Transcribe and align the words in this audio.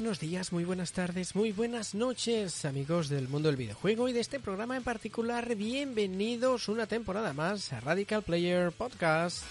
Buenos 0.00 0.18
días, 0.18 0.50
muy 0.50 0.64
buenas 0.64 0.92
tardes, 0.92 1.36
muy 1.36 1.52
buenas 1.52 1.94
noches, 1.94 2.64
amigos 2.64 3.10
del 3.10 3.28
mundo 3.28 3.50
del 3.50 3.58
videojuego 3.58 4.08
y 4.08 4.14
de 4.14 4.20
este 4.20 4.40
programa 4.40 4.74
en 4.78 4.82
particular. 4.82 5.54
Bienvenidos 5.54 6.70
una 6.70 6.86
temporada 6.86 7.34
más 7.34 7.70
a 7.74 7.80
Radical 7.80 8.22
Player 8.22 8.72
Podcast. 8.72 9.44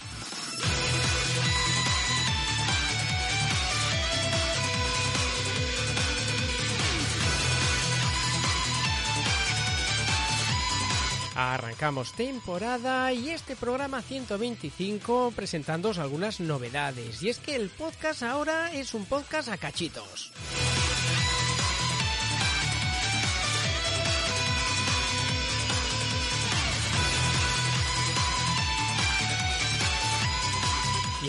Arrancamos 11.40 12.12
temporada 12.12 13.14
y 13.14 13.30
este 13.30 13.56
programa 13.56 14.02
125 14.02 15.32
presentándoos 15.34 15.98
algunas 15.98 16.42
novedades. 16.42 17.24
Y 17.24 17.30
es 17.30 17.40
que 17.40 17.56
el 17.56 17.70
podcast 17.70 18.24
ahora 18.24 18.74
es 18.74 18.94
un 18.94 19.06
podcast 19.06 19.48
a 19.48 19.56
cachitos. 19.56 20.34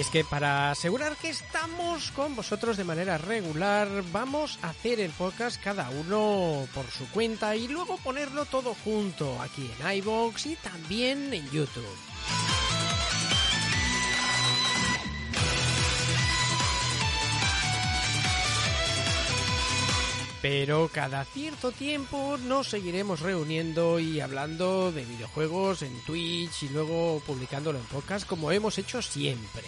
Es 0.00 0.08
que 0.08 0.24
para 0.24 0.70
asegurar 0.70 1.14
que 1.16 1.28
estamos 1.28 2.10
con 2.12 2.34
vosotros 2.34 2.78
de 2.78 2.84
manera 2.84 3.18
regular, 3.18 3.86
vamos 4.10 4.58
a 4.62 4.70
hacer 4.70 4.98
el 4.98 5.10
podcast 5.10 5.62
cada 5.62 5.90
uno 5.90 6.66
por 6.72 6.86
su 6.90 7.06
cuenta 7.10 7.54
y 7.54 7.68
luego 7.68 7.98
ponerlo 7.98 8.46
todo 8.46 8.74
junto 8.82 9.38
aquí 9.42 9.70
en 9.78 9.96
iBox 9.98 10.46
y 10.46 10.56
también 10.56 11.34
en 11.34 11.50
YouTube. 11.50 11.84
Pero 20.40 20.88
cada 20.90 21.26
cierto 21.26 21.72
tiempo 21.72 22.38
nos 22.38 22.68
seguiremos 22.68 23.20
reuniendo 23.20 23.98
y 23.98 24.20
hablando 24.20 24.92
de 24.92 25.04
videojuegos 25.04 25.82
en 25.82 25.92
Twitch 26.06 26.62
y 26.62 26.70
luego 26.70 27.20
publicándolo 27.26 27.78
en 27.78 27.84
podcast 27.84 28.26
como 28.26 28.50
hemos 28.50 28.78
hecho 28.78 29.02
siempre. 29.02 29.64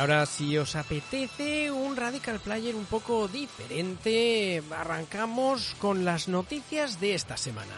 Ahora 0.00 0.24
si 0.24 0.56
os 0.56 0.76
apetece 0.76 1.70
un 1.70 1.94
Radical 1.94 2.40
Player 2.40 2.74
un 2.74 2.86
poco 2.86 3.28
diferente, 3.28 4.62
arrancamos 4.70 5.76
con 5.78 6.04
las 6.04 6.26
noticias 6.26 7.00
de 7.00 7.14
esta 7.14 7.36
semana. 7.36 7.74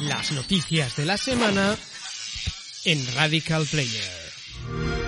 Las 0.00 0.32
noticias 0.32 0.96
de 0.96 1.04
la 1.04 1.18
semana 1.18 1.76
en 2.84 3.14
Radical 3.14 3.66
Player. 3.70 5.01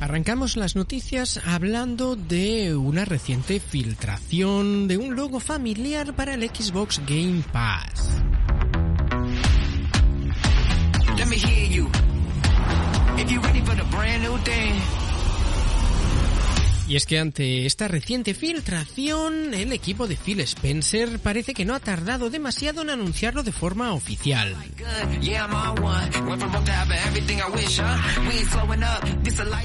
Arrancamos 0.00 0.56
las 0.56 0.76
noticias 0.76 1.40
hablando 1.44 2.14
de 2.14 2.76
una 2.76 3.04
reciente 3.04 3.58
filtración 3.58 4.86
de 4.86 4.96
un 4.96 5.16
logo 5.16 5.40
familiar 5.40 6.14
para 6.14 6.34
el 6.34 6.48
Xbox 6.48 7.00
Game 7.06 7.42
Pass. 7.52 8.22
Y 16.88 16.96
es 16.96 17.04
que 17.04 17.18
ante 17.18 17.66
esta 17.66 17.86
reciente 17.86 18.32
filtración, 18.32 19.52
el 19.52 19.74
equipo 19.74 20.08
de 20.08 20.16
Phil 20.16 20.40
Spencer 20.40 21.18
parece 21.18 21.52
que 21.52 21.66
no 21.66 21.74
ha 21.74 21.80
tardado 21.80 22.30
demasiado 22.30 22.80
en 22.80 22.88
anunciarlo 22.88 23.42
de 23.42 23.52
forma 23.52 23.92
oficial. 23.92 24.56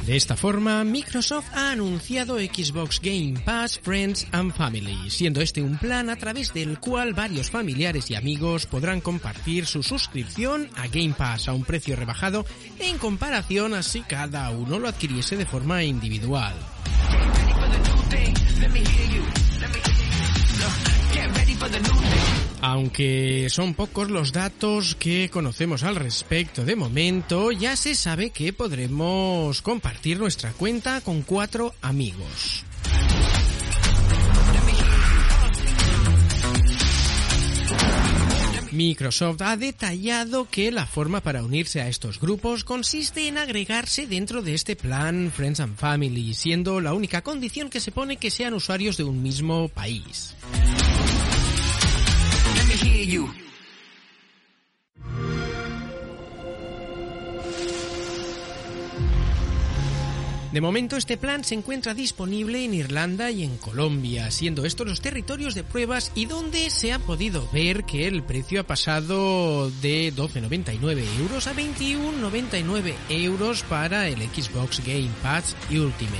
De 0.06 0.16
esta 0.18 0.36
forma, 0.36 0.84
Microsoft 0.84 1.48
ha 1.54 1.72
anunciado 1.72 2.40
Xbox 2.40 3.00
Game 3.02 3.40
Pass 3.46 3.80
Friends 3.82 4.28
and 4.34 4.54
Family, 4.54 5.10
siendo 5.10 5.40
este 5.40 5.62
un 5.62 5.78
plan 5.78 6.10
a 6.10 6.18
través 6.18 6.54
del 6.54 6.78
cual 6.82 7.14
varios 7.14 7.50
familiares 7.50 8.12
y 8.12 8.16
amigos 8.16 8.66
podrán 8.66 9.00
compartir 9.00 9.66
su 9.66 9.82
suscripción 9.82 10.68
a 10.76 10.88
Game 10.88 11.14
Pass 11.18 11.48
a 11.48 11.54
un 11.54 11.64
precio 11.64 11.96
rebajado 11.96 12.46
en 12.80 12.98
comparación 12.98 13.76
a 13.76 13.82
si 13.82 14.02
cada 14.02 14.50
uno 14.50 14.78
lo 14.78 14.90
adquiriese 14.90 15.38
de 15.38 15.46
forma 15.46 15.84
individual. 15.86 16.54
Aunque 22.62 23.48
son 23.50 23.74
pocos 23.74 24.10
los 24.10 24.32
datos 24.32 24.96
que 24.96 25.30
conocemos 25.30 25.84
al 25.84 25.96
respecto 25.96 26.64
de 26.64 26.76
momento, 26.76 27.52
ya 27.52 27.76
se 27.76 27.94
sabe 27.94 28.30
que 28.32 28.54
podremos 28.54 29.62
compartir 29.62 30.18
nuestra 30.20 30.52
cuenta 30.54 31.02
con 31.02 31.24
cuatro 31.24 31.74
amigos. 31.82 32.64
Microsoft 38.74 39.42
ha 39.42 39.56
detallado 39.56 40.48
que 40.50 40.72
la 40.72 40.86
forma 40.86 41.22
para 41.22 41.44
unirse 41.44 41.80
a 41.82 41.88
estos 41.88 42.20
grupos 42.20 42.64
consiste 42.64 43.28
en 43.28 43.38
agregarse 43.38 44.08
dentro 44.08 44.42
de 44.42 44.56
este 44.56 44.76
plan 44.76 45.32
Friends 45.34 45.60
and 45.60 45.78
Family, 45.78 46.34
siendo 46.34 46.82
la 46.82 46.94
única 46.94 47.22
condición 47.22 47.70
que 47.70 47.80
se 47.80 47.92
pone 47.92 48.18
que 48.18 48.32
sean 48.32 48.54
usuarios 48.54 48.98
de 48.98 49.04
un 49.04 49.22
mismo 49.22 49.70
país. 49.70 50.36
De 60.54 60.62
momento 60.62 60.98
este 60.98 61.18
plan 61.18 61.44
se 61.44 61.56
encuentra 61.56 61.96
disponible 61.96 62.64
en 62.64 62.76
Irlanda 62.76 63.32
y 63.32 63.42
en 63.44 63.58
Colombia, 63.58 64.30
siendo 64.30 64.66
estos 64.66 64.86
los 64.86 65.02
territorios 65.02 65.56
de 65.56 65.64
pruebas 65.64 66.12
y 66.14 66.26
donde 66.26 66.70
se 66.70 66.94
ha 66.94 67.00
podido 67.00 67.50
ver 67.52 67.86
que 67.86 68.08
el 68.08 68.22
precio 68.22 68.62
ha 68.62 68.64
pasado 68.64 69.72
de 69.82 70.14
12,99 70.14 71.04
euros 71.22 71.48
a 71.48 71.56
21,99 71.56 72.94
euros 73.10 73.64
para 73.64 74.08
el 74.08 74.20
Xbox 74.20 74.86
Game 74.86 75.10
Pass 75.24 75.56
Ultimate. 75.72 76.20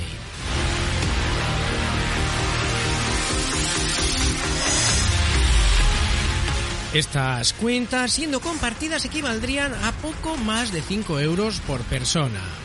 Estas 6.92 7.52
cuentas, 7.52 8.10
siendo 8.10 8.40
compartidas, 8.40 9.04
equivaldrían 9.04 9.72
a 9.84 9.92
poco 9.92 10.36
más 10.38 10.72
de 10.72 10.82
5 10.82 11.20
euros 11.20 11.60
por 11.60 11.82
persona. 11.82 12.63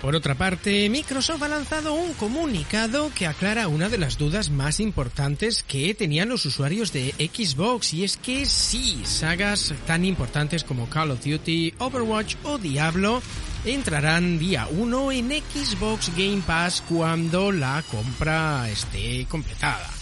Por 0.00 0.16
otra 0.16 0.34
parte, 0.34 0.88
Microsoft 0.88 1.42
ha 1.42 1.48
lanzado 1.48 1.94
un 1.94 2.14
comunicado 2.14 3.12
que 3.14 3.26
aclara 3.26 3.68
una 3.68 3.88
de 3.88 3.98
las 3.98 4.18
dudas 4.18 4.50
más 4.50 4.80
importantes 4.80 5.62
que 5.62 5.94
tenían 5.94 6.28
los 6.28 6.44
usuarios 6.46 6.92
de 6.92 7.14
Xbox 7.18 7.94
y 7.94 8.04
es 8.04 8.16
que 8.16 8.46
sí, 8.46 9.02
sagas 9.04 9.74
tan 9.86 10.04
importantes 10.04 10.64
como 10.64 10.88
Call 10.88 11.12
of 11.12 11.24
Duty, 11.24 11.74
Overwatch 11.78 12.36
o 12.42 12.58
Diablo 12.58 13.22
entrarán 13.64 14.38
día 14.38 14.66
1 14.70 15.12
en 15.12 15.30
Xbox 15.30 16.10
Game 16.16 16.42
Pass 16.44 16.82
cuando 16.88 17.52
la 17.52 17.84
compra 17.88 18.68
esté 18.68 19.26
completada. 19.28 20.01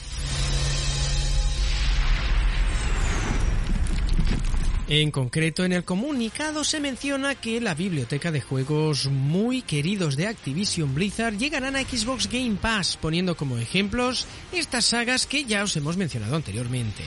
En 4.92 5.12
concreto, 5.12 5.64
en 5.64 5.72
el 5.72 5.84
comunicado 5.84 6.64
se 6.64 6.80
menciona 6.80 7.36
que 7.36 7.60
la 7.60 7.74
biblioteca 7.74 8.32
de 8.32 8.40
juegos 8.40 9.06
muy 9.06 9.62
queridos 9.62 10.16
de 10.16 10.26
Activision 10.26 10.96
Blizzard 10.96 11.38
llegarán 11.38 11.76
a 11.76 11.82
Xbox 11.82 12.28
Game 12.28 12.56
Pass, 12.60 12.98
poniendo 13.00 13.36
como 13.36 13.56
ejemplos 13.58 14.26
estas 14.52 14.86
sagas 14.86 15.28
que 15.28 15.44
ya 15.44 15.62
os 15.62 15.76
hemos 15.76 15.96
mencionado 15.96 16.34
anteriormente. 16.34 17.04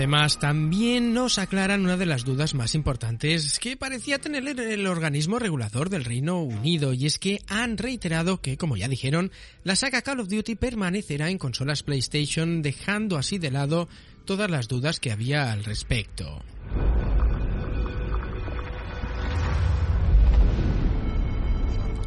Además, 0.00 0.38
también 0.38 1.12
nos 1.12 1.36
aclaran 1.36 1.82
una 1.82 1.98
de 1.98 2.06
las 2.06 2.24
dudas 2.24 2.54
más 2.54 2.74
importantes 2.74 3.58
que 3.58 3.76
parecía 3.76 4.18
tener 4.18 4.58
el 4.58 4.86
organismo 4.86 5.38
regulador 5.38 5.90
del 5.90 6.06
Reino 6.06 6.40
Unido, 6.40 6.94
y 6.94 7.04
es 7.04 7.18
que 7.18 7.42
han 7.48 7.76
reiterado 7.76 8.40
que, 8.40 8.56
como 8.56 8.78
ya 8.78 8.88
dijeron, 8.88 9.30
la 9.62 9.76
saga 9.76 10.00
Call 10.00 10.20
of 10.20 10.28
Duty 10.28 10.54
permanecerá 10.54 11.28
en 11.28 11.36
consolas 11.36 11.82
PlayStation, 11.82 12.62
dejando 12.62 13.18
así 13.18 13.36
de 13.36 13.50
lado 13.50 13.90
todas 14.24 14.50
las 14.50 14.68
dudas 14.68 15.00
que 15.00 15.12
había 15.12 15.52
al 15.52 15.64
respecto. 15.64 16.42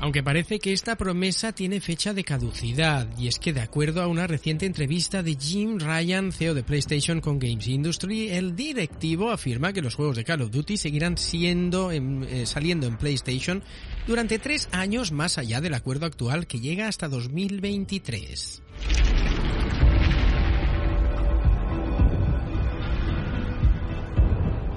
Aunque 0.04 0.22
parece 0.22 0.60
que 0.60 0.74
esta 0.74 0.98
promesa 0.98 1.54
tiene 1.54 1.80
fecha 1.80 2.14
de 2.14 2.26
caducidad, 2.26 3.08
y 3.18 3.30
es 3.30 3.40
que 3.40 3.54
de 3.54 3.62
acuerdo 3.62 4.02
a 4.02 4.08
una 4.08 4.28
reciente 4.28 4.66
entrevista 4.66 5.24
de 5.24 5.38
Jim 5.40 5.80
Ryan, 5.80 6.34
CEO 6.34 6.54
de 6.54 6.62
PlayStation 6.62 7.22
con 7.22 7.40
Games 7.40 7.70
Industry, 7.70 8.28
el 8.28 8.54
directivo 8.54 9.32
afirma 9.32 9.72
que 9.72 9.82
los 9.82 9.96
juegos 9.96 10.18
de 10.18 10.26
Call 10.26 10.42
of 10.42 10.52
Duty 10.52 10.76
seguirán 10.76 11.18
siendo 11.18 11.90
eh, 11.90 12.46
saliendo 12.46 12.86
en 12.86 12.98
PlayStation 12.98 13.64
durante 14.06 14.40
tres 14.40 14.68
años 14.74 15.14
más 15.14 15.38
allá 15.38 15.62
del 15.62 15.74
acuerdo 15.74 16.06
actual 16.06 16.48
que 16.48 16.60
llega 16.60 16.90
hasta 16.90 17.08
2023. 17.08 18.62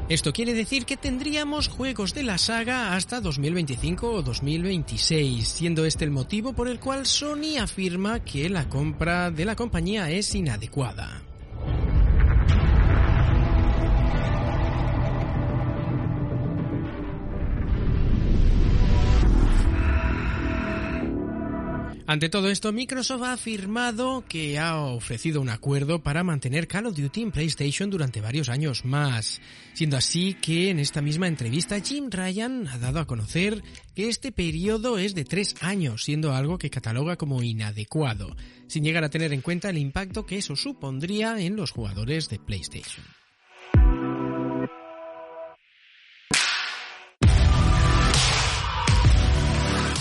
Esto 0.08 0.32
quiere 0.32 0.54
decir 0.54 0.86
que 0.86 0.96
tendríamos 0.96 1.66
juegos 1.66 2.14
de 2.14 2.22
la 2.22 2.38
saga 2.38 2.94
hasta 2.94 3.20
2025 3.20 4.08
o 4.08 4.22
2026, 4.22 5.48
siendo 5.48 5.84
este 5.84 6.04
el 6.04 6.12
motivo 6.12 6.52
por 6.52 6.68
el 6.68 6.78
cual 6.78 7.06
Sony 7.06 7.58
afirma 7.60 8.20
que 8.20 8.48
la 8.48 8.68
compra 8.68 9.32
de 9.32 9.44
la 9.44 9.56
compañía 9.56 10.08
es 10.08 10.32
inadecuada. 10.36 11.22
Ante 22.08 22.28
todo 22.28 22.48
esto, 22.50 22.72
Microsoft 22.72 23.22
ha 23.24 23.32
afirmado 23.32 24.24
que 24.28 24.60
ha 24.60 24.78
ofrecido 24.78 25.40
un 25.40 25.48
acuerdo 25.48 26.04
para 26.04 26.22
mantener 26.22 26.68
Call 26.68 26.86
of 26.86 26.96
Duty 26.96 27.22
en 27.22 27.32
PlayStation 27.32 27.90
durante 27.90 28.20
varios 28.20 28.48
años 28.48 28.84
más, 28.84 29.40
siendo 29.74 29.96
así 29.96 30.34
que 30.34 30.70
en 30.70 30.78
esta 30.78 31.02
misma 31.02 31.26
entrevista 31.26 31.80
Jim 31.80 32.08
Ryan 32.08 32.68
ha 32.68 32.78
dado 32.78 33.00
a 33.00 33.08
conocer 33.08 33.60
que 33.96 34.08
este 34.08 34.30
periodo 34.30 34.98
es 34.98 35.16
de 35.16 35.24
tres 35.24 35.56
años, 35.60 36.04
siendo 36.04 36.32
algo 36.32 36.58
que 36.58 36.70
cataloga 36.70 37.16
como 37.16 37.42
inadecuado, 37.42 38.36
sin 38.68 38.84
llegar 38.84 39.02
a 39.02 39.10
tener 39.10 39.32
en 39.32 39.40
cuenta 39.40 39.70
el 39.70 39.78
impacto 39.78 40.26
que 40.26 40.38
eso 40.38 40.54
supondría 40.54 41.40
en 41.40 41.56
los 41.56 41.72
jugadores 41.72 42.28
de 42.28 42.38
PlayStation. 42.38 43.04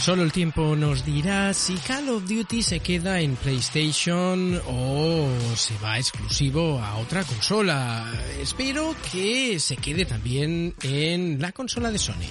Solo 0.05 0.21
el 0.21 0.31
tiempo 0.31 0.75
nos 0.75 1.03
dirá 1.03 1.51
si 1.51 1.73
Call 1.77 2.09
of 2.09 2.29
Duty 2.29 2.61
se 2.61 2.79
queda 2.79 3.21
en 3.21 3.35
PlayStation 3.35 4.61
o 4.67 5.27
se 5.55 5.75
va 5.79 5.97
exclusivo 5.97 6.79
a 6.79 6.97
otra 6.97 7.23
consola. 7.23 8.13
Espero 8.39 8.95
que 9.11 9.59
se 9.59 9.77
quede 9.77 10.05
también 10.05 10.75
en 10.83 11.41
la 11.41 11.51
consola 11.53 11.89
de 11.89 11.97
Sony. 11.97 12.29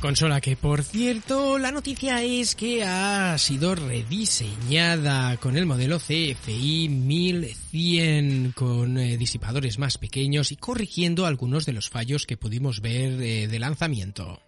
Consola 0.00 0.40
que, 0.40 0.56
por 0.56 0.82
cierto, 0.82 1.58
la 1.58 1.72
noticia 1.72 2.22
es 2.22 2.54
que 2.54 2.82
ha 2.84 3.36
sido 3.36 3.74
rediseñada 3.74 5.36
con 5.36 5.58
el 5.58 5.66
modelo 5.66 5.98
CFI 5.98 6.88
1100 6.88 8.52
con 8.52 8.96
eh, 8.96 9.18
disipadores 9.18 9.78
más 9.78 9.98
pequeños 9.98 10.52
y 10.52 10.56
corrigiendo 10.56 11.26
algunos 11.26 11.66
de 11.66 11.74
los 11.74 11.90
fallos 11.90 12.24
que 12.24 12.38
pudimos 12.38 12.80
ver 12.80 13.20
eh, 13.20 13.46
de 13.46 13.58
lanzamiento. 13.58 14.40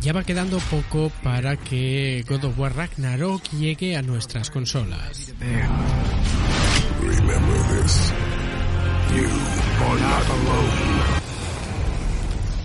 Ya 0.00 0.12
va 0.12 0.24
quedando 0.24 0.58
poco 0.58 1.12
para 1.22 1.56
que 1.56 2.24
God 2.28 2.44
of 2.44 2.58
War 2.58 2.74
Ragnarok 2.74 3.42
llegue 3.52 3.96
a 3.96 4.02
nuestras 4.02 4.50
consolas. 4.50 5.32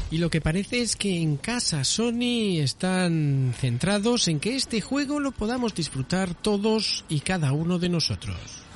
Y 0.10 0.18
lo 0.18 0.32
que 0.32 0.42
parece 0.42 0.82
es 0.82 0.96
que 0.96 1.22
en 1.22 1.38
casa 1.38 1.84
Sony 1.84 2.58
están 2.60 3.54
centrados 3.56 4.28
en 4.28 4.40
que 4.40 4.56
este 4.56 4.82
juego 4.82 5.20
lo 5.20 5.32
podamos 5.32 5.76
disfrutar 5.76 6.34
todos 6.34 7.06
y 7.08 7.20
cada 7.20 7.52
uno 7.52 7.78
de 7.78 7.90
nosotros. 7.90 8.69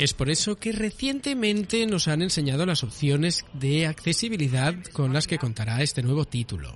Es 0.00 0.14
por 0.14 0.30
eso 0.30 0.56
que 0.56 0.72
recientemente 0.72 1.84
nos 1.84 2.08
han 2.08 2.22
enseñado 2.22 2.64
las 2.64 2.82
opciones 2.84 3.44
de 3.52 3.86
accesibilidad 3.86 4.74
con 4.94 5.12
las 5.12 5.26
que 5.26 5.36
contará 5.36 5.82
este 5.82 6.02
nuevo 6.02 6.24
título. 6.24 6.74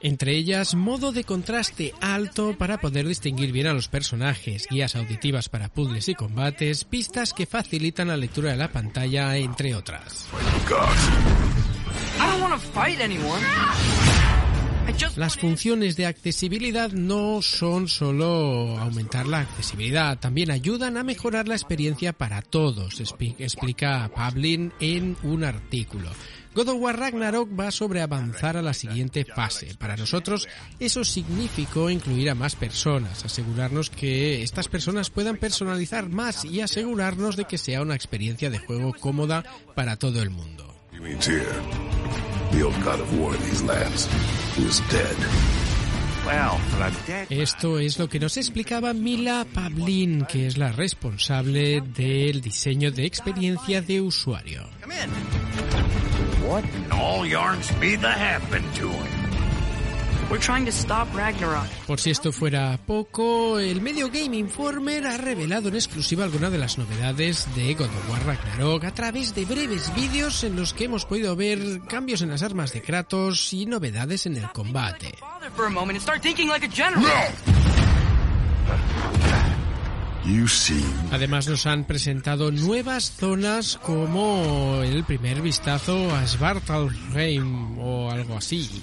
Entre 0.00 0.32
ellas, 0.32 0.74
modo 0.74 1.12
de 1.12 1.24
contraste 1.24 1.94
alto 2.02 2.54
para 2.58 2.76
poder 2.76 3.08
distinguir 3.08 3.50
bien 3.50 3.66
a 3.66 3.72
los 3.72 3.88
personajes, 3.88 4.66
guías 4.68 4.94
auditivas 4.94 5.48
para 5.48 5.70
puzzles 5.70 6.10
y 6.10 6.14
combates, 6.14 6.84
pistas 6.84 7.32
que 7.32 7.46
facilitan 7.46 8.08
la 8.08 8.18
lectura 8.18 8.50
de 8.50 8.58
la 8.58 8.72
pantalla, 8.72 9.38
entre 9.38 9.74
otras. 9.74 10.28
Las 15.16 15.36
funciones 15.36 15.96
de 15.96 16.06
accesibilidad 16.06 16.90
no 16.92 17.42
son 17.42 17.88
solo 17.88 18.78
aumentar 18.78 19.26
la 19.26 19.40
accesibilidad, 19.40 20.18
también 20.18 20.50
ayudan 20.50 20.96
a 20.96 21.04
mejorar 21.04 21.48
la 21.48 21.54
experiencia 21.54 22.12
para 22.12 22.42
todos, 22.42 23.00
explica 23.38 24.10
Pavlin 24.14 24.72
en 24.78 25.16
un 25.22 25.44
artículo. 25.44 26.10
God 26.54 26.68
of 26.68 26.80
War 26.80 26.98
Ragnarok 26.98 27.50
va 27.58 27.70
sobre 27.70 28.00
avanzar 28.00 28.56
a 28.56 28.62
la 28.62 28.72
siguiente 28.72 29.24
fase. 29.24 29.74
Para 29.78 29.96
nosotros 29.96 30.48
eso 30.78 31.04
significó 31.04 31.90
incluir 31.90 32.30
a 32.30 32.34
más 32.34 32.56
personas, 32.56 33.24
asegurarnos 33.24 33.90
que 33.90 34.42
estas 34.42 34.68
personas 34.68 35.10
puedan 35.10 35.36
personalizar 35.36 36.08
más 36.08 36.44
y 36.44 36.60
asegurarnos 36.60 37.36
de 37.36 37.44
que 37.44 37.58
sea 37.58 37.82
una 37.82 37.94
experiencia 37.94 38.48
de 38.48 38.58
juego 38.58 38.94
cómoda 38.94 39.44
para 39.74 39.96
todo 39.96 40.22
el 40.22 40.30
mundo. 40.30 40.75
Esto 47.30 47.78
es 47.78 47.98
lo 47.98 48.08
que 48.08 48.18
nos 48.18 48.36
explicaba 48.36 48.92
Mila 48.92 49.46
Pavlin, 49.54 50.24
que 50.24 50.48
es 50.48 50.58
la 50.58 50.72
responsable 50.72 51.80
del 51.80 52.40
diseño 52.40 52.90
de 52.90 53.06
experiencia 53.06 53.80
de 53.80 54.00
usuario. 54.00 54.68
Por 61.86 62.00
si 62.00 62.10
esto 62.10 62.32
fuera 62.32 62.78
poco, 62.84 63.60
el 63.60 63.80
medio 63.80 64.08
Game 64.08 64.36
Informer 64.36 65.06
ha 65.06 65.16
revelado 65.16 65.68
en 65.68 65.76
exclusiva 65.76 66.24
algunas 66.24 66.50
de 66.50 66.58
las 66.58 66.78
novedades 66.78 67.46
de 67.54 67.74
God 67.74 67.86
of 67.86 68.10
War 68.10 68.26
Ragnarok 68.26 68.84
a 68.84 68.94
través 68.94 69.34
de 69.34 69.44
breves 69.44 69.94
vídeos 69.94 70.42
en 70.42 70.56
los 70.56 70.74
que 70.74 70.84
hemos 70.84 71.04
podido 71.04 71.36
ver 71.36 71.80
cambios 71.88 72.22
en 72.22 72.30
las 72.30 72.42
armas 72.42 72.72
de 72.72 72.82
Kratos 72.82 73.52
y 73.52 73.66
novedades 73.66 74.26
en 74.26 74.36
el 74.36 74.50
combate. 74.50 75.14
Además 81.12 81.46
nos 81.46 81.66
han 81.66 81.84
presentado 81.84 82.50
nuevas 82.50 83.12
zonas 83.12 83.78
como 83.80 84.82
el 84.82 85.04
primer 85.04 85.40
vistazo 85.40 86.12
a 86.16 86.26
Svartalfheim 86.26 87.78
o 87.78 88.10
algo 88.10 88.36
así. 88.36 88.82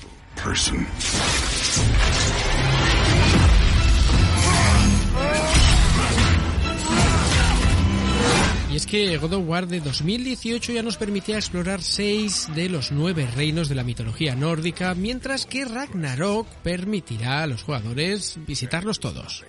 Y 8.74 8.76
es 8.76 8.88
que 8.88 9.18
God 9.18 9.34
of 9.34 9.44
War 9.48 9.68
de 9.68 9.80
2018 9.82 10.74
ya 10.74 10.82
nos 10.82 10.98
permitía 10.98 11.36
explorar 11.36 11.84
seis 11.84 12.50
de 12.56 12.70
los 12.70 12.92
nueve 12.92 13.28
reinos 13.36 13.70
de 13.70 13.76
la 13.76 13.84
mitología 13.84 14.36
nórdica, 14.36 14.96
mientras 14.96 15.46
que 15.46 15.64
Ragnarok 15.64 16.48
permitirá 16.64 17.44
a 17.44 17.48
los 17.48 17.62
jugadores 17.62 18.40
visitarlos 18.48 19.00
todos. 19.00 19.46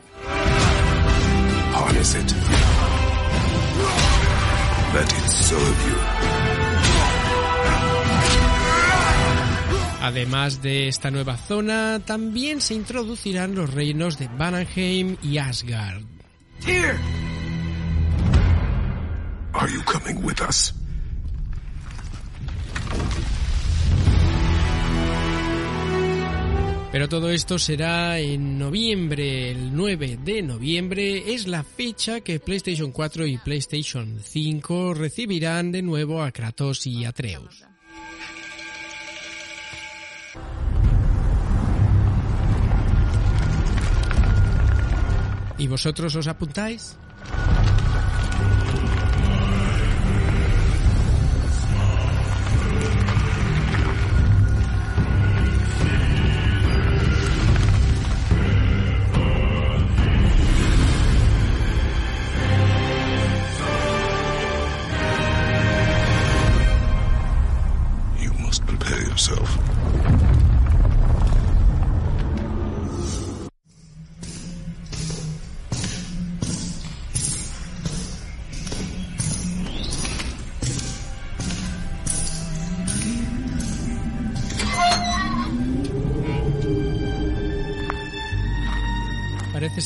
Además 10.04 10.60
de 10.60 10.88
esta 10.88 11.10
nueva 11.10 11.38
zona, 11.38 11.98
también 12.04 12.60
se 12.60 12.74
introducirán 12.74 13.54
los 13.54 13.72
reinos 13.72 14.18
de 14.18 14.28
Vanheim 14.28 15.16
y 15.22 15.38
Asgard. 15.38 16.02
Pero 26.92 27.08
todo 27.08 27.30
esto 27.30 27.58
será 27.58 28.18
en 28.18 28.58
noviembre, 28.58 29.52
el 29.52 29.74
9 29.74 30.18
de 30.22 30.42
noviembre 30.42 31.32
es 31.32 31.46
la 31.46 31.64
fecha 31.64 32.20
que 32.20 32.40
PlayStation 32.40 32.92
4 32.92 33.26
y 33.26 33.38
PlayStation 33.38 34.20
5 34.22 34.92
recibirán 34.92 35.72
de 35.72 35.80
nuevo 35.80 36.22
a 36.22 36.30
Kratos 36.30 36.86
y 36.86 37.06
Atreus. 37.06 37.64
¿Y 45.64 45.66
vosotros 45.66 46.14
os 46.14 46.26
apuntáis? 46.28 46.94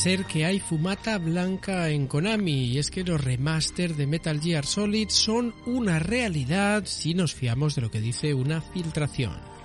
Que 0.09 0.43
hay 0.43 0.59
fumata 0.59 1.19
blanca 1.19 1.89
en 1.89 2.07
Konami 2.07 2.63
y 2.63 2.79
es 2.79 2.89
que 2.89 3.03
los 3.03 3.23
remaster 3.23 3.95
de 3.95 4.07
Metal 4.07 4.41
Gear 4.41 4.65
Solid 4.65 5.09
son 5.09 5.53
una 5.67 5.99
realidad 5.99 6.85
si 6.87 7.13
nos 7.13 7.35
fiamos 7.35 7.75
de 7.75 7.81
lo 7.81 7.91
que 7.91 8.01
dice 8.01 8.33
una 8.33 8.59
filtración. 8.59 9.58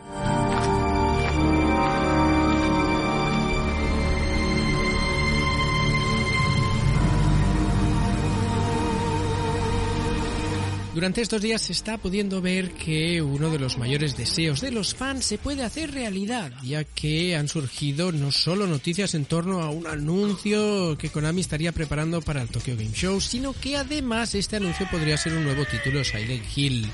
Durante 11.04 11.20
estos 11.20 11.42
días 11.42 11.60
se 11.60 11.72
está 11.72 11.98
pudiendo 11.98 12.40
ver 12.40 12.72
que 12.72 13.20
uno 13.20 13.50
de 13.50 13.58
los 13.58 13.76
mayores 13.76 14.16
deseos 14.16 14.62
de 14.62 14.70
los 14.70 14.94
fans 14.94 15.26
se 15.26 15.36
puede 15.36 15.62
hacer 15.62 15.90
realidad, 15.90 16.50
ya 16.62 16.84
que 16.84 17.36
han 17.36 17.46
surgido 17.46 18.10
no 18.10 18.32
solo 18.32 18.66
noticias 18.66 19.12
en 19.12 19.26
torno 19.26 19.60
a 19.60 19.68
un 19.68 19.86
anuncio 19.86 20.96
que 20.96 21.10
Konami 21.10 21.42
estaría 21.42 21.72
preparando 21.72 22.22
para 22.22 22.40
el 22.40 22.48
Tokyo 22.48 22.74
Game 22.74 22.94
Show, 22.94 23.20
sino 23.20 23.52
que 23.52 23.76
además 23.76 24.34
este 24.34 24.56
anuncio 24.56 24.88
podría 24.90 25.18
ser 25.18 25.34
un 25.34 25.44
nuevo 25.44 25.66
título 25.66 26.02
Silent 26.02 26.46
Hill, 26.56 26.88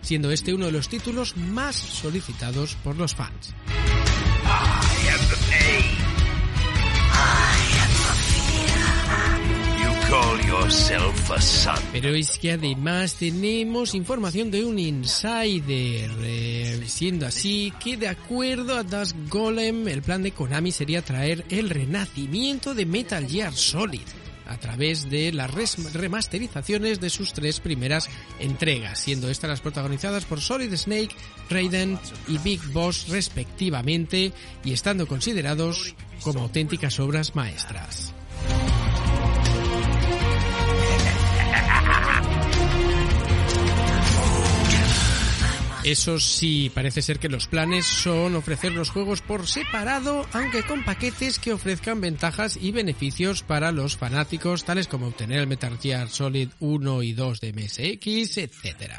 siendo 0.00 0.30
este 0.30 0.54
uno 0.54 0.66
de 0.66 0.72
los 0.72 0.88
títulos 0.88 1.36
más 1.36 1.74
solicitados 1.74 2.76
por 2.84 2.96
los 2.96 3.16
fans. 3.16 3.52
Pero 11.92 12.08
es 12.14 12.38
que 12.38 12.52
además 12.52 13.14
tenemos 13.14 13.94
información 13.94 14.50
de 14.50 14.64
un 14.64 14.80
insider, 14.80 16.10
eh, 16.22 16.82
siendo 16.88 17.26
así 17.26 17.72
que 17.78 17.96
de 17.96 18.08
acuerdo 18.08 18.76
a 18.76 18.82
Das 18.82 19.14
Golem, 19.28 19.86
el 19.86 20.02
plan 20.02 20.24
de 20.24 20.32
Konami 20.32 20.72
sería 20.72 21.02
traer 21.02 21.44
el 21.50 21.70
renacimiento 21.70 22.74
de 22.74 22.84
Metal 22.84 23.28
Gear 23.28 23.54
Solid 23.54 24.00
a 24.48 24.56
través 24.58 25.08
de 25.08 25.32
las 25.32 25.52
remasterizaciones 25.92 26.98
de 27.00 27.10
sus 27.10 27.32
tres 27.32 27.60
primeras 27.60 28.08
entregas, 28.40 28.98
siendo 28.98 29.30
estas 29.30 29.50
las 29.50 29.60
protagonizadas 29.60 30.24
por 30.24 30.40
Solid 30.40 30.74
Snake, 30.74 31.14
Raiden 31.48 31.96
y 32.26 32.38
Big 32.38 32.60
Boss 32.72 33.06
respectivamente, 33.08 34.32
y 34.64 34.72
estando 34.72 35.06
considerados 35.06 35.94
como 36.22 36.40
auténticas 36.40 36.98
obras 36.98 37.36
maestras. 37.36 38.15
Eso 45.86 46.18
sí, 46.18 46.68
parece 46.74 47.00
ser 47.00 47.20
que 47.20 47.28
los 47.28 47.46
planes 47.46 47.86
son 47.86 48.34
ofrecer 48.34 48.72
los 48.72 48.90
juegos 48.90 49.22
por 49.22 49.46
separado, 49.46 50.26
aunque 50.32 50.64
con 50.64 50.84
paquetes 50.84 51.38
que 51.38 51.52
ofrezcan 51.52 52.00
ventajas 52.00 52.58
y 52.60 52.72
beneficios 52.72 53.44
para 53.44 53.70
los 53.70 53.96
fanáticos, 53.96 54.64
tales 54.64 54.88
como 54.88 55.06
obtener 55.06 55.38
el 55.38 55.46
Metal 55.46 55.78
Gear 55.78 56.08
Solid 56.08 56.48
1 56.58 57.02
y 57.04 57.12
2 57.12 57.40
de 57.40 57.52
MSX, 57.52 58.38
etc. 58.38 58.94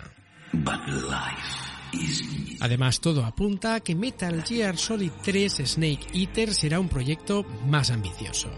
Además, 2.61 3.01
todo 3.01 3.25
apunta 3.25 3.75
a 3.75 3.79
que 3.81 3.93
Metal 3.93 4.41
Gear 4.45 4.77
Solid 4.77 5.11
3 5.21 5.63
Snake 5.65 6.07
Eater 6.13 6.53
será 6.53 6.79
un 6.79 6.87
proyecto 6.87 7.43
más 7.65 7.91
ambicioso. 7.91 8.49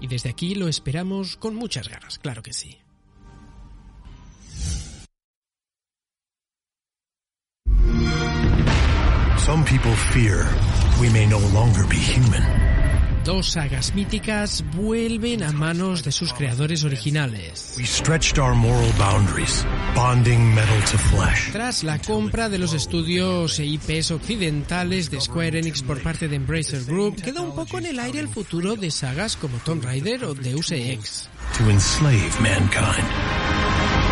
Y 0.00 0.06
desde 0.06 0.30
aquí 0.30 0.54
lo 0.54 0.66
esperamos 0.66 1.36
con 1.36 1.54
muchas 1.54 1.90
ganas, 1.90 2.18
claro 2.18 2.42
que 2.42 2.54
sí. 2.54 2.83
Some 9.38 9.64
people 9.64 9.92
fear 10.12 10.48
we 11.00 11.08
may 11.10 11.26
no 11.26 11.38
longer 11.52 11.84
be 11.88 11.96
human. 11.96 12.42
Dos 13.24 13.52
sagas 13.52 13.94
míticas 13.94 14.62
vuelven 14.74 15.42
a 15.42 15.52
manos 15.52 16.02
de 16.04 16.12
sus 16.12 16.34
creadores 16.34 16.84
originales. 16.84 17.74
We 17.78 17.84
stretched 17.86 18.38
our 18.38 18.54
moral 18.54 18.90
boundaries, 18.98 19.64
bonding 19.94 20.54
metal 20.54 20.78
to 20.90 20.98
flesh. 20.98 21.50
Tras 21.52 21.84
la 21.84 21.98
compra 21.98 22.50
de 22.50 22.58
los 22.58 22.74
estudios 22.74 23.58
e 23.60 23.64
IPs 23.64 24.10
occidentales 24.10 25.10
de 25.10 25.20
Square 25.22 25.58
Enix 25.58 25.82
por 25.82 26.02
parte 26.02 26.28
de 26.28 26.36
Embracer 26.36 26.84
Group, 26.84 27.22
queda 27.22 27.40
un 27.40 27.54
poco 27.54 27.78
en 27.78 27.86
el 27.86 27.98
aire 27.98 28.20
el 28.20 28.28
futuro 28.28 28.76
de 28.76 28.90
sagas 28.90 29.36
como 29.36 29.56
Tomb 29.58 29.84
Raider 29.84 30.24
o 30.24 30.34
Deus 30.34 30.70
Ex. 30.70 31.30
to 31.56 31.70
enslave 31.70 32.40
mankind. 32.40 34.03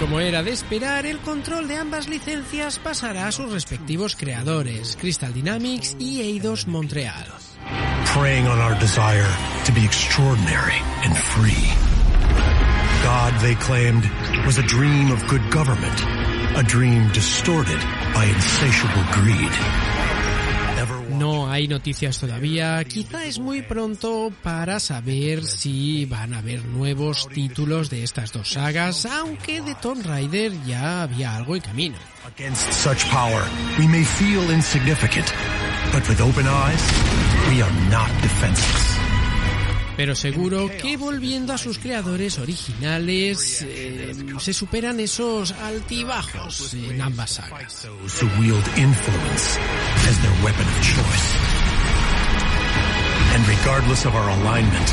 Como 0.00 0.18
era 0.18 0.42
de 0.42 0.50
esperar, 0.50 1.06
el 1.06 1.18
control 1.18 1.68
de 1.68 1.76
ambas 1.76 2.08
licencias 2.08 2.80
pasará 2.80 3.28
a 3.28 3.32
sus 3.32 3.52
respectivos 3.52 4.16
creadores, 4.16 4.96
Crystal 4.98 5.32
Dynamics 5.32 5.94
y 6.00 6.22
Eidos 6.22 6.66
Montreal. 6.66 7.26
preying 8.14 8.48
on 8.48 8.58
our 8.58 8.74
desire 8.80 9.30
to 9.64 9.72
be 9.72 9.84
extraordinary 9.84 10.74
and 11.04 11.16
free. 11.16 11.70
God, 13.04 13.32
they 13.40 13.54
claimed, 13.54 14.04
was 14.44 14.58
a 14.58 14.62
dream 14.62 15.12
of 15.12 15.24
good 15.28 15.48
government, 15.50 15.94
a 16.56 16.62
dream 16.64 17.08
distorted 17.12 17.78
by 18.12 18.24
insatiable 18.24 19.04
greed. 19.12 19.99
No 21.20 21.50
hay 21.50 21.68
noticias 21.68 22.18
todavía, 22.18 22.82
quizá 22.84 23.26
es 23.26 23.38
muy 23.38 23.60
pronto 23.60 24.32
para 24.42 24.80
saber 24.80 25.44
si 25.44 26.06
van 26.06 26.32
a 26.32 26.38
haber 26.38 26.64
nuevos 26.64 27.28
títulos 27.28 27.90
de 27.90 28.04
estas 28.04 28.32
dos 28.32 28.52
sagas, 28.52 29.04
aunque 29.04 29.60
de 29.60 29.74
Tomb 29.74 30.02
Raider 30.02 30.50
ya 30.64 31.02
había 31.02 31.36
algo 31.36 31.56
en 31.56 31.60
camino. 31.60 31.98
Against 32.24 32.72
such 32.72 33.04
power, 33.10 33.44
we 33.78 33.86
may 33.86 34.02
feel 34.02 34.50
insignificant, 34.50 35.30
but 35.92 36.08
with 36.08 36.22
open 36.22 36.46
eyes, 36.46 36.82
we 37.50 37.60
are 37.60 37.90
not 37.90 38.08
defenseless. 38.22 38.99
Pero 40.00 40.16
seguro 40.16 40.70
que 40.80 40.96
volviendo 40.96 41.52
a 41.52 41.58
sus 41.58 41.78
creadores 41.78 42.38
originales, 42.38 43.60
eh, 43.68 44.14
se 44.38 44.54
superan 44.54 44.98
esos 44.98 45.52
altibajos 45.52 46.72
en 46.72 47.02
ambas 47.02 47.32
sagas. 47.32 47.82
Those 47.82 48.24
who 48.24 48.40
wield 48.40 48.66
influence 48.78 49.58
as 50.08 50.18
their 50.22 50.32
weapon 50.42 50.64
of 50.64 50.80
choice. 50.80 51.36
And 53.34 53.46
regardless 53.46 54.06
of 54.06 54.14
our 54.14 54.30
alignment, 54.30 54.88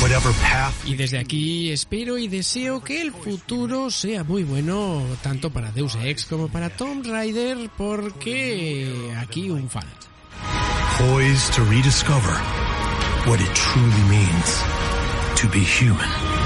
whatever 0.00 0.32
path 0.42 0.74
Y 0.84 0.96
desde 0.96 1.20
aquí 1.20 1.70
espero 1.70 2.18
y 2.18 2.26
deseo 2.26 2.82
que 2.82 3.02
el 3.02 3.12
futuro 3.12 3.88
sea 3.88 4.24
muy 4.24 4.42
bueno 4.42 5.00
tanto 5.22 5.50
para 5.50 5.70
Deus 5.70 5.96
Ex 6.02 6.24
como 6.24 6.48
para 6.48 6.70
Tomb 6.70 7.06
Raider 7.06 7.70
porque 7.78 9.14
aquí 9.20 9.48
un 9.48 9.70
fan. 9.70 9.86
What 13.26 13.40
it 13.40 13.54
truly 13.54 14.02
means 14.08 14.62
to 15.36 15.48
be 15.48 15.60
human. 15.60 16.41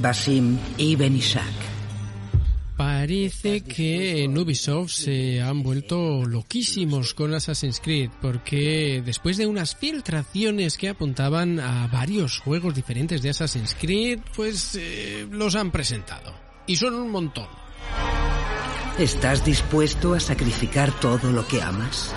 Basim 0.00 0.58
y 0.78 0.96
Benishak. 0.96 1.76
Parece 2.76 3.62
que 3.62 4.22
en 4.24 4.36
Ubisoft 4.36 4.90
se 4.90 5.40
han 5.40 5.62
vuelto 5.62 6.24
loquísimos 6.26 7.14
con 7.14 7.32
Assassin's 7.32 7.80
Creed 7.80 8.10
porque 8.20 9.02
después 9.04 9.38
de 9.38 9.46
unas 9.46 9.74
filtraciones 9.74 10.76
que 10.76 10.90
apuntaban 10.90 11.58
a 11.58 11.86
varios 11.86 12.38
juegos 12.38 12.74
diferentes 12.74 13.22
de 13.22 13.30
Assassin's 13.30 13.74
Creed, 13.80 14.20
pues 14.34 14.74
eh, 14.78 15.26
los 15.30 15.54
han 15.54 15.70
presentado. 15.70 16.34
Y 16.66 16.76
son 16.76 16.94
un 16.94 17.10
montón. 17.10 17.48
¿Estás 18.98 19.44
dispuesto 19.44 20.12
a 20.12 20.20
sacrificar 20.20 20.92
todo 21.00 21.30
lo 21.30 21.46
que 21.46 21.62
amas? 21.62 22.14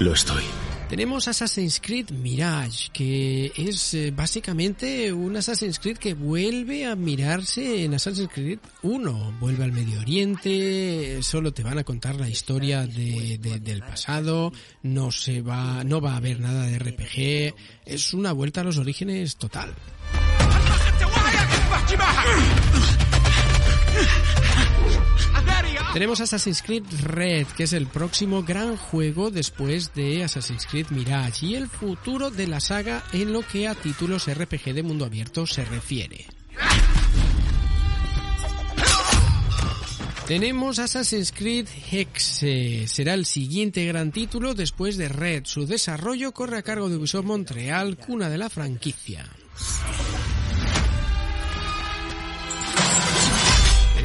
Lo 0.00 0.12
estoy. 0.12 0.44
Tenemos 0.88 1.28
Assassin's 1.28 1.80
Creed 1.80 2.10
Mirage, 2.12 2.88
que 2.94 3.52
es 3.56 3.92
eh, 3.92 4.10
básicamente 4.10 5.12
un 5.12 5.36
Assassin's 5.36 5.78
Creed 5.78 5.98
que 5.98 6.14
vuelve 6.14 6.86
a 6.86 6.96
mirarse 6.96 7.84
en 7.84 7.92
Assassin's 7.92 8.30
Creed 8.32 8.58
1. 8.82 9.34
Vuelve 9.38 9.64
al 9.64 9.72
Medio 9.72 10.00
Oriente, 10.00 11.18
solo 11.22 11.52
te 11.52 11.62
van 11.62 11.76
a 11.78 11.84
contar 11.84 12.14
la 12.16 12.30
historia 12.30 12.86
de- 12.86 13.36
de- 13.38 13.60
del 13.60 13.80
pasado, 13.80 14.50
no 14.82 15.10
se 15.12 15.42
va, 15.42 15.84
no 15.84 16.00
va 16.00 16.14
a 16.14 16.16
haber 16.16 16.40
nada 16.40 16.64
de 16.66 16.78
RPG, 16.78 17.54
es 17.84 18.14
una 18.14 18.32
vuelta 18.32 18.62
a 18.62 18.64
los 18.64 18.78
orígenes 18.78 19.36
total. 19.36 19.74
Tenemos 25.92 26.20
Assassin's 26.20 26.62
Creed 26.62 26.84
Red, 27.02 27.46
que 27.56 27.64
es 27.64 27.72
el 27.72 27.86
próximo 27.86 28.42
gran 28.42 28.76
juego 28.76 29.30
después 29.30 29.94
de 29.94 30.22
Assassin's 30.22 30.66
Creed 30.66 30.90
Mirage 30.90 31.46
y 31.46 31.54
el 31.54 31.68
futuro 31.68 32.30
de 32.30 32.46
la 32.46 32.60
saga 32.60 33.02
en 33.12 33.32
lo 33.32 33.40
que 33.40 33.66
a 33.66 33.74
títulos 33.74 34.32
RPG 34.32 34.74
de 34.74 34.82
mundo 34.82 35.06
abierto 35.06 35.46
se 35.46 35.64
refiere. 35.64 36.26
Tenemos 40.28 40.78
Assassin's 40.78 41.32
Creed 41.32 41.66
Hexe. 41.90 42.86
Será 42.86 43.14
el 43.14 43.24
siguiente 43.24 43.86
gran 43.86 44.12
título 44.12 44.52
después 44.52 44.98
de 44.98 45.08
Red. 45.08 45.46
Su 45.46 45.66
desarrollo 45.66 46.32
corre 46.32 46.58
a 46.58 46.62
cargo 46.62 46.90
de 46.90 46.96
Ubisoft 46.96 47.24
Montreal, 47.24 47.96
cuna 47.96 48.28
de 48.28 48.36
la 48.36 48.50
franquicia. 48.50 49.24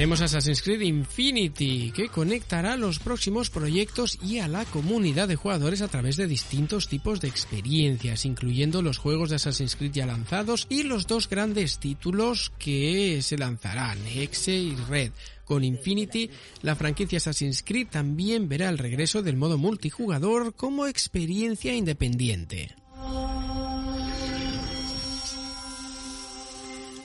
Tenemos 0.03 0.19
Assassin's 0.19 0.62
Creed 0.62 0.81
Infinity, 0.81 1.93
que 1.95 2.10
conectará 2.10 2.75
los 2.75 3.00
próximos 3.00 3.50
proyectos 3.50 4.19
y 4.22 4.39
a 4.39 4.50
la 4.50 4.65
comunidad 4.65 5.29
de 5.29 5.38
jugadores 5.38 5.81
a 5.81 5.88
través 5.88 6.17
de 6.17 6.27
distintos 6.27 6.89
tipos 6.89 7.22
de 7.22 7.29
experiencias, 7.29 8.25
incluyendo 8.25 8.81
los 8.81 8.98
juegos 8.98 9.29
de 9.29 9.38
Assassin's 9.38 9.77
Creed 9.77 9.93
ya 9.93 10.05
lanzados 10.05 10.67
y 10.69 10.83
los 10.83 11.07
dos 11.07 11.29
grandes 11.29 11.79
títulos 11.79 12.51
que 12.60 13.22
se 13.22 13.38
lanzarán, 13.38 13.98
Hexe 14.05 14.53
y 14.53 14.75
Red. 14.75 15.13
Con 15.45 15.63
Infinity, 15.63 16.29
la 16.63 16.75
franquicia 16.75 17.19
Assassin's 17.19 17.63
Creed 17.63 17.88
también 17.88 18.50
verá 18.50 18.67
el 18.67 18.79
regreso 18.79 19.22
del 19.24 19.38
modo 19.38 19.57
multijugador 19.57 20.54
como 20.54 20.86
experiencia 20.86 21.73
independiente. 21.73 22.75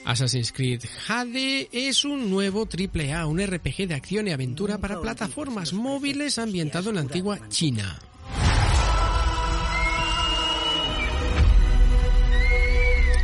Assassin's 0.08 0.52
Creed 0.52 0.84
Jade 1.06 1.68
es 1.70 2.06
un 2.06 2.30
nuevo 2.30 2.66
AAA, 2.66 3.26
un 3.26 3.46
RPG 3.46 3.88
de 3.88 3.94
acción 3.94 4.26
y 4.26 4.30
aventura 4.30 4.78
para 4.78 5.02
plataformas 5.02 5.74
móviles 5.74 6.38
ambientado 6.38 6.88
en 6.88 6.94
la 6.94 7.02
antigua 7.02 7.38
China. 7.50 7.98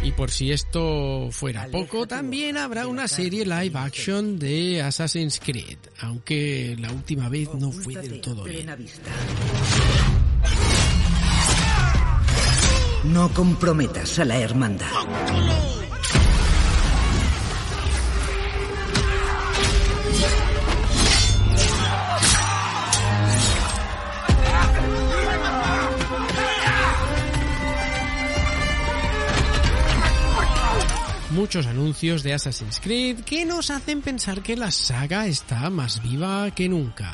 Y 0.03 0.13
por 0.13 0.31
si 0.31 0.53
esto 0.53 1.31
fuera 1.31 1.69
poco, 1.69 2.07
también 2.07 2.59
habrá 2.59 2.87
una 2.87 3.09
serie 3.09 3.47
live 3.47 3.79
action 3.79 4.39
de 4.39 4.83
Assassin's 4.83 5.41
Creed, 5.41 5.79
aunque 6.01 6.77
la 6.79 6.93
última 6.93 7.31
vez 7.31 7.49
no 7.55 7.73
fue 7.73 7.95
del 7.95 8.21
todo 8.21 8.45
bien. 8.45 8.69
No 13.05 13.33
comprometas 13.33 14.19
a 14.19 14.27
la 14.27 14.39
hermandad. 14.39 15.84
Muchos 31.35 31.67
anuncios 31.67 32.23
de 32.23 32.33
Assassin's 32.33 32.79
Creed 32.79 33.21
que 33.25 33.45
nos 33.45 33.71
hacen 33.71 34.03
pensar 34.03 34.41
que 34.41 34.57
la 34.57 34.71
saga 34.71 35.27
está 35.27 35.69
más 35.69 36.01
viva 36.01 36.49
que 36.53 36.69
nunca. 36.69 37.13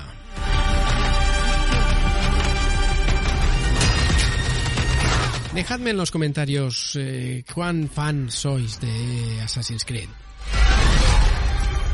Dejadme 5.55 5.91
en 5.91 5.97
los 5.97 6.11
comentarios 6.11 6.97
eh, 6.97 7.45
cuán 7.55 7.89
fan 7.89 8.31
sois 8.31 8.79
de 8.79 9.41
Assassin's 9.41 9.87
Creed. 9.87 10.11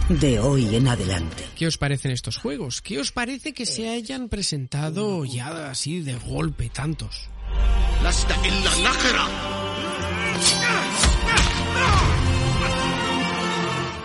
De 0.09 0.41
hoy 0.41 0.75
en 0.75 0.89
adelante. 0.89 1.45
¿Qué 1.55 1.69
os 1.69 1.79
parecen 1.79 2.11
estos 2.11 2.39
juegos? 2.39 2.83
¿Qué 2.83 2.99
os 2.99 3.13
parece 3.13 3.55
que 3.55 3.67
se 3.67 3.89
hayan 3.89 4.29
presentado 4.29 5.25
ya 5.25 5.71
así 5.71 6.01
de 6.01 6.17
golpe 6.17 6.71
tantos? 6.71 7.29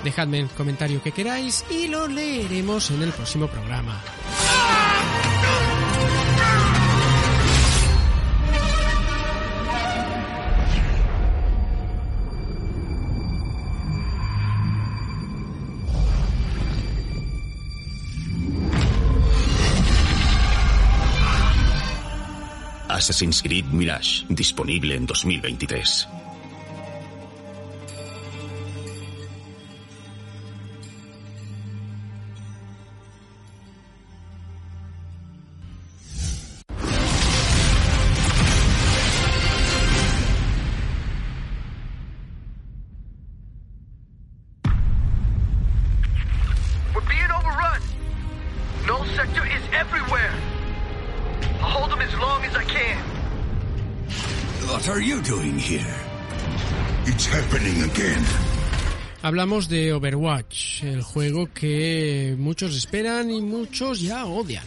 Dejadme 0.03 0.39
el 0.39 0.49
comentario 0.49 1.01
que 1.01 1.11
queráis 1.11 1.63
y 1.69 1.87
lo 1.87 2.07
leeremos 2.07 2.89
en 2.91 3.03
el 3.03 3.11
próximo 3.11 3.47
programa. 3.47 4.01
Assassin's 23.01 23.41
Creed 23.41 23.65
Mirage, 23.71 24.25
disponible 24.29 24.95
en 24.95 25.07
2023. 25.07 26.07
Hablamos 59.31 59.69
de 59.69 59.93
Overwatch, 59.93 60.83
el 60.83 61.01
juego 61.01 61.47
que 61.53 62.35
muchos 62.37 62.75
esperan 62.75 63.31
y 63.31 63.39
muchos 63.39 64.01
ya 64.01 64.25
odian. 64.25 64.65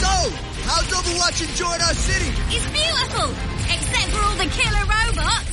So, 0.00 0.06
how's 0.64 0.90
Overwatch 0.94 1.42
enjoying 1.42 1.82
our 1.82 1.94
city? 1.94 2.32
It's 2.50 2.64
beautiful, 2.72 3.30
except 3.68 4.08
for 4.10 4.24
all 4.24 4.36
the 4.38 4.48
killer 4.56 4.80
robots. 4.80 5.50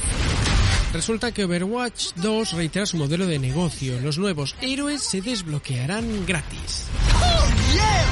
Resulta 0.93 1.33
que 1.33 1.43
Overwatch 1.43 2.13
2 2.21 2.53
reitera 2.53 2.85
su 2.85 2.95
modelo 2.95 3.27
de 3.27 3.39
negocio. 3.39 3.99
Los 3.99 4.17
nuevos 4.17 4.55
héroes 4.61 5.01
se 5.01 5.19
desbloquearán 5.19 6.25
gratis. 6.25 6.87
Oh, 7.13 7.49
yeah! 7.75 8.05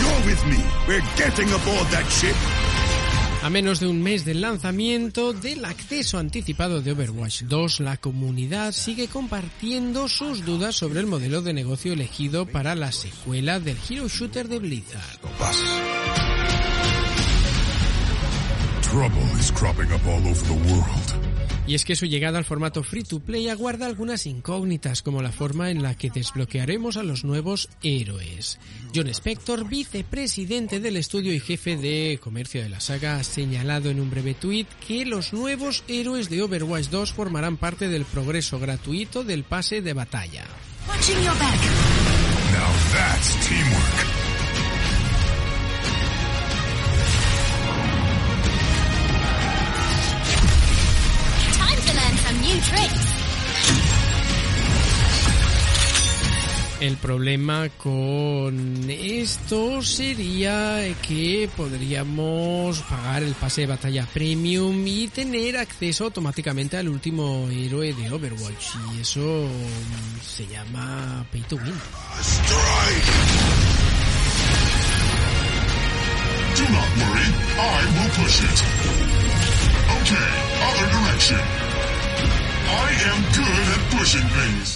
You're 0.00 0.26
with 0.30 0.46
me. 0.46 0.64
We're 0.88 1.04
getting 1.18 1.52
aboard 1.52 1.90
that 1.90 2.10
ship. 2.10 2.73
A 3.44 3.50
menos 3.50 3.78
de 3.78 3.86
un 3.86 4.02
mes 4.02 4.24
del 4.24 4.40
lanzamiento 4.40 5.34
del 5.34 5.66
acceso 5.66 6.16
anticipado 6.16 6.80
de 6.80 6.92
Overwatch 6.92 7.42
2, 7.42 7.80
la 7.80 7.98
comunidad 7.98 8.72
sigue 8.72 9.06
compartiendo 9.06 10.08
sus 10.08 10.46
dudas 10.46 10.74
sobre 10.76 11.00
el 11.00 11.06
modelo 11.06 11.42
de 11.42 11.52
negocio 11.52 11.92
elegido 11.92 12.46
para 12.46 12.74
la 12.74 12.90
secuela 12.90 13.60
del 13.60 13.76
Hero 13.86 14.08
Shooter 14.08 14.48
de 14.48 14.60
Blizzard. 14.60 15.20
Trouble 18.80 19.38
is 19.38 19.52
cropping 19.52 19.92
up 19.92 20.06
all 20.06 20.26
over 20.26 20.42
the 20.46 20.72
world. 20.72 21.33
Y 21.66 21.74
es 21.74 21.84
que 21.84 21.96
su 21.96 22.04
llegada 22.04 22.38
al 22.38 22.44
formato 22.44 22.82
free 22.82 23.04
to 23.04 23.20
play 23.20 23.48
aguarda 23.48 23.86
algunas 23.86 24.26
incógnitas, 24.26 25.02
como 25.02 25.22
la 25.22 25.32
forma 25.32 25.70
en 25.70 25.82
la 25.82 25.94
que 25.96 26.10
desbloquearemos 26.10 26.98
a 26.98 27.02
los 27.02 27.24
nuevos 27.24 27.70
héroes. 27.82 28.58
John 28.94 29.08
Spector, 29.08 29.66
vicepresidente 29.66 30.78
del 30.80 30.98
estudio 30.98 31.32
y 31.32 31.40
jefe 31.40 31.76
de 31.76 32.18
comercio 32.22 32.62
de 32.62 32.68
la 32.68 32.80
saga, 32.80 33.16
ha 33.16 33.24
señalado 33.24 33.88
en 33.88 34.00
un 34.00 34.10
breve 34.10 34.34
tuit 34.34 34.68
que 34.86 35.06
los 35.06 35.32
nuevos 35.32 35.84
héroes 35.88 36.28
de 36.28 36.42
Overwatch 36.42 36.88
2 36.88 37.12
formarán 37.12 37.56
parte 37.56 37.88
del 37.88 38.04
progreso 38.04 38.58
gratuito 38.58 39.24
del 39.24 39.44
pase 39.44 39.80
de 39.80 39.94
batalla. 39.94 40.44
Watching 40.86 41.16
your 41.22 41.34
back. 41.38 41.60
Now 42.52 42.72
that's 42.92 43.48
teamwork. 43.48 44.23
El 56.84 56.98
problema 56.98 57.70
con 57.78 58.90
esto 58.90 59.80
sería 59.80 60.82
que 61.00 61.48
podríamos 61.56 62.78
pagar 62.82 63.22
el 63.22 63.32
pase 63.32 63.62
de 63.62 63.68
batalla 63.68 64.06
premium 64.12 64.86
y 64.86 65.08
tener 65.08 65.56
acceso 65.56 66.04
automáticamente 66.04 66.76
al 66.76 66.90
último 66.90 67.48
héroe 67.50 67.94
de 67.94 68.12
Overwatch. 68.12 68.74
Y 68.94 69.00
eso 69.00 69.48
mm, 69.48 70.20
se 70.20 70.46
llama 70.46 71.24
Pay 71.32 71.40
to 71.44 71.56
Win. 71.56 71.72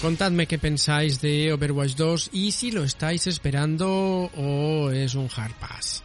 Contadme 0.01 0.47
qué 0.47 0.59
pensáis 0.59 1.21
de 1.21 1.53
Overwatch 1.53 1.95
2 1.95 2.31
y 2.33 2.53
si 2.53 2.71
lo 2.71 2.85
estáis 2.85 3.27
esperando 3.27 4.31
o 4.37 4.91
es 4.91 5.15
un 5.15 5.29
hard 5.35 5.53
pass. 5.61 6.03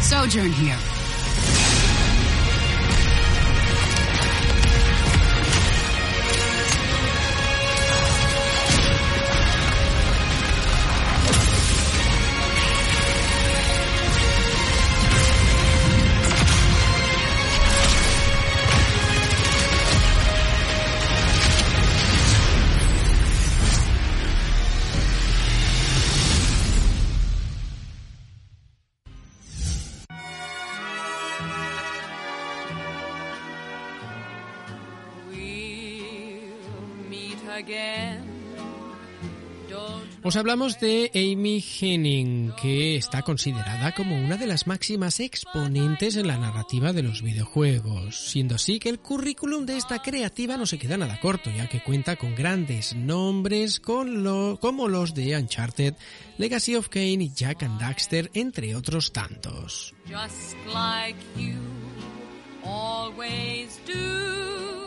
Sojourn 0.00 0.52
here. 0.52 0.95
Os 40.36 40.40
hablamos 40.40 40.78
de 40.80 41.10
Amy 41.14 41.64
Henning, 41.64 42.52
que 42.60 42.96
está 42.96 43.22
considerada 43.22 43.94
como 43.94 44.22
una 44.22 44.36
de 44.36 44.46
las 44.46 44.66
máximas 44.66 45.18
exponentes 45.20 46.14
en 46.16 46.26
la 46.26 46.36
narrativa 46.36 46.92
de 46.92 47.02
los 47.02 47.22
videojuegos, 47.22 48.28
siendo 48.28 48.56
así 48.56 48.78
que 48.78 48.90
el 48.90 48.98
currículum 48.98 49.64
de 49.64 49.78
esta 49.78 50.02
creativa 50.02 50.58
no 50.58 50.66
se 50.66 50.76
queda 50.76 50.98
nada 50.98 51.18
corto, 51.20 51.50
ya 51.50 51.70
que 51.70 51.82
cuenta 51.82 52.16
con 52.16 52.34
grandes 52.34 52.94
nombres 52.94 53.80
como 53.80 54.88
los 54.88 55.14
de 55.14 55.38
Uncharted, 55.38 55.94
Legacy 56.36 56.76
of 56.76 56.90
Kain 56.90 57.22
y 57.22 57.32
Jack 57.32 57.62
and 57.62 57.80
Daxter, 57.80 58.30
entre 58.34 58.76
otros 58.76 59.14
tantos. 59.14 59.94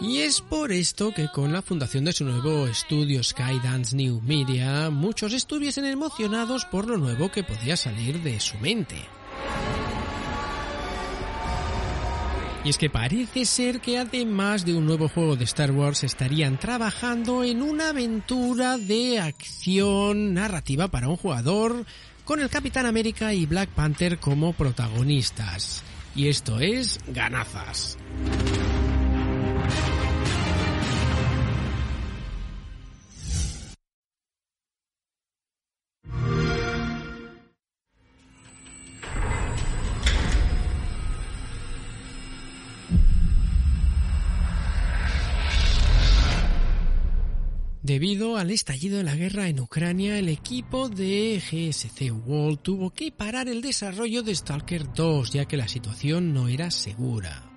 Y 0.02 0.20
es 0.20 0.42
por 0.42 0.72
esto 0.72 1.12
que 1.14 1.28
con 1.28 1.52
la 1.54 1.62
fundación 1.62 2.06
de 2.06 2.14
su 2.14 2.26
nuevo 2.26 2.68
estudio 2.68 3.24
Skydance 3.24 3.96
New 3.96 4.22
Media, 4.22 4.90
muchos 4.90 5.34
estuviesen 5.34 5.86
emocionados 5.86 6.66
por 6.66 6.88
lo 6.88 6.98
nuevo 6.98 7.30
que 7.30 7.44
podía 7.44 7.76
salir 7.78 8.22
de 8.24 8.40
su 8.40 8.58
mente. 8.58 8.96
Y 12.64 12.70
es 12.70 12.78
que 12.78 12.90
parece 12.90 13.46
ser 13.46 13.80
que 13.80 13.98
además 13.98 14.66
de 14.66 14.74
un 14.74 14.86
nuevo 14.86 15.08
juego 15.08 15.36
de 15.36 15.46
Star 15.46 15.72
Wars 15.72 16.04
estarían 16.04 16.58
trabajando 16.58 17.44
en 17.44 17.62
una 17.62 17.90
aventura 17.90 18.78
de 18.78 19.20
acción 19.20 20.34
narrativa 20.34 20.88
para 20.88 21.08
un 21.08 21.18
jugador 21.18 21.86
con 22.26 22.40
el 22.40 22.50
Capitán 22.50 22.86
América 22.86 23.34
y 23.34 23.46
Black 23.46 23.70
Panther 23.70 24.18
como 24.18 24.54
protagonistas. 24.54 25.84
Y 26.16 26.28
esto 26.28 26.60
es 26.60 27.00
ganazas. 27.08 27.98
Debido 47.90 48.38
al 48.38 48.52
estallido 48.52 49.00
de 49.00 49.04
la 49.04 49.16
guerra 49.16 49.48
en 49.48 49.60
Ucrania, 49.60 50.20
el 50.20 50.30
equipo 50.30 50.90
de 50.90 51.42
GSC 51.42 52.12
World 52.24 52.60
tuvo 52.60 52.92
que 52.92 53.12
parar 53.12 53.48
el 53.48 53.64
desarrollo 53.64 54.22
de 54.22 54.36
Stalker 54.36 54.94
2, 54.94 55.32
ya 55.32 55.46
que 55.46 55.58
la 55.58 55.68
situación 55.68 56.32
no 56.32 56.48
era 56.48 56.70
segura. 56.70 57.50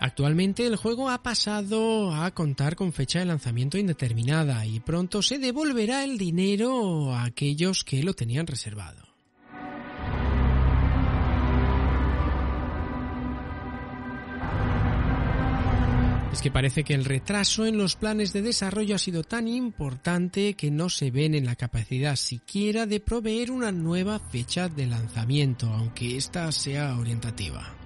Actualmente 0.00 0.66
el 0.66 0.76
juego 0.76 1.10
ha 1.10 1.22
pasado 1.22 2.14
a 2.14 2.30
contar 2.30 2.74
con 2.74 2.94
fecha 2.94 3.18
de 3.18 3.26
lanzamiento 3.26 3.76
indeterminada 3.76 4.64
y 4.64 4.80
pronto 4.80 5.20
se 5.20 5.38
devolverá 5.38 6.02
el 6.02 6.16
dinero 6.16 7.12
a 7.12 7.24
aquellos 7.24 7.84
que 7.84 8.02
lo 8.02 8.14
tenían 8.14 8.46
reservado. 8.46 9.03
Es 16.34 16.42
que 16.42 16.50
parece 16.50 16.82
que 16.82 16.94
el 16.94 17.04
retraso 17.04 17.64
en 17.64 17.78
los 17.78 17.94
planes 17.94 18.32
de 18.32 18.42
desarrollo 18.42 18.96
ha 18.96 18.98
sido 18.98 19.22
tan 19.22 19.46
importante 19.46 20.54
que 20.54 20.68
no 20.68 20.88
se 20.88 21.12
ven 21.12 21.32
en 21.36 21.46
la 21.46 21.54
capacidad 21.54 22.16
siquiera 22.16 22.86
de 22.86 22.98
proveer 22.98 23.52
una 23.52 23.70
nueva 23.70 24.18
fecha 24.18 24.68
de 24.68 24.88
lanzamiento, 24.88 25.68
aunque 25.68 26.16
ésta 26.16 26.50
sea 26.50 26.98
orientativa. 26.98 27.76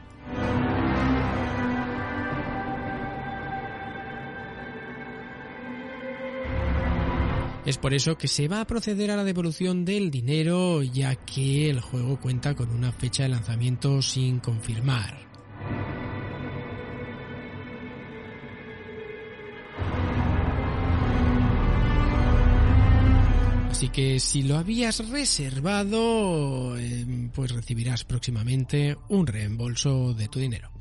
Es 7.66 7.76
por 7.76 7.92
eso 7.92 8.16
que 8.16 8.28
se 8.28 8.48
va 8.48 8.62
a 8.62 8.66
proceder 8.66 9.10
a 9.10 9.16
la 9.16 9.24
devolución 9.24 9.84
del 9.84 10.10
dinero 10.10 10.82
ya 10.82 11.16
que 11.16 11.68
el 11.68 11.82
juego 11.82 12.18
cuenta 12.18 12.54
con 12.54 12.70
una 12.70 12.92
fecha 12.92 13.24
de 13.24 13.28
lanzamiento 13.28 14.00
sin 14.00 14.40
confirmar. 14.40 15.27
Así 23.78 23.90
que 23.90 24.18
si 24.18 24.42
lo 24.42 24.58
habías 24.58 25.08
reservado, 25.08 26.76
eh, 26.76 27.30
pues 27.32 27.52
recibirás 27.52 28.02
próximamente 28.02 28.98
un 29.08 29.24
reembolso 29.24 30.14
de 30.14 30.26
tu 30.26 30.40
dinero. 30.40 30.72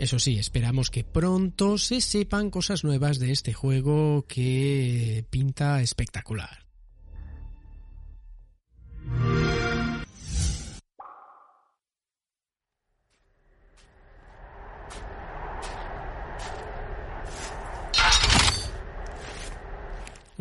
Eso 0.00 0.18
sí, 0.18 0.36
esperamos 0.36 0.90
que 0.90 1.04
pronto 1.04 1.78
se 1.78 2.00
sepan 2.00 2.50
cosas 2.50 2.82
nuevas 2.82 3.20
de 3.20 3.30
este 3.30 3.52
juego 3.52 4.26
que 4.26 5.24
pinta 5.30 5.80
espectacular. 5.80 6.71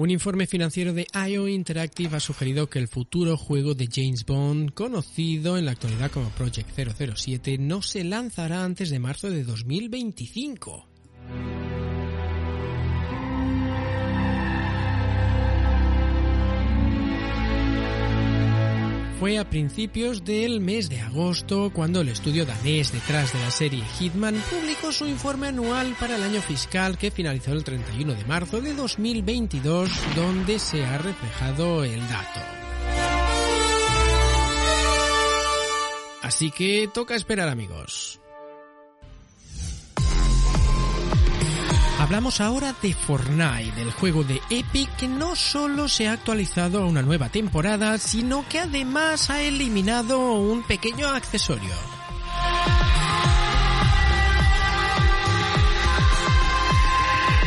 Un 0.02 0.10
informe 0.10 0.48
financiero 0.48 0.94
de 0.94 1.06
IO 1.30 1.48
Interactive 1.48 2.18
ha 2.18 2.20
sugerido 2.20 2.68
que 2.68 2.80
el 2.80 2.88
futuro 2.88 3.38
juego 3.38 3.76
de 3.76 3.88
James 3.88 4.26
Bond, 4.26 4.74
conocido 4.74 5.60
en 5.60 5.66
la 5.66 5.74
actualidad 5.74 6.10
como 6.10 6.30
Project 6.30 6.72
007, 6.76 7.60
no 7.60 7.84
se 7.84 8.04
lanzará 8.04 8.64
antes 8.64 8.90
de 8.90 8.98
marzo 8.98 9.30
de 9.30 9.44
2025. 9.44 10.91
Fue 19.22 19.38
a 19.38 19.48
principios 19.48 20.26
del 20.26 20.62
mes 20.62 20.90
de 20.90 21.00
agosto 21.00 21.72
cuando 21.72 22.02
el 22.02 22.10
estudio 22.10 22.44
danés 22.44 22.92
detrás 22.92 23.32
de 23.32 23.40
la 23.40 23.52
serie 23.52 23.84
Hitman 24.00 24.34
publicó 24.50 24.92
su 24.92 25.06
informe 25.06 25.50
anual 25.50 25.96
para 26.00 26.16
el 26.16 26.24
año 26.24 26.42
fiscal 26.42 26.98
que 26.98 27.12
finalizó 27.12 27.52
el 27.52 27.64
31 27.64 28.16
de 28.16 28.26
marzo 28.26 28.62
de 28.62 28.74
2022 28.74 29.92
donde 30.16 30.58
se 30.58 30.84
ha 30.84 30.98
reflejado 30.98 31.84
el 31.84 32.00
dato. 32.10 32.40
Así 36.24 36.50
que 36.50 36.90
toca 36.92 37.14
esperar 37.14 37.48
amigos. 37.48 38.22
Hablamos 42.12 42.42
ahora 42.42 42.76
de 42.82 42.94
Fortnite, 42.94 43.72
del 43.74 43.90
juego 43.94 44.26
de 44.26 44.42
Epic 44.50 44.94
que 44.98 45.08
no 45.08 45.34
solo 45.34 45.88
se 45.88 46.10
ha 46.10 46.12
actualizado 46.12 46.84
a 46.84 46.86
una 46.86 47.02
nueva 47.02 47.30
temporada, 47.30 47.98
sino 47.98 48.44
que 48.50 48.60
además 48.60 49.30
ha 49.30 49.42
eliminado 49.42 50.34
un 50.34 50.62
pequeño 50.64 51.08
accesorio. 51.08 51.72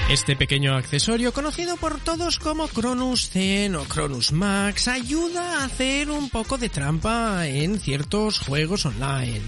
Este 0.08 0.34
pequeño 0.34 0.74
accesorio, 0.76 1.34
conocido 1.34 1.76
por 1.76 2.00
todos 2.00 2.38
como 2.38 2.66
Cronus 2.66 3.28
Zen 3.28 3.76
o 3.76 3.84
Cronus 3.84 4.32
Max, 4.32 4.88
ayuda 4.88 5.60
a 5.60 5.64
hacer 5.66 6.10
un 6.10 6.30
poco 6.30 6.56
de 6.56 6.70
trampa 6.70 7.46
en 7.46 7.78
ciertos 7.78 8.38
juegos 8.38 8.86
online. 8.86 9.42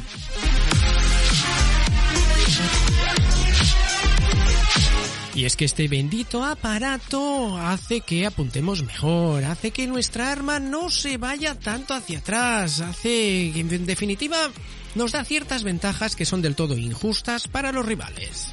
Y 5.37 5.44
es 5.44 5.55
que 5.55 5.66
este 5.66 5.87
bendito 5.87 6.42
aparato 6.42 7.59
hace 7.59 8.01
que 8.01 8.25
apuntemos 8.25 8.83
mejor, 8.83 9.44
hace 9.44 9.70
que 9.70 9.87
nuestra 9.87 10.33
arma 10.33 10.59
no 10.61 10.88
se 10.88 11.18
vaya 11.18 11.55
tanto 11.55 11.92
hacia 11.92 12.20
atrás, 12.20 12.81
hace 12.81 13.51
que 13.53 13.61
en 13.61 13.85
definitiva 13.85 14.51
nos 14.94 15.12
da 15.12 15.27
ciertas 15.27 15.62
ventajas 15.62 16.16
que 16.16 16.25
son 16.25 16.40
del 16.40 16.55
todo 16.55 16.79
injustas 16.79 17.49
para 17.49 17.70
los 17.70 17.85
rivales. 17.85 18.51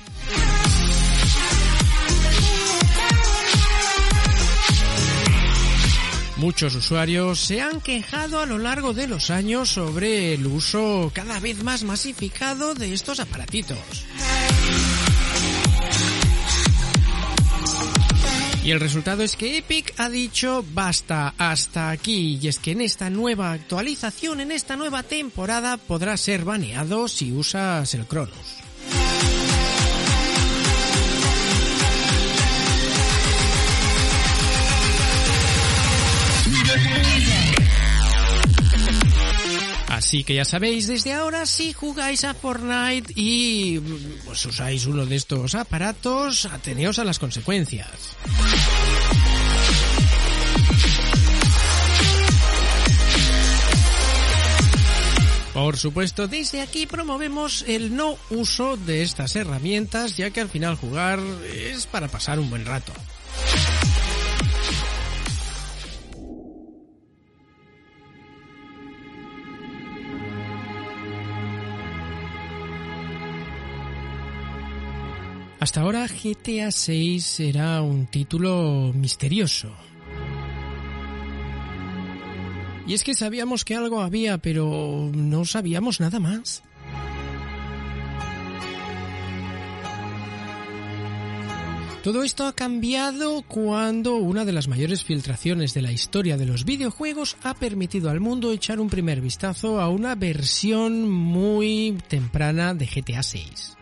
Muchos 6.35 6.75
usuarios 6.75 7.39
se 7.39 7.61
han 7.61 7.79
quejado 7.79 8.41
a 8.41 8.45
lo 8.45 8.57
largo 8.57 8.93
de 8.93 9.07
los 9.07 9.29
años 9.29 9.69
sobre 9.69 10.33
el 10.33 10.45
uso 10.45 11.13
cada 11.15 11.39
vez 11.39 11.63
más 11.63 11.83
masificado 11.83 12.75
de 12.75 12.93
estos 12.93 13.21
aparatitos. 13.21 13.79
Y 18.63 18.71
el 18.71 18.79
resultado 18.79 19.23
es 19.23 19.35
que 19.35 19.57
Epic 19.57 19.93
ha 19.97 20.09
dicho 20.09 20.63
basta 20.73 21.33
hasta 21.37 21.89
aquí 21.89 22.39
y 22.41 22.47
es 22.47 22.59
que 22.59 22.71
en 22.71 22.79
esta 22.79 23.09
nueva 23.09 23.51
actualización, 23.51 24.39
en 24.39 24.53
esta 24.53 24.77
nueva 24.77 25.03
temporada 25.03 25.75
podrá 25.75 26.15
ser 26.15 26.45
baneado 26.45 27.09
si 27.09 27.33
usas 27.33 27.93
el 27.93 28.05
Cronus. 28.07 28.62
Así 40.03 40.25
que 40.25 40.35
ya 40.35 40.43
sabéis, 40.43 40.87
desde 40.87 41.13
ahora 41.13 41.45
si 41.45 41.71
jugáis 41.71 42.25
a 42.25 42.33
Fortnite 42.33 43.13
y 43.15 43.79
pues, 44.25 44.45
usáis 44.45 44.85
uno 44.85 45.05
de 45.05 45.15
estos 45.15 45.55
aparatos, 45.55 46.45
ateneos 46.45 46.99
a 46.99 47.05
las 47.05 47.19
consecuencias. 47.19 47.87
Por 55.53 55.77
supuesto, 55.77 56.27
desde 56.27 56.59
aquí 56.61 56.85
promovemos 56.85 57.63
el 57.65 57.95
no 57.95 58.17
uso 58.29 58.75
de 58.75 59.03
estas 59.03 59.37
herramientas, 59.37 60.17
ya 60.17 60.31
que 60.31 60.41
al 60.41 60.49
final 60.49 60.75
jugar 60.75 61.21
es 61.49 61.85
para 61.85 62.09
pasar 62.09 62.39
un 62.39 62.49
buen 62.49 62.65
rato. 62.65 62.91
Hasta 75.63 75.79
ahora 75.79 76.05
GTA 76.07 76.71
6 76.71 77.39
era 77.39 77.81
un 77.81 78.05
título 78.07 78.91
misterioso. 78.93 79.71
Y 82.85 82.93
es 82.93 83.05
que 83.05 83.13
sabíamos 83.13 83.63
que 83.63 83.73
algo 83.73 84.01
había, 84.01 84.39
pero 84.39 85.09
no 85.15 85.45
sabíamos 85.45 86.01
nada 86.01 86.19
más. 86.19 86.63
Todo 92.03 92.23
esto 92.23 92.45
ha 92.45 92.51
cambiado 92.51 93.41
cuando 93.43 94.17
una 94.17 94.43
de 94.43 94.51
las 94.51 94.67
mayores 94.67 95.05
filtraciones 95.05 95.73
de 95.73 95.81
la 95.81 95.93
historia 95.93 96.35
de 96.35 96.45
los 96.45 96.65
videojuegos 96.65 97.37
ha 97.41 97.53
permitido 97.53 98.09
al 98.09 98.19
mundo 98.19 98.51
echar 98.51 98.81
un 98.81 98.89
primer 98.89 99.21
vistazo 99.21 99.79
a 99.79 99.87
una 99.87 100.15
versión 100.15 101.09
muy 101.09 101.97
temprana 102.09 102.73
de 102.73 102.85
GTA 102.85 103.23
6. 103.23 103.77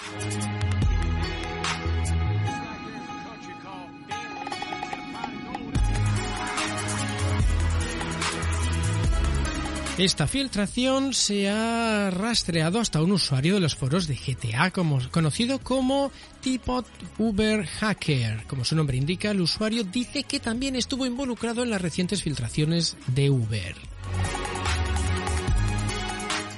Esta 10.01 10.25
filtración 10.25 11.13
se 11.13 11.47
ha 11.47 12.09
rastreado 12.09 12.79
hasta 12.79 13.03
un 13.03 13.11
usuario 13.11 13.53
de 13.53 13.59
los 13.59 13.75
foros 13.75 14.07
de 14.07 14.15
GTA, 14.15 14.71
como, 14.71 14.99
conocido 15.11 15.59
como 15.59 16.11
Tipot 16.41 16.87
Uber 17.19 17.67
Hacker. 17.67 18.43
Como 18.47 18.65
su 18.65 18.75
nombre 18.75 18.97
indica, 18.97 19.29
el 19.29 19.41
usuario 19.41 19.83
dice 19.83 20.23
que 20.23 20.39
también 20.39 20.75
estuvo 20.75 21.05
involucrado 21.05 21.61
en 21.61 21.69
las 21.69 21.83
recientes 21.83 22.23
filtraciones 22.23 22.97
de 23.13 23.29
Uber. 23.29 23.75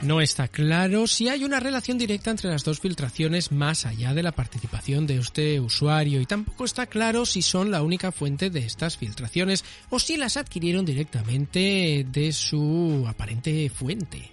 No 0.04 0.20
está 0.20 0.50
claro 0.50 1.08
si 1.08 1.30
hay 1.30 1.46
una 1.46 1.62
relación 1.62 1.98
directa 1.98 2.30
entre 2.30 2.50
las 2.50 2.66
dos 2.66 2.82
filtraciones 2.82 3.54
más 3.54 3.86
allá 3.86 4.14
de 4.14 4.22
la 4.22 4.34
participación 4.34 5.08
de 5.08 5.18
este 5.18 5.62
usuario 5.62 6.20
y 6.20 6.26
tampoco 6.26 6.66
está 6.66 6.88
claro 6.88 7.26
si 7.26 7.42
son 7.42 7.72
la 7.72 7.82
única 7.82 8.12
fuente 8.12 8.50
de 8.50 8.66
estas 8.66 8.98
filtraciones 8.98 9.64
o 9.90 10.00
si 10.00 10.18
las 10.18 10.36
adquirieron 10.36 10.84
directamente 10.84 12.06
de 12.06 12.34
su 12.34 13.06
aparente 13.08 13.70
fuente. 13.70 14.32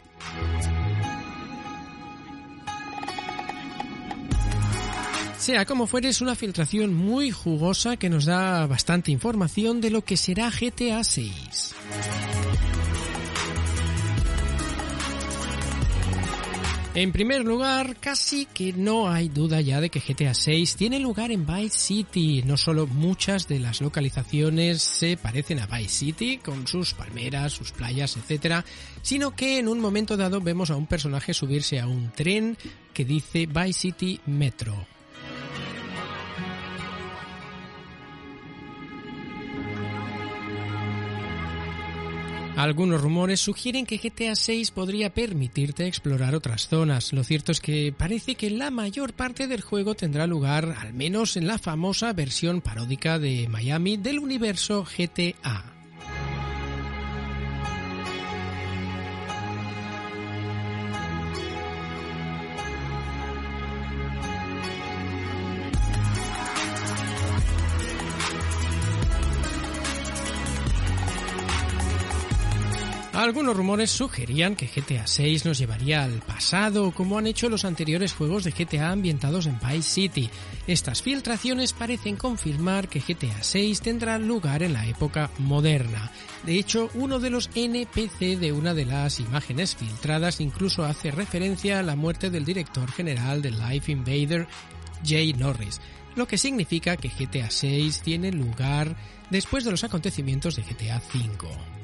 Sea 5.38 5.64
como 5.64 5.86
fuere, 5.86 6.08
es 6.08 6.20
una 6.20 6.34
filtración 6.34 6.92
muy 6.92 7.30
jugosa 7.30 7.96
que 7.96 8.10
nos 8.10 8.24
da 8.24 8.66
bastante 8.66 9.12
información 9.12 9.80
de 9.80 9.90
lo 9.90 10.04
que 10.04 10.16
será 10.16 10.50
GTA 10.50 11.04
6. 11.04 11.74
En 16.92 17.12
primer 17.12 17.44
lugar, 17.44 17.94
casi 18.00 18.46
que 18.46 18.72
no 18.72 19.08
hay 19.08 19.28
duda 19.28 19.60
ya 19.60 19.80
de 19.80 19.90
que 19.90 20.00
GTA 20.00 20.34
6 20.34 20.74
tiene 20.74 20.98
lugar 20.98 21.30
en 21.30 21.46
Vice 21.46 21.78
City. 21.78 22.42
No 22.44 22.56
solo 22.56 22.88
muchas 22.88 23.46
de 23.46 23.60
las 23.60 23.80
localizaciones 23.80 24.82
se 24.82 25.16
parecen 25.16 25.60
a 25.60 25.66
Vice 25.66 25.88
City, 25.88 26.38
con 26.38 26.66
sus 26.66 26.92
palmeras, 26.94 27.52
sus 27.52 27.70
playas, 27.70 28.16
etc., 28.16 28.64
sino 29.02 29.36
que 29.36 29.60
en 29.60 29.68
un 29.68 29.78
momento 29.78 30.16
dado 30.16 30.40
vemos 30.40 30.70
a 30.70 30.76
un 30.76 30.88
personaje 30.88 31.32
subirse 31.32 31.78
a 31.78 31.86
un 31.86 32.10
tren 32.10 32.58
que 32.92 33.04
dice 33.04 33.46
Vice 33.46 33.72
City 33.72 34.20
Metro. 34.26 34.99
Algunos 42.60 43.00
rumores 43.00 43.40
sugieren 43.40 43.86
que 43.86 43.96
GTA 43.96 44.34
6 44.36 44.72
podría 44.72 45.14
permitirte 45.14 45.86
explorar 45.86 46.34
otras 46.34 46.68
zonas. 46.68 47.10
Lo 47.14 47.24
cierto 47.24 47.52
es 47.52 47.60
que 47.60 47.94
parece 47.96 48.34
que 48.34 48.50
la 48.50 48.70
mayor 48.70 49.14
parte 49.14 49.46
del 49.46 49.62
juego 49.62 49.94
tendrá 49.94 50.26
lugar, 50.26 50.76
al 50.78 50.92
menos 50.92 51.38
en 51.38 51.46
la 51.46 51.56
famosa 51.56 52.12
versión 52.12 52.60
paródica 52.60 53.18
de 53.18 53.48
Miami 53.48 53.96
del 53.96 54.18
universo 54.18 54.84
GTA. 54.84 55.79
Algunos 73.20 73.54
rumores 73.54 73.90
sugerían 73.90 74.56
que 74.56 74.66
GTA 74.66 75.06
6 75.06 75.44
nos 75.44 75.58
llevaría 75.58 76.02
al 76.04 76.20
pasado, 76.22 76.90
como 76.92 77.18
han 77.18 77.26
hecho 77.26 77.50
los 77.50 77.66
anteriores 77.66 78.14
juegos 78.14 78.44
de 78.44 78.50
GTA 78.52 78.92
ambientados 78.92 79.44
en 79.44 79.58
Vice 79.60 79.82
City. 79.82 80.30
Estas 80.66 81.02
filtraciones 81.02 81.74
parecen 81.74 82.16
confirmar 82.16 82.88
que 82.88 83.00
GTA 83.00 83.42
6 83.42 83.82
tendrá 83.82 84.18
lugar 84.18 84.62
en 84.62 84.72
la 84.72 84.86
época 84.86 85.30
moderna. 85.36 86.10
De 86.46 86.58
hecho, 86.58 86.88
uno 86.94 87.20
de 87.20 87.28
los 87.28 87.50
NPC 87.54 88.38
de 88.38 88.52
una 88.52 88.72
de 88.72 88.86
las 88.86 89.20
imágenes 89.20 89.76
filtradas 89.76 90.40
incluso 90.40 90.86
hace 90.86 91.10
referencia 91.10 91.78
a 91.78 91.82
la 91.82 91.96
muerte 91.96 92.30
del 92.30 92.46
director 92.46 92.90
general 92.90 93.42
de 93.42 93.50
Life 93.50 93.92
Invader, 93.92 94.48
Jay 95.04 95.34
Norris, 95.34 95.82
lo 96.16 96.26
que 96.26 96.38
significa 96.38 96.96
que 96.96 97.10
GTA 97.10 97.50
6 97.50 98.00
tiene 98.00 98.32
lugar 98.32 98.96
después 99.28 99.62
de 99.64 99.72
los 99.72 99.84
acontecimientos 99.84 100.56
de 100.56 100.62
GTA 100.62 101.02
5. 101.12 101.79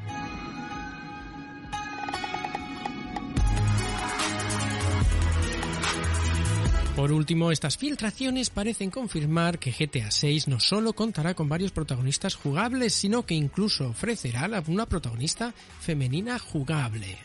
Por 6.96 7.12
último, 7.12 7.52
estas 7.52 7.76
filtraciones 7.76 8.48
parecen 8.48 8.90
confirmar 8.90 9.58
que 9.58 9.70
GTA 9.70 10.10
6 10.10 10.48
no 10.48 10.58
solo 10.58 10.94
contará 10.94 11.34
con 11.34 11.46
varios 11.46 11.70
protagonistas 11.70 12.36
jugables, 12.36 12.94
sino 12.94 13.26
que 13.26 13.34
incluso 13.34 13.90
ofrecerá 13.90 14.48
una 14.66 14.86
protagonista 14.86 15.52
femenina 15.78 16.38
jugable. 16.38 17.18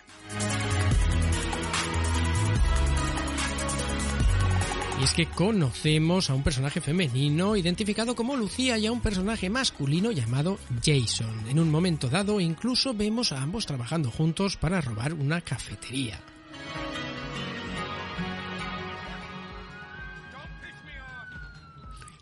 Y 4.99 5.03
es 5.05 5.13
que 5.13 5.25
conocemos 5.27 6.29
a 6.29 6.35
un 6.35 6.43
personaje 6.43 6.81
femenino 6.81 7.55
identificado 7.55 8.13
como 8.13 8.35
Lucía 8.35 8.77
y 8.77 8.87
a 8.87 8.91
un 8.91 8.99
personaje 8.99 9.49
masculino 9.49 10.11
llamado 10.11 10.59
Jason. 10.83 11.47
En 11.47 11.59
un 11.59 11.71
momento 11.71 12.09
dado 12.09 12.41
incluso 12.41 12.93
vemos 12.93 13.31
a 13.31 13.41
ambos 13.41 13.65
trabajando 13.65 14.11
juntos 14.11 14.57
para 14.57 14.81
robar 14.81 15.13
una 15.13 15.39
cafetería. 15.39 16.19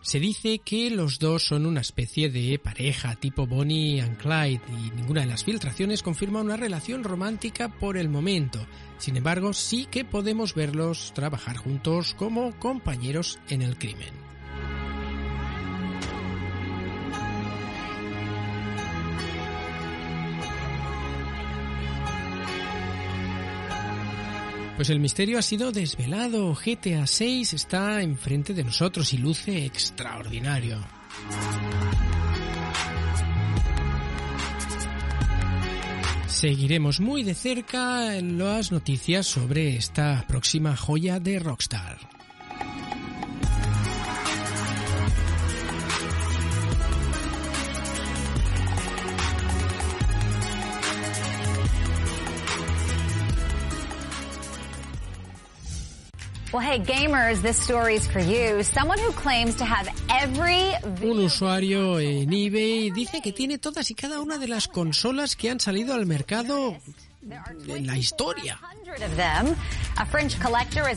Se 0.10 0.19
dice 0.19 0.58
que 0.58 0.89
los 0.89 1.19
dos 1.19 1.43
son 1.43 1.67
una 1.67 1.82
especie 1.82 2.32
de 2.32 2.58
pareja 2.58 3.13
tipo 3.13 3.45
Bonnie 3.45 4.02
and 4.02 4.17
Clyde 4.17 4.60
y 4.69 4.89
ninguna 4.95 5.22
de 5.22 5.28
las 5.28 5.43
filtraciones 5.43 6.02
confirma 6.02 6.41
una 6.41 6.58
relación 6.58 7.04
romántica 7.04 7.69
por 7.69 7.95
el 7.95 8.10
momento. 8.10 8.58
Sin 8.98 9.17
embargo, 9.17 9.54
sí 9.54 9.86
que 9.86 10.06
podemos 10.06 10.56
verlos 10.56 11.12
trabajar 11.13 11.58
juntos 11.58 12.15
como 12.15 12.58
compañeros 12.58 13.38
en 13.50 13.62
el 13.62 13.78
crimen. 13.78 14.10
Pues 24.80 24.92
el 24.92 25.02
misterio 25.02 25.38
ha 25.38 25.42
sido 25.42 25.74
desvelado. 25.74 26.56
GTA 26.56 27.06
6 27.06 27.52
está 27.52 28.02
enfrente 28.02 28.54
de 28.54 28.63
nosotros 28.63 29.12
y 29.12 29.18
luce 29.18 29.65
extraordinario. 29.65 30.78
Seguiremos 36.28 37.02
muy 37.02 37.24
de 37.24 37.34
cerca 37.34 38.22
las 38.22 38.72
noticias 38.72 39.28
sobre 39.28 39.76
esta 39.76 40.24
próxima 40.26 40.78
joya 40.78 41.20
de 41.20 41.39
Rockstar. 41.39 42.09
Un 61.02 61.20
usuario 61.20 62.00
en 62.00 62.34
eBay 62.34 62.90
dice 62.90 63.22
que 63.22 63.32
tiene 63.32 63.60
todas 63.60 63.92
y 63.92 63.96
cada 63.96 64.20
una 64.20 64.40
de 64.40 64.48
las 64.48 64.68
consolas 64.68 65.36
que 65.36 65.52
han 65.52 65.60
salido 65.60 65.94
al 65.94 66.08
mercado 66.08 66.76
en 67.68 67.86
la 67.86 67.98
historia. 67.98 68.60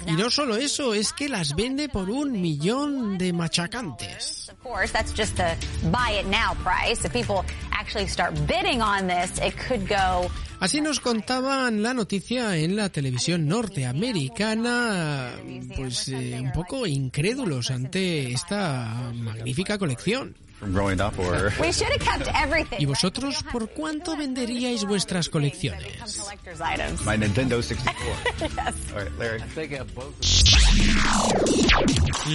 Y 0.07 0.13
no 0.17 0.31
solo 0.31 0.57
eso, 0.57 0.95
es 0.95 1.13
que 1.13 1.29
las 1.29 1.55
vende 1.55 1.89
por 1.89 2.11
un 2.11 2.41
millón 2.41 3.19
de 3.19 3.33
machacantes. 3.33 4.49
Of 4.51 4.63
course, 4.63 4.93
that's 4.93 5.13
just 5.13 5.37
the 5.37 5.57
buy 5.91 6.19
it 6.21 6.27
now 6.27 6.55
price. 6.63 7.05
If 7.05 7.13
people 7.13 7.45
actually 7.73 8.07
start 8.07 8.35
bidding 8.47 8.81
on 8.81 9.09
this, 9.09 9.39
it 9.39 9.57
could 9.57 9.89
go 9.89 10.31
Así 10.63 10.81
nos 10.81 11.01
contaban 11.01 11.83
la 11.83 11.93
noticia 11.93 12.57
en 12.57 12.77
la 12.77 12.89
televisión 12.89 13.49
norteamericana, 13.49 15.33
pues 15.75 16.07
eh, 16.07 16.39
un 16.41 16.53
poco 16.53 16.87
incrédulos 16.87 17.73
ante 17.73 18.33
esta 18.33 19.11
magnífica 19.13 19.77
colección. 19.77 20.37
From 20.63 20.73
growing 20.73 21.01
up 21.01 21.19
or 21.19 21.53
We 21.61 21.73
should 21.73 21.91
have 21.91 21.99
kept 21.99 22.29
everything. 22.41 22.79
¿Y 22.81 22.87
vosotros 22.87 23.43
por 23.51 23.71
cuánto 23.71 24.17
venderíais 24.17 24.85
vuestras 24.85 25.29
colecciones? 25.29 25.99
My 27.05 27.19
Nintendo 27.19 27.61
64. 27.61 28.95
All 28.95 29.05
right, 29.05 29.19
Larry. 29.19 29.43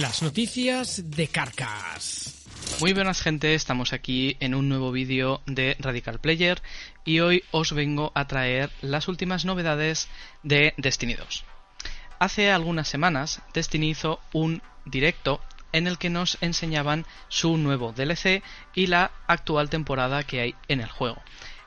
Las 0.00 0.22
noticias 0.22 1.02
de 1.10 1.28
Carcas. 1.28 2.34
Muy 2.80 2.92
buenas 2.92 3.22
gente, 3.22 3.54
estamos 3.54 3.94
aquí 3.94 4.36
en 4.40 4.54
un 4.54 4.68
nuevo 4.68 4.92
vídeo 4.92 5.40
de 5.46 5.74
Radical 5.78 6.20
Player 6.20 6.60
y 7.06 7.20
hoy 7.20 7.42
os 7.50 7.72
vengo 7.72 8.12
a 8.14 8.26
traer 8.26 8.70
las 8.82 9.08
últimas 9.08 9.46
novedades 9.46 10.08
de 10.42 10.74
Destiny 10.76 11.14
2. 11.14 11.44
Hace 12.18 12.50
algunas 12.50 12.88
semanas 12.88 13.40
Destiny 13.54 13.90
hizo 13.90 14.20
un 14.34 14.60
directo 14.84 15.40
en 15.72 15.86
el 15.86 15.98
que 15.98 16.10
nos 16.10 16.38
enseñaban 16.40 17.06
su 17.28 17.56
nuevo 17.56 17.92
DLC 17.92 18.42
y 18.74 18.86
la 18.86 19.10
actual 19.26 19.70
temporada 19.70 20.22
que 20.24 20.40
hay 20.40 20.54
en 20.68 20.80
el 20.80 20.88
juego. 20.88 21.22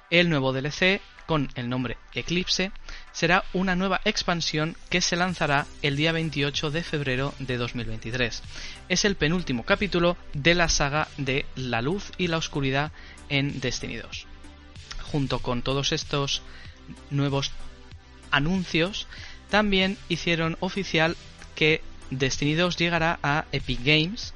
El 0.10 0.30
nuevo 0.30 0.54
DLC, 0.54 1.02
con 1.26 1.50
el 1.56 1.70
nombre 1.70 1.98
Eclipse, 2.14 2.72
será 3.14 3.46
una 3.54 3.76
nueva 3.76 4.02
expansión 4.04 4.76
que 4.90 5.02
se 5.02 5.16
lanzará 5.16 5.66
el 5.82 5.96
día 5.96 6.12
28 6.12 6.72
de 6.72 6.84
febrero 6.84 7.34
de 7.40 7.58
2023. 7.58 8.44
Es 8.90 9.06
el 9.06 9.16
penúltimo 9.16 9.64
capítulo 9.64 10.18
de 10.34 10.56
la 10.56 10.68
saga 10.68 11.08
de 11.18 11.46
la 11.56 11.82
luz 11.82 12.12
y 12.18 12.28
la 12.28 12.38
oscuridad 12.38 12.92
en 13.30 13.62
Destiny 13.62 13.98
2. 13.98 14.28
Junto 15.12 15.40
con 15.40 15.62
todos 15.62 15.92
estos 15.94 16.42
nuevos 17.10 17.52
anuncios, 18.32 19.08
también 19.50 19.98
hicieron 20.10 20.58
oficial 20.60 21.16
que 21.56 21.82
Destiny 22.12 22.54
2 22.54 22.78
llegará 22.78 23.20
a 23.24 23.46
Epic 23.52 23.80
Games, 23.84 24.34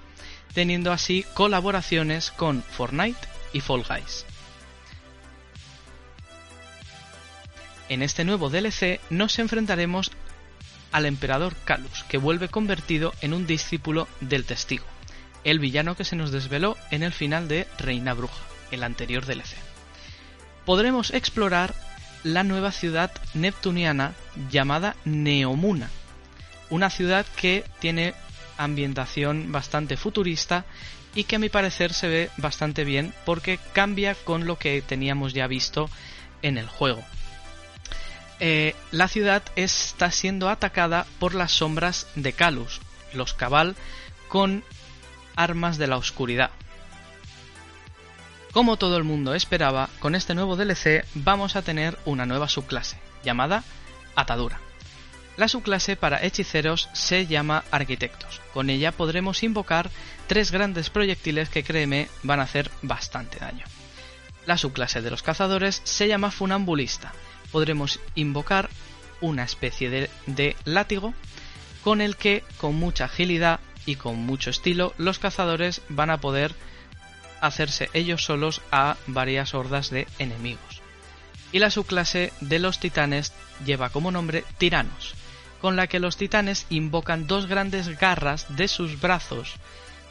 teniendo 0.54 0.92
así 0.92 1.26
colaboraciones 1.34 2.32
con 2.32 2.64
Fortnite 2.64 3.20
y 3.54 3.60
Fall 3.60 3.84
Guys. 3.88 4.26
En 7.90 8.02
este 8.02 8.24
nuevo 8.26 8.50
DLC 8.50 9.00
nos 9.12 9.38
enfrentaremos 9.38 10.12
al 10.92 11.06
emperador 11.06 11.56
Calus, 11.66 12.04
que 12.10 12.18
vuelve 12.18 12.48
convertido 12.48 13.14
en 13.22 13.34
un 13.34 13.46
discípulo 13.46 14.08
del 14.22 14.46
testigo, 14.46 14.86
el 15.44 15.60
villano 15.60 15.96
que 15.96 16.06
se 16.06 16.16
nos 16.16 16.32
desveló 16.32 16.78
en 16.90 17.04
el 17.04 17.12
final 17.12 17.48
de 17.48 17.68
Reina 17.78 18.14
Bruja, 18.14 18.42
el 18.72 18.82
anterior 18.82 19.26
DLC. 19.26 19.56
Podremos 20.66 21.14
explorar 21.14 21.76
la 22.24 22.44
nueva 22.44 22.72
ciudad 22.72 23.12
neptuniana 23.36 24.14
llamada 24.50 24.96
Neomuna, 25.06 25.92
una 26.70 26.90
ciudad 26.90 27.26
que 27.36 27.64
tiene 27.80 28.14
ambientación 28.58 29.52
bastante 29.52 29.98
futurista 29.98 30.66
y 31.14 31.24
que 31.24 31.38
a 31.38 31.40
mi 31.40 31.50
parecer 31.50 31.94
se 31.94 32.08
ve 32.08 32.30
bastante 32.38 32.84
bien 32.84 33.14
porque 33.26 33.60
cambia 33.74 34.16
con 34.16 34.46
lo 34.46 34.58
que 34.58 34.82
teníamos 34.82 35.34
ya 35.34 35.48
visto 35.48 35.90
en 36.42 36.58
el 36.58 36.68
juego. 36.68 37.04
Eh, 38.40 38.76
la 38.92 39.08
ciudad 39.08 39.44
está 39.56 40.12
siendo 40.12 40.50
atacada 40.50 41.06
por 41.20 41.36
las 41.36 41.54
sombras 41.54 42.08
de 42.16 42.34
Calus, 42.34 42.82
los 43.14 43.34
Cabal, 43.34 43.76
con 44.28 44.64
armas 45.36 45.78
de 45.78 45.88
la 45.88 45.98
oscuridad. 45.98 46.52
Como 48.52 48.78
todo 48.78 48.98
el 48.98 49.04
mundo 49.04 49.34
esperaba, 49.34 49.90
con 50.00 50.16
este 50.16 50.34
nuevo 50.34 50.56
DLC 50.56 51.06
vamos 51.14 51.56
a 51.56 51.62
tener 51.62 51.98
una 52.06 52.26
nueva 52.26 52.48
subclase, 52.48 52.98
llamada 53.24 53.64
Atadura. 54.16 54.65
La 55.38 55.50
subclase 55.50 55.98
para 55.98 56.24
hechiceros 56.24 56.90
se 56.94 57.28
llama 57.28 57.66
Arquitectos. 57.70 58.40
Con 58.54 58.70
ella 58.70 58.94
podremos 58.94 59.44
invocar 59.44 59.90
tres 60.28 60.52
grandes 60.52 60.90
proyectiles 60.90 61.50
que 61.50 61.64
créeme 61.64 62.08
van 62.24 62.40
a 62.40 62.44
hacer 62.44 62.72
bastante 62.82 63.40
daño. 63.40 63.66
La 64.46 64.58
subclase 64.58 65.02
de 65.02 65.12
los 65.12 65.24
cazadores 65.24 65.82
se 65.84 66.08
llama 66.08 66.32
Funambulista. 66.32 67.12
Podremos 67.52 68.00
invocar 68.16 68.70
una 69.20 69.44
especie 69.44 69.90
de, 69.90 70.10
de 70.26 70.56
látigo 70.64 71.14
con 71.84 72.00
el 72.00 72.16
que 72.16 72.44
con 72.58 72.76
mucha 72.76 73.06
agilidad 73.06 73.60
y 73.86 73.98
con 73.98 74.18
mucho 74.18 74.50
estilo 74.50 74.94
los 74.98 75.20
cazadores 75.20 75.82
van 75.90 76.12
a 76.12 76.20
poder 76.20 76.54
hacerse 77.42 77.90
ellos 77.94 78.24
solos 78.24 78.62
a 78.72 78.96
varias 79.08 79.54
hordas 79.54 79.90
de 79.90 80.08
enemigos. 80.18 80.82
y 81.52 81.60
la 81.60 81.70
subclase 81.70 82.34
de 82.42 82.60
los 82.60 82.80
titanes 82.80 83.32
lleva 83.66 83.90
como 83.90 84.12
nombre 84.12 84.44
Tiranos, 84.58 85.16
con 85.66 85.76
la 85.76 85.88
que 85.88 86.00
los 86.00 86.16
titanes 86.16 86.68
invocan 86.70 87.26
dos 87.26 87.48
grandes 87.48 87.98
garras 87.98 88.46
de 88.56 88.68
sus 88.68 89.02
brazos 89.02 89.56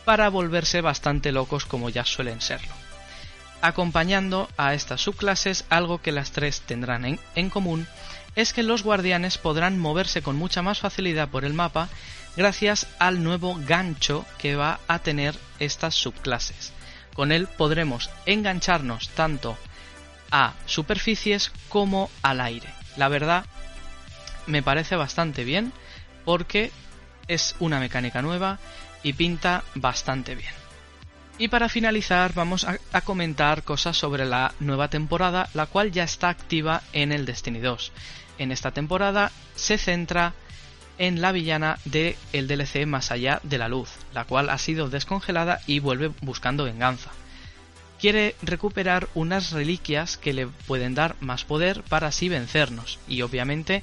para 0.04 0.28
volverse 0.28 0.80
bastante 0.80 1.30
locos 1.30 1.64
como 1.64 1.90
ya 1.90 2.04
suelen 2.04 2.40
serlo. 2.40 2.72
Acompañando 3.62 4.48
a 4.56 4.74
estas 4.74 5.02
subclases, 5.02 5.64
algo 5.68 6.02
que 6.02 6.10
las 6.10 6.32
tres 6.32 6.62
tendrán 6.62 7.20
en, 7.36 7.50
común 7.50 7.86
es 8.34 8.52
que 8.52 8.64
los 8.64 8.82
guardianes 8.82 9.38
podrán 9.38 9.78
moverse 9.78 10.22
con 10.22 10.34
mucha 10.34 10.60
más 10.60 10.80
facilidad 10.80 11.28
por 11.28 11.44
el 11.44 11.54
mapa 11.54 11.88
gracias 12.36 12.88
al 12.98 13.22
nuevo 13.22 13.56
gancho 13.64 14.26
que 14.38 14.56
va 14.56 14.80
a 14.88 14.98
tener 14.98 15.36
estas 15.60 15.94
subclases. 15.94 16.72
Con 17.14 17.30
él 17.30 17.46
podremos 17.46 18.10
engancharnos 18.26 19.08
tanto 19.10 19.56
a 20.32 20.54
superficies 20.66 21.52
como 21.68 22.10
al 22.22 22.40
aire. 22.40 22.68
La 22.96 23.06
verdad 23.06 23.44
me 24.46 24.62
parece 24.62 24.96
bastante 24.96 25.44
bien 25.44 25.72
porque 26.24 26.70
es 27.28 27.56
una 27.58 27.80
mecánica 27.80 28.22
nueva 28.22 28.58
y 29.02 29.12
pinta 29.12 29.64
bastante 29.74 30.34
bien. 30.34 30.52
Y 31.36 31.48
para 31.48 31.68
finalizar 31.68 32.32
vamos 32.32 32.64
a, 32.64 33.00
comentar 33.00 33.64
cosas 33.64 33.96
sobre 33.96 34.24
la 34.24 34.54
nueva 34.60 34.88
temporada, 34.88 35.48
la 35.52 35.66
cual 35.66 35.90
ya 35.90 36.04
está 36.04 36.28
activa 36.28 36.82
en 36.92 37.10
el 37.10 37.26
Destiny 37.26 37.58
2. 37.58 37.92
En 38.38 38.52
esta 38.52 38.70
temporada 38.70 39.32
se 39.56 39.76
centra 39.78 40.32
en 40.96 41.20
la 41.20 41.32
villana 41.32 41.78
de 41.84 42.16
DLC 42.32 42.86
Más 42.86 43.10
allá 43.10 43.40
de 43.42 43.58
la 43.58 43.68
luz, 43.68 43.90
la 44.12 44.24
cual 44.24 44.48
ha 44.48 44.58
sido 44.58 44.88
descongelada 44.88 45.60
y 45.66 45.80
vuelve 45.80 46.12
buscando 46.20 46.64
venganza. 46.64 47.10
Quiere 47.98 48.36
recuperar 48.42 49.08
unas 49.14 49.50
reliquias 49.50 50.16
que 50.16 50.34
le 50.34 50.46
pueden 50.46 50.94
dar 50.94 51.16
más 51.20 51.44
poder 51.44 51.82
para 51.82 52.08
así 52.08 52.28
vencernos, 52.28 53.00
y 53.08 53.22
obviamente 53.22 53.82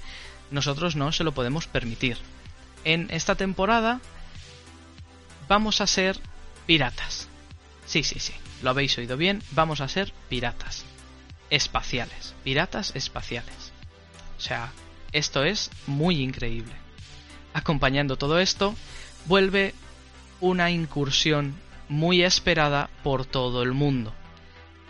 nosotros 0.51 0.95
no 0.95 1.11
se 1.11 1.23
lo 1.23 1.33
podemos 1.33 1.67
permitir. 1.67 2.17
En 2.83 3.07
esta 3.11 3.35
temporada 3.35 3.99
vamos 5.47 5.81
a 5.81 5.87
ser 5.87 6.19
piratas. 6.65 7.27
Sí, 7.85 8.03
sí, 8.03 8.19
sí, 8.19 8.33
lo 8.61 8.69
habéis 8.69 8.97
oído 8.97 9.17
bien, 9.17 9.41
vamos 9.51 9.81
a 9.81 9.87
ser 9.87 10.13
piratas. 10.29 10.85
Espaciales, 11.49 12.35
piratas 12.43 12.95
espaciales. 12.95 13.71
O 14.37 14.41
sea, 14.41 14.71
esto 15.11 15.43
es 15.43 15.71
muy 15.87 16.21
increíble. 16.21 16.73
Acompañando 17.53 18.17
todo 18.17 18.39
esto, 18.39 18.75
vuelve 19.25 19.73
una 20.39 20.71
incursión 20.71 21.55
muy 21.89 22.23
esperada 22.23 22.89
por 23.03 23.25
todo 23.25 23.61
el 23.61 23.73
mundo. 23.73 24.13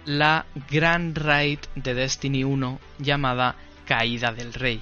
La 0.05 0.45
gran 0.69 1.15
raid 1.15 1.59
de 1.75 1.93
Destiny 1.93 2.43
1 2.43 2.79
llamada 2.99 3.55
Caída 3.85 4.31
del 4.31 4.53
Rey, 4.53 4.81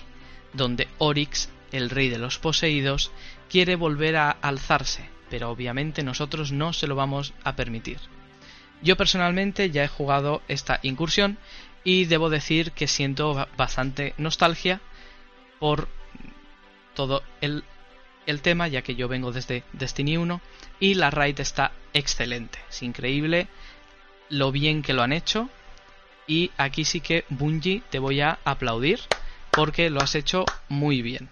donde 0.54 0.88
Oryx, 0.98 1.50
el 1.72 1.90
rey 1.90 2.10
de 2.10 2.18
los 2.18 2.40
poseídos, 2.40 3.12
quiere 3.50 3.76
volver 3.76 4.16
a 4.18 4.32
alzarse, 4.32 5.10
pero 5.30 5.50
obviamente 5.50 6.04
nosotros 6.04 6.52
no 6.52 6.74
se 6.74 6.88
lo 6.88 6.96
vamos 6.96 7.34
a 7.44 7.56
permitir. 7.56 8.00
Yo 8.82 8.96
personalmente 8.96 9.72
ya 9.72 9.84
he 9.84 9.88
jugado 9.88 10.42
esta 10.48 10.80
incursión 10.84 11.38
y 11.84 12.06
debo 12.06 12.30
decir 12.30 12.72
que 12.72 12.88
siento 12.88 13.48
bastante 13.58 14.14
nostalgia 14.18 14.82
por 15.60 15.88
todo 16.96 17.24
el, 17.42 17.64
el, 18.26 18.42
tema, 18.42 18.68
ya 18.68 18.82
que 18.82 18.96
yo 18.96 19.08
vengo 19.08 19.32
desde 19.32 19.64
Destiny 19.74 20.18
1 20.18 20.42
y 20.80 20.94
la 20.96 21.10
raid 21.10 21.40
está 21.40 21.72
excelente, 21.94 22.60
es 22.70 22.84
increíble 22.84 23.48
lo 24.30 24.52
bien 24.52 24.82
que 24.82 24.94
lo 24.94 25.02
han 25.02 25.14
hecho 25.14 25.50
y 26.28 26.52
aquí 26.58 26.86
sí 26.86 27.02
que 27.02 27.26
Bungie 27.30 27.82
te 27.90 28.00
voy 28.00 28.22
a 28.22 28.40
aplaudir 28.44 29.00
porque 29.52 29.90
lo 29.90 30.02
has 30.02 30.16
hecho 30.16 30.46
muy 30.68 31.02
bien. 31.02 31.30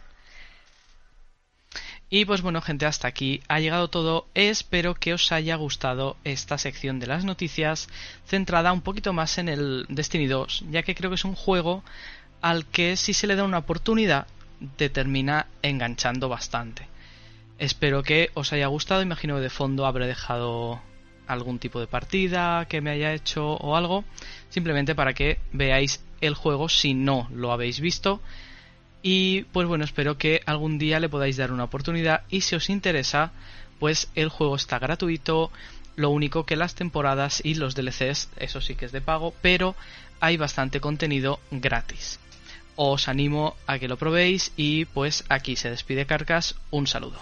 Y 2.09 2.23
pues 2.23 2.41
bueno 2.41 2.61
gente, 2.61 2.85
hasta 2.85 3.07
aquí 3.07 3.41
ha 3.49 3.59
llegado 3.59 3.89
todo. 3.89 4.27
Espero 4.33 4.95
que 4.95 5.13
os 5.13 5.31
haya 5.31 5.55
gustado 5.55 6.15
esta 6.23 6.57
sección 6.57 6.99
de 6.99 7.07
las 7.07 7.25
noticias 7.25 7.89
centrada 8.25 8.71
un 8.71 8.81
poquito 8.81 9.11
más 9.11 9.37
en 9.37 9.49
el 9.49 9.85
Destiny 9.89 10.27
2, 10.27 10.65
ya 10.71 10.83
que 10.83 10.95
creo 10.95 11.09
que 11.09 11.15
es 11.15 11.25
un 11.25 11.35
juego 11.35 11.83
al 12.41 12.65
que 12.65 12.95
si 12.95 13.13
se 13.13 13.27
le 13.27 13.35
da 13.35 13.43
una 13.43 13.57
oportunidad 13.57 14.27
te 14.77 14.89
termina 14.89 15.47
enganchando 15.61 16.29
bastante. 16.29 16.87
Espero 17.59 18.03
que 18.03 18.29
os 18.35 18.53
haya 18.53 18.67
gustado, 18.67 19.01
imagino 19.01 19.35
que 19.35 19.41
de 19.41 19.49
fondo 19.49 19.85
habré 19.85 20.07
dejado 20.07 20.79
algún 21.27 21.59
tipo 21.59 21.79
de 21.79 21.87
partida 21.87 22.67
que 22.69 22.79
me 22.79 22.91
haya 22.91 23.13
hecho 23.13 23.55
o 23.55 23.75
algo, 23.75 24.05
simplemente 24.49 24.95
para 24.95 25.13
que 25.13 25.39
veáis 25.51 26.01
el 26.21 26.33
juego 26.33 26.69
si 26.69 26.93
no 26.93 27.27
lo 27.33 27.51
habéis 27.51 27.79
visto. 27.79 28.21
Y 29.01 29.43
pues 29.53 29.67
bueno, 29.67 29.85
espero 29.85 30.17
que 30.17 30.41
algún 30.45 30.77
día 30.77 30.99
le 30.99 31.09
podáis 31.09 31.37
dar 31.37 31.51
una 31.51 31.65
oportunidad 31.65 32.23
y 32.29 32.41
si 32.41 32.55
os 32.55 32.69
interesa, 32.69 33.31
pues 33.79 34.09
el 34.15 34.29
juego 34.29 34.55
está 34.55 34.79
gratuito, 34.79 35.51
lo 35.95 36.09
único 36.09 36.45
que 36.45 36.55
las 36.55 36.75
temporadas 36.75 37.41
y 37.43 37.55
los 37.55 37.75
DLCs, 37.75 38.29
eso 38.37 38.61
sí 38.61 38.75
que 38.75 38.85
es 38.85 38.91
de 38.91 39.01
pago, 39.01 39.33
pero 39.41 39.75
hay 40.19 40.37
bastante 40.37 40.79
contenido 40.79 41.39
gratis 41.51 42.19
os 42.77 43.09
animo 43.09 43.57
a 43.65 43.79
que 43.79 43.89
lo 43.89 43.97
probéis 43.97 44.53
y 44.55 44.85
pues 44.85 45.25
aquí 45.27 45.55
se 45.57 45.69
despide 45.69 46.05
Carcas, 46.05 46.55
un 46.71 46.87
saludo. 46.87 47.19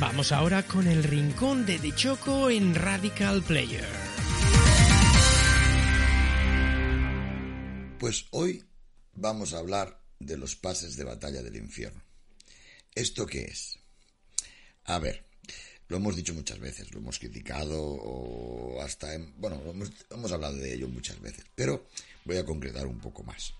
Vamos 0.00 0.32
ahora 0.32 0.62
con 0.62 0.88
el 0.88 1.04
rincón 1.04 1.66
de 1.66 1.78
De 1.78 1.94
Choco 1.94 2.50
en 2.50 2.74
Radical 2.74 3.42
Player. 3.42 4.09
Pues 8.00 8.28
hoy 8.30 8.64
vamos 9.12 9.52
a 9.52 9.58
hablar 9.58 10.02
de 10.18 10.38
los 10.38 10.56
pases 10.56 10.96
de 10.96 11.04
batalla 11.04 11.42
del 11.42 11.56
infierno. 11.56 12.02
¿Esto 12.94 13.26
qué 13.26 13.42
es? 13.42 13.78
A 14.84 14.98
ver, 14.98 15.26
lo 15.88 15.98
hemos 15.98 16.16
dicho 16.16 16.32
muchas 16.32 16.58
veces, 16.60 16.90
lo 16.94 17.00
hemos 17.00 17.18
criticado 17.18 17.78
o 17.78 18.80
hasta, 18.80 19.12
en, 19.12 19.38
bueno, 19.38 19.60
hemos, 20.10 20.32
hablado 20.32 20.56
de 20.56 20.72
ello 20.72 20.88
muchas 20.88 21.20
veces, 21.20 21.44
pero 21.54 21.88
voy 22.24 22.38
a 22.38 22.46
concretar 22.46 22.86
un 22.86 23.00
poco 23.00 23.22
más. 23.22 23.52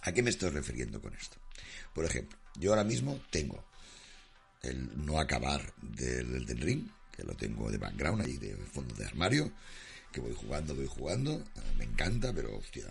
¿A 0.00 0.12
qué 0.12 0.22
me 0.22 0.30
estoy 0.30 0.48
refiriendo 0.48 1.02
con 1.02 1.12
esto? 1.12 1.36
Por 1.94 2.06
ejemplo, 2.06 2.38
yo 2.54 2.70
ahora 2.70 2.84
mismo 2.84 3.20
tengo 3.30 3.62
el 4.62 5.04
no 5.04 5.20
acabar 5.20 5.74
del, 5.82 6.46
del 6.46 6.60
Ring, 6.62 6.88
que 7.14 7.22
lo 7.22 7.34
tengo 7.36 7.70
de 7.70 7.76
background 7.76 8.22
ahí, 8.22 8.38
de 8.38 8.56
fondo 8.56 8.94
de 8.94 9.04
armario, 9.04 9.52
que 10.12 10.20
voy 10.20 10.34
jugando, 10.34 10.74
voy 10.74 10.86
jugando, 10.86 11.44
me 11.76 11.84
encanta, 11.84 12.32
pero 12.32 12.56
hostia, 12.56 12.84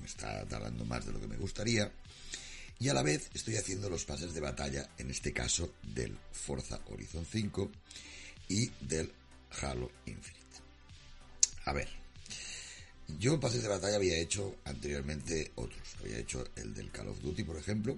me 0.00 0.06
está 0.06 0.44
tardando 0.46 0.84
más 0.84 1.06
de 1.06 1.12
lo 1.12 1.20
que 1.20 1.28
me 1.28 1.36
gustaría. 1.36 1.90
Y 2.78 2.88
a 2.88 2.94
la 2.94 3.02
vez 3.02 3.30
estoy 3.32 3.56
haciendo 3.56 3.88
los 3.88 4.04
pases 4.04 4.34
de 4.34 4.40
batalla, 4.40 4.88
en 4.98 5.10
este 5.10 5.32
caso 5.32 5.72
del 5.82 6.16
Forza 6.32 6.80
Horizon 6.90 7.24
5 7.24 7.70
y 8.48 8.70
del 8.80 9.10
Halo 9.62 9.90
Infinite. 10.04 10.36
A 11.64 11.72
ver, 11.72 11.88
yo 13.18 13.40
pases 13.40 13.62
de 13.62 13.68
batalla 13.68 13.96
había 13.96 14.18
hecho 14.18 14.56
anteriormente 14.64 15.52
otros. 15.54 15.96
Había 16.00 16.18
hecho 16.18 16.44
el 16.56 16.74
del 16.74 16.90
Call 16.90 17.08
of 17.08 17.20
Duty, 17.20 17.44
por 17.44 17.56
ejemplo. 17.56 17.96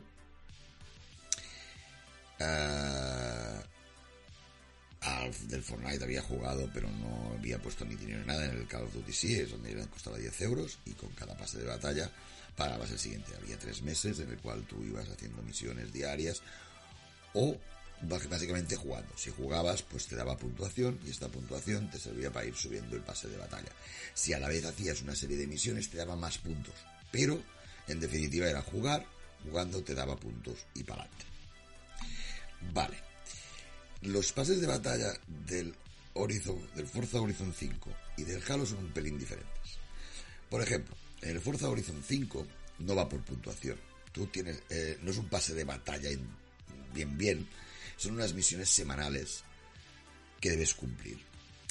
Uh, 2.40 3.60
al 5.00 5.48
del 5.48 5.62
Fortnite 5.62 6.02
había 6.02 6.22
jugado, 6.22 6.68
pero 6.74 6.90
no 6.90 7.34
había 7.38 7.60
puesto 7.60 7.84
ni 7.84 7.94
dinero 7.94 8.20
ni 8.20 8.26
nada. 8.26 8.46
En 8.46 8.56
el 8.56 8.66
Call 8.66 8.84
of 8.84 8.94
Duty 8.94 9.12
sí, 9.12 9.34
es 9.34 9.50
donde 9.50 9.74
costaba 9.86 10.18
10 10.18 10.40
euros. 10.42 10.78
Y 10.86 10.92
con 10.92 11.10
cada 11.10 11.36
pase 11.36 11.58
de 11.58 11.66
batalla 11.66 12.10
pagabas 12.56 12.90
el 12.90 12.98
siguiente. 12.98 13.32
Había 13.40 13.58
tres 13.58 13.82
meses 13.82 14.18
en 14.20 14.30
el 14.30 14.38
cual 14.38 14.64
tú 14.64 14.82
ibas 14.82 15.08
haciendo 15.08 15.42
misiones 15.42 15.92
diarias 15.92 16.42
o 17.34 17.56
básicamente 18.02 18.76
jugando. 18.76 19.16
Si 19.16 19.30
jugabas, 19.30 19.82
pues 19.82 20.06
te 20.06 20.16
daba 20.16 20.36
puntuación 20.36 20.98
y 21.04 21.10
esta 21.10 21.28
puntuación 21.28 21.90
te 21.90 21.98
servía 21.98 22.32
para 22.32 22.46
ir 22.46 22.54
subiendo 22.54 22.96
el 22.96 23.02
pase 23.02 23.28
de 23.28 23.36
batalla. 23.36 23.70
Si 24.14 24.32
a 24.32 24.40
la 24.40 24.48
vez 24.48 24.64
hacías 24.64 25.02
una 25.02 25.14
serie 25.14 25.36
de 25.36 25.46
misiones, 25.46 25.90
te 25.90 25.98
daba 25.98 26.16
más 26.16 26.38
puntos. 26.38 26.74
Pero, 27.10 27.42
en 27.86 28.00
definitiva, 28.00 28.48
era 28.48 28.62
jugar, 28.62 29.06
jugando 29.44 29.82
te 29.82 29.94
daba 29.94 30.16
puntos 30.16 30.66
y 30.74 30.82
para 30.84 31.02
adelante. 31.02 31.24
Vale. 32.72 33.07
Los 34.02 34.32
pases 34.32 34.60
de 34.60 34.66
batalla 34.66 35.12
del 35.26 35.74
Horizon, 36.14 36.68
del 36.74 36.86
Forza 36.86 37.20
Horizon 37.20 37.52
5 37.52 37.90
y 38.16 38.24
del 38.24 38.42
Halo 38.48 38.64
son 38.64 38.78
un 38.78 38.92
pelín 38.92 39.18
diferentes. 39.18 39.78
Por 40.48 40.62
ejemplo, 40.62 40.96
en 41.22 41.30
el 41.30 41.40
Forza 41.40 41.68
Horizon 41.68 42.02
5 42.06 42.46
no 42.80 42.94
va 42.94 43.08
por 43.08 43.22
puntuación. 43.22 43.78
Tú 44.12 44.26
tienes, 44.26 44.62
eh, 44.70 44.98
no 45.02 45.10
es 45.10 45.18
un 45.18 45.28
pase 45.28 45.54
de 45.54 45.64
batalla 45.64 46.10
en, 46.10 46.26
bien 46.94 47.18
bien, 47.18 47.48
son 47.96 48.12
unas 48.12 48.34
misiones 48.34 48.68
semanales 48.70 49.42
que 50.40 50.50
debes 50.50 50.74
cumplir. 50.74 51.18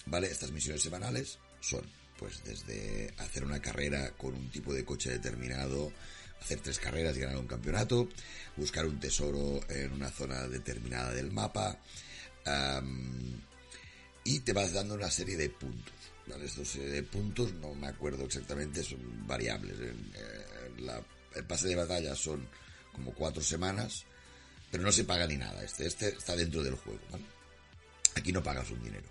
¿Vale? 0.05 0.27
Estas 0.27 0.51
misiones 0.51 0.81
semanales 0.81 1.39
son, 1.59 1.81
pues, 2.17 2.43
desde 2.43 3.13
hacer 3.17 3.43
una 3.43 3.61
carrera 3.61 4.11
con 4.11 4.33
un 4.33 4.49
tipo 4.49 4.73
de 4.73 4.85
coche 4.85 5.09
determinado, 5.09 5.91
hacer 6.41 6.59
tres 6.59 6.79
carreras 6.79 7.15
y 7.17 7.21
ganar 7.21 7.37
un 7.37 7.47
campeonato, 7.47 8.07
buscar 8.55 8.85
un 8.85 8.99
tesoro 8.99 9.59
en 9.69 9.91
una 9.91 10.09
zona 10.09 10.47
determinada 10.47 11.13
del 11.13 11.31
mapa, 11.31 11.77
y 14.23 14.39
te 14.41 14.53
vas 14.53 14.73
dando 14.73 14.95
una 14.95 15.09
serie 15.09 15.37
de 15.37 15.49
puntos. 15.49 15.93
¿vale? 16.27 16.45
Estos 16.45 16.75
eh, 16.75 17.03
puntos, 17.03 17.53
no 17.53 17.73
me 17.73 17.87
acuerdo 17.87 18.25
exactamente, 18.25 18.83
son 18.83 18.99
variables. 19.27 19.75
Eh, 19.79 19.93
el 21.35 21.45
pase 21.45 21.69
de 21.69 21.75
batalla 21.75 22.15
son 22.15 22.47
como 22.91 23.13
cuatro 23.13 23.41
semanas, 23.41 24.03
pero 24.71 24.83
no 24.83 24.91
se 24.91 25.03
paga 25.03 25.27
ni 25.27 25.37
nada. 25.37 25.63
Este, 25.63 25.87
este 25.87 26.09
está 26.09 26.35
dentro 26.35 26.63
del 26.63 26.75
juego. 26.75 26.99
Aquí 28.15 28.31
no 28.31 28.43
pagas 28.43 28.69
un 28.71 28.83
dinero. 28.83 29.07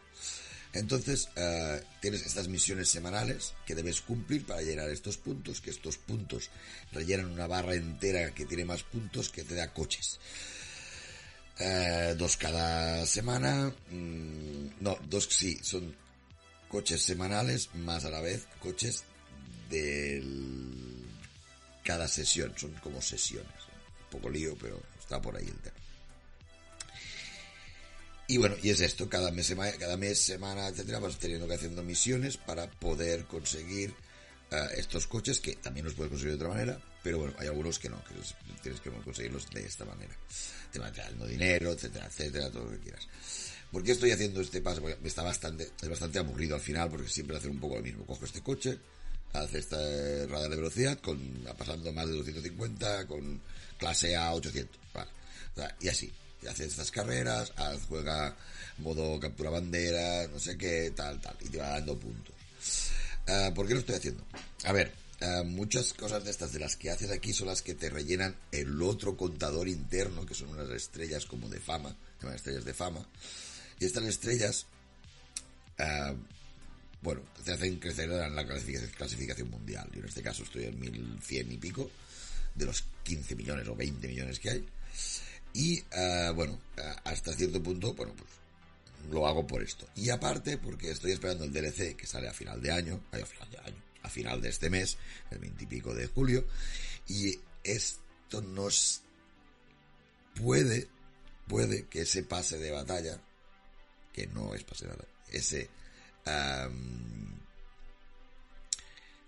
Entonces, 0.72 1.30
eh, 1.36 1.82
tienes 2.02 2.26
estas 2.26 2.48
misiones 2.48 2.88
semanales 2.88 3.54
que 3.64 3.74
debes 3.74 4.02
cumplir 4.02 4.44
para 4.44 4.60
llenar 4.60 4.90
estos 4.90 5.16
puntos, 5.16 5.62
que 5.62 5.70
estos 5.70 5.96
puntos 5.96 6.50
rellenan 6.92 7.30
una 7.30 7.46
barra 7.46 7.74
entera 7.74 8.34
que 8.34 8.44
tiene 8.44 8.66
más 8.66 8.82
puntos 8.82 9.30
que 9.30 9.44
te 9.44 9.54
da 9.54 9.72
coches. 9.72 10.18
Eh, 11.58 12.14
dos 12.18 12.36
cada 12.36 13.06
semana, 13.06 13.74
mm, 13.90 14.80
no, 14.80 14.98
dos 15.08 15.24
sí, 15.30 15.58
son 15.62 15.94
coches 16.68 17.02
semanales 17.02 17.74
más 17.74 18.04
a 18.04 18.10
la 18.10 18.20
vez 18.20 18.46
coches 18.60 19.04
del 19.70 21.06
cada 21.82 22.08
sesión, 22.08 22.52
son 22.56 22.72
como 22.82 23.00
sesiones. 23.00 23.54
Un 24.04 24.10
poco 24.10 24.28
lío, 24.28 24.56
pero 24.60 24.82
está 24.98 25.22
por 25.22 25.36
ahí 25.36 25.46
el 25.46 25.58
tema. 25.60 25.76
Y 28.28 28.38
bueno, 28.38 28.56
y 28.60 28.70
es 28.70 28.80
esto, 28.80 29.08
cada 29.08 29.30
mes, 29.30 29.54
cada 29.78 29.96
mes, 29.96 30.18
semana, 30.18 30.66
etcétera, 30.66 30.98
vas 30.98 31.16
teniendo 31.16 31.46
que 31.46 31.54
haciendo 31.54 31.84
misiones 31.84 32.36
para 32.36 32.68
poder 32.68 33.24
conseguir 33.26 33.94
eh, 34.50 34.66
estos 34.76 35.06
coches 35.06 35.38
que 35.38 35.54
también 35.54 35.86
los 35.86 35.94
puedes 35.94 36.10
conseguir 36.10 36.36
de 36.36 36.44
otra 36.44 36.54
manera, 36.54 36.80
pero 37.06 37.20
bueno, 37.20 37.34
hay 37.38 37.46
algunos 37.46 37.78
que 37.78 37.88
no, 37.88 38.02
que 38.02 38.14
tienes 38.60 38.80
que 38.80 38.90
conseguirlos 38.90 39.48
de 39.50 39.64
esta 39.64 39.84
manera. 39.84 40.12
Te 40.72 40.80
van 40.80 40.92
dando 40.92 41.24
dinero, 41.24 41.70
etcétera, 41.70 42.06
etcétera, 42.06 42.50
todo 42.50 42.64
lo 42.64 42.70
que 42.72 42.78
quieras. 42.78 43.06
¿Por 43.70 43.84
qué 43.84 43.92
estoy 43.92 44.10
haciendo 44.10 44.40
este 44.40 44.60
paso? 44.60 44.80
Porque 44.80 44.98
está 45.06 45.22
bastante, 45.22 45.70
es 45.80 45.88
bastante 45.88 46.18
aburrido 46.18 46.56
al 46.56 46.60
final 46.60 46.90
porque 46.90 47.08
siempre 47.08 47.36
hacer 47.36 47.48
un 47.48 47.60
poco 47.60 47.76
lo 47.76 47.82
mismo. 47.82 48.04
Cojo 48.04 48.24
este 48.24 48.40
coche, 48.40 48.76
hace 49.34 49.60
esta 49.60 49.76
radar 50.26 50.50
de 50.50 50.56
velocidad 50.56 50.98
con 50.98 51.16
pasando 51.56 51.92
más 51.92 52.08
de 52.08 52.14
250 52.14 53.06
con 53.06 53.40
clase 53.78 54.16
A 54.16 54.34
800, 54.34 54.76
vale. 54.92 55.10
O 55.58 55.84
y 55.84 55.88
así. 55.88 56.12
Y 56.42 56.48
hace 56.48 56.64
estas 56.64 56.90
carreras, 56.90 57.52
juega 57.88 58.36
modo 58.78 59.20
captura 59.20 59.50
bandera, 59.50 60.26
no 60.26 60.40
sé 60.40 60.58
qué, 60.58 60.92
tal, 60.96 61.20
tal, 61.20 61.36
y 61.40 61.50
te 61.50 61.58
va 61.58 61.68
dando 61.68 61.96
puntos. 61.96 62.34
Ah, 63.28 63.52
¿Por 63.54 63.68
qué 63.68 63.74
lo 63.74 63.80
estoy 63.80 63.94
haciendo? 63.94 64.24
A 64.64 64.72
ver, 64.72 65.05
ah, 65.20 65.42
muchas 65.44 65.92
cosas 65.92 66.24
de 66.24 66.30
estas 66.30 66.52
de 66.52 66.58
las 66.58 66.76
que 66.76 66.90
haces 66.90 67.10
aquí 67.10 67.32
son 67.32 67.48
las 67.48 67.62
que 67.62 67.74
te 67.74 67.90
rellenan 67.90 68.36
el 68.52 68.80
otro 68.82 69.16
contador 69.16 69.68
interno, 69.68 70.26
que 70.26 70.34
son 70.34 70.48
unas 70.48 70.68
estrellas 70.70 71.26
como 71.26 71.48
de 71.48 71.60
fama, 71.60 71.96
llaman 72.20 72.36
estrellas 72.36 72.64
de 72.64 72.74
fama. 72.74 73.06
Y 73.78 73.84
estas 73.84 74.04
estrellas, 74.04 74.66
ah, 75.78 76.14
bueno, 77.02 77.22
te 77.44 77.52
hacen 77.52 77.78
crecer 77.78 78.10
en 78.10 78.34
la 78.34 78.46
clasificación, 78.46 79.50
mundial. 79.50 79.88
Yo 79.92 80.00
en 80.00 80.06
este 80.06 80.22
caso 80.22 80.42
estoy 80.42 80.64
en 80.64 80.80
1100 80.80 81.52
y 81.52 81.56
pico, 81.58 81.90
de 82.54 82.66
los 82.66 82.84
15 83.04 83.36
millones 83.36 83.68
o 83.68 83.76
20 83.76 84.08
millones 84.08 84.38
que 84.38 84.50
hay. 84.50 84.66
Y 85.52 85.82
ah, 85.92 86.32
bueno, 86.34 86.58
hasta 87.04 87.32
cierto 87.32 87.62
punto, 87.62 87.94
bueno, 87.94 88.14
pues 88.16 88.30
lo 89.10 89.26
hago 89.26 89.46
por 89.46 89.62
esto. 89.62 89.86
Y 89.94 90.10
aparte, 90.10 90.58
porque 90.58 90.90
estoy 90.90 91.12
esperando 91.12 91.44
el 91.44 91.52
DLC 91.52 91.96
que 91.96 92.06
sale 92.06 92.28
a 92.28 92.32
final 92.32 92.60
de 92.60 92.72
año, 92.72 93.00
a 93.12 93.16
final 93.16 93.50
de 93.50 93.58
año, 93.58 93.85
a 94.06 94.08
final 94.08 94.40
de 94.40 94.50
este 94.50 94.70
mes, 94.70 94.96
el 95.30 95.38
20 95.38 95.64
y 95.64 95.66
pico 95.66 95.94
de 95.94 96.06
julio, 96.06 96.46
y 97.08 97.38
esto 97.64 98.40
nos 98.40 99.02
puede, 100.40 100.88
puede 101.48 101.86
que 101.86 102.02
ese 102.02 102.22
pase 102.22 102.58
de 102.58 102.70
batalla, 102.70 103.20
que 104.12 104.28
no 104.28 104.54
es 104.54 104.62
pase 104.62 104.84
de 104.84 104.92
batalla, 104.92 105.12
ese 105.32 105.68
am, 106.24 107.40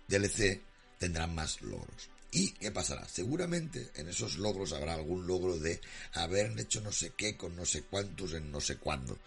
DLC 0.07 0.61
tendrá 0.97 1.27
más 1.27 1.61
logros. 1.61 2.09
¿Y 2.31 2.51
qué 2.51 2.71
pasará? 2.71 3.07
Seguramente 3.07 3.89
en 3.95 4.07
esos 4.07 4.37
logros 4.37 4.73
habrá 4.73 4.93
algún 4.93 5.25
logro 5.25 5.57
de 5.57 5.81
haber 6.13 6.57
hecho 6.59 6.81
no 6.81 6.91
sé 6.91 7.11
qué 7.17 7.35
con 7.35 7.55
no 7.55 7.65
sé 7.65 7.83
cuántos 7.83 8.33
en 8.33 8.51
no 8.51 8.61
sé 8.61 8.77
cuándo. 8.77 9.17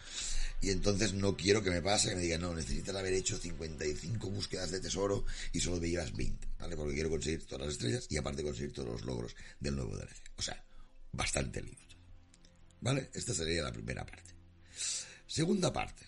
Y 0.61 0.71
entonces 0.71 1.13
no 1.13 1.37
quiero 1.37 1.61
que 1.65 1.71
me 1.71 1.83
pase 1.83 2.11
que 2.11 2.15
me 2.15 2.23
digan, 2.23 2.43
no, 2.43 2.55
necesitas 2.55 2.95
haber 2.95 3.13
hecho 3.15 3.37
55 3.37 4.31
búsquedas 4.31 4.71
de 4.71 4.79
tesoro 4.79 5.25
y 5.53 5.61
solo 5.61 5.81
me 5.81 5.91
llevas 5.91 6.15
20, 6.15 6.49
¿vale? 6.61 6.77
Porque 6.77 6.95
quiero 6.95 7.11
conseguir 7.11 7.45
todas 7.45 7.67
las 7.67 7.75
estrellas 7.75 8.07
y 8.09 8.17
aparte 8.17 8.45
conseguir 8.45 8.73
todos 8.73 8.89
los 8.89 9.03
logros 9.03 9.35
del 9.59 9.75
nuevo 9.75 9.97
DLC. 9.97 10.23
O 10.37 10.43
sea, 10.43 10.65
bastante 11.11 11.61
lío. 11.63 11.75
¿Vale? 12.81 13.11
Esta 13.13 13.35
sería 13.35 13.65
la 13.65 13.73
primera 13.73 14.07
parte. 14.07 14.31
Segunda 15.27 15.73
parte. 15.73 16.05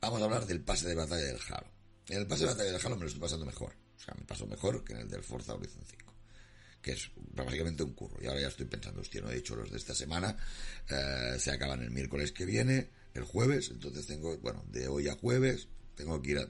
Vamos 0.00 0.22
a 0.22 0.24
hablar 0.24 0.46
del 0.46 0.62
pase 0.62 0.88
de 0.88 0.94
batalla 0.94 1.24
del 1.24 1.38
Halo. 1.48 1.70
En 2.08 2.18
el 2.18 2.26
pase 2.26 2.44
de 2.44 2.50
batalla 2.50 2.72
del 2.72 2.80
Halo 2.80 2.96
me 2.96 3.02
lo 3.02 3.06
estoy 3.08 3.20
pasando 3.20 3.44
mejor. 3.44 3.81
O 4.02 4.04
sea, 4.04 4.14
me 4.18 4.24
paso 4.24 4.46
mejor 4.46 4.82
que 4.84 4.94
en 4.94 5.00
el 5.00 5.08
del 5.08 5.22
Forza 5.22 5.54
Horizon 5.54 5.82
5. 5.88 6.12
Que 6.82 6.92
es 6.92 7.10
básicamente 7.34 7.84
un 7.84 7.92
curro. 7.94 8.18
Y 8.20 8.26
ahora 8.26 8.40
ya 8.40 8.48
estoy 8.48 8.66
pensando, 8.66 9.00
hostia, 9.00 9.20
no 9.20 9.30
he 9.30 9.36
hecho 9.36 9.54
los 9.54 9.70
de 9.70 9.76
esta 9.78 9.94
semana. 9.94 10.36
eh, 10.90 11.36
se 11.38 11.52
acaban 11.52 11.80
el 11.82 11.90
miércoles 11.92 12.32
que 12.32 12.44
viene, 12.44 12.88
el 13.14 13.22
jueves. 13.22 13.70
Entonces 13.70 14.06
tengo, 14.06 14.36
bueno, 14.38 14.64
de 14.72 14.88
hoy 14.88 15.08
a 15.08 15.14
jueves, 15.14 15.68
tengo 15.94 16.20
que 16.20 16.32
ir 16.32 16.38
a- 16.38 16.48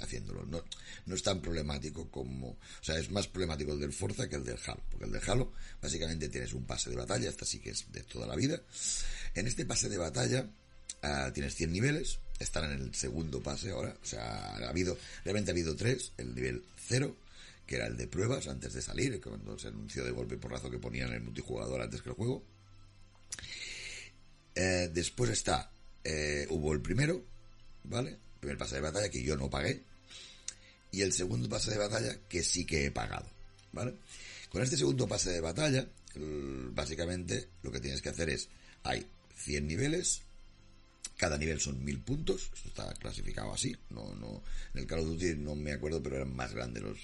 haciéndolo. 0.00 0.46
No, 0.46 0.62
no 1.06 1.14
es 1.16 1.22
tan 1.24 1.40
problemático 1.42 2.08
como. 2.10 2.50
O 2.50 2.58
sea, 2.82 2.96
es 2.98 3.10
más 3.10 3.26
problemático 3.26 3.72
el 3.72 3.80
del 3.80 3.92
Forza 3.92 4.28
que 4.28 4.36
el 4.36 4.44
del 4.44 4.58
Halo. 4.64 4.82
Porque 4.88 5.06
el 5.06 5.10
del 5.12 5.22
Halo, 5.28 5.52
básicamente 5.82 6.28
tienes 6.28 6.52
un 6.52 6.64
pase 6.64 6.90
de 6.90 6.96
batalla. 6.96 7.28
Esta 7.28 7.44
sí 7.44 7.58
que 7.58 7.70
es 7.70 7.90
de 7.90 8.04
toda 8.04 8.28
la 8.28 8.36
vida. 8.36 8.62
En 9.34 9.48
este 9.48 9.66
pase 9.66 9.88
de 9.88 9.98
batalla. 9.98 10.48
ah, 11.02 11.30
tienes 11.34 11.54
100 11.56 11.72
niveles, 11.72 12.18
están 12.38 12.70
en 12.72 12.80
el 12.80 12.94
segundo 12.94 13.42
pase 13.42 13.70
ahora, 13.70 13.96
o 14.02 14.06
sea, 14.06 14.56
ha 14.56 14.68
habido, 14.70 14.96
realmente 15.24 15.50
ha 15.50 15.54
habido 15.54 15.76
tres, 15.76 16.12
el 16.16 16.34
nivel 16.34 16.64
0, 16.88 17.16
que 17.66 17.76
era 17.76 17.86
el 17.86 17.96
de 17.96 18.06
pruebas 18.06 18.46
antes 18.48 18.72
de 18.74 18.82
salir, 18.82 19.20
cuando 19.20 19.58
se 19.58 19.68
anunció 19.68 20.04
de 20.04 20.10
golpe 20.10 20.36
y 20.36 20.38
porrazo 20.38 20.70
que 20.70 20.78
ponían 20.78 21.12
el 21.12 21.22
multijugador 21.22 21.80
antes 21.80 22.02
que 22.02 22.10
el 22.10 22.14
juego. 22.14 22.44
Eh, 24.54 24.90
después 24.92 25.30
está, 25.30 25.70
eh, 26.02 26.46
hubo 26.50 26.72
el 26.72 26.80
primero, 26.80 27.22
¿vale? 27.84 28.10
El 28.10 28.40
primer 28.40 28.58
pase 28.58 28.76
de 28.76 28.82
batalla 28.82 29.10
que 29.10 29.22
yo 29.22 29.36
no 29.36 29.50
pagué, 29.50 29.82
y 30.92 31.02
el 31.02 31.12
segundo 31.12 31.48
pase 31.48 31.72
de 31.72 31.78
batalla 31.78 32.16
que 32.28 32.42
sí 32.42 32.64
que 32.64 32.86
he 32.86 32.90
pagado, 32.90 33.28
¿vale? 33.72 33.94
Con 34.48 34.62
este 34.62 34.76
segundo 34.76 35.06
pase 35.06 35.30
de 35.30 35.40
batalla, 35.40 35.86
básicamente 36.72 37.48
lo 37.62 37.70
que 37.70 37.80
tienes 37.80 38.00
que 38.00 38.08
hacer 38.08 38.30
es, 38.30 38.48
hay 38.84 39.06
100 39.36 39.66
niveles, 39.66 40.22
cada 41.16 41.38
nivel 41.38 41.60
son 41.60 41.82
1000 41.84 42.00
puntos, 42.00 42.50
esto 42.54 42.68
está 42.68 42.92
clasificado 42.94 43.52
así, 43.52 43.74
no, 43.90 44.14
no, 44.16 44.42
en 44.74 44.80
el 44.80 44.86
Call 44.86 45.00
of 45.00 45.06
Duty 45.08 45.34
no 45.36 45.54
me 45.54 45.72
acuerdo, 45.72 46.02
pero 46.02 46.16
eran 46.16 46.34
más 46.34 46.52
grandes 46.54 46.82
los, 46.82 46.98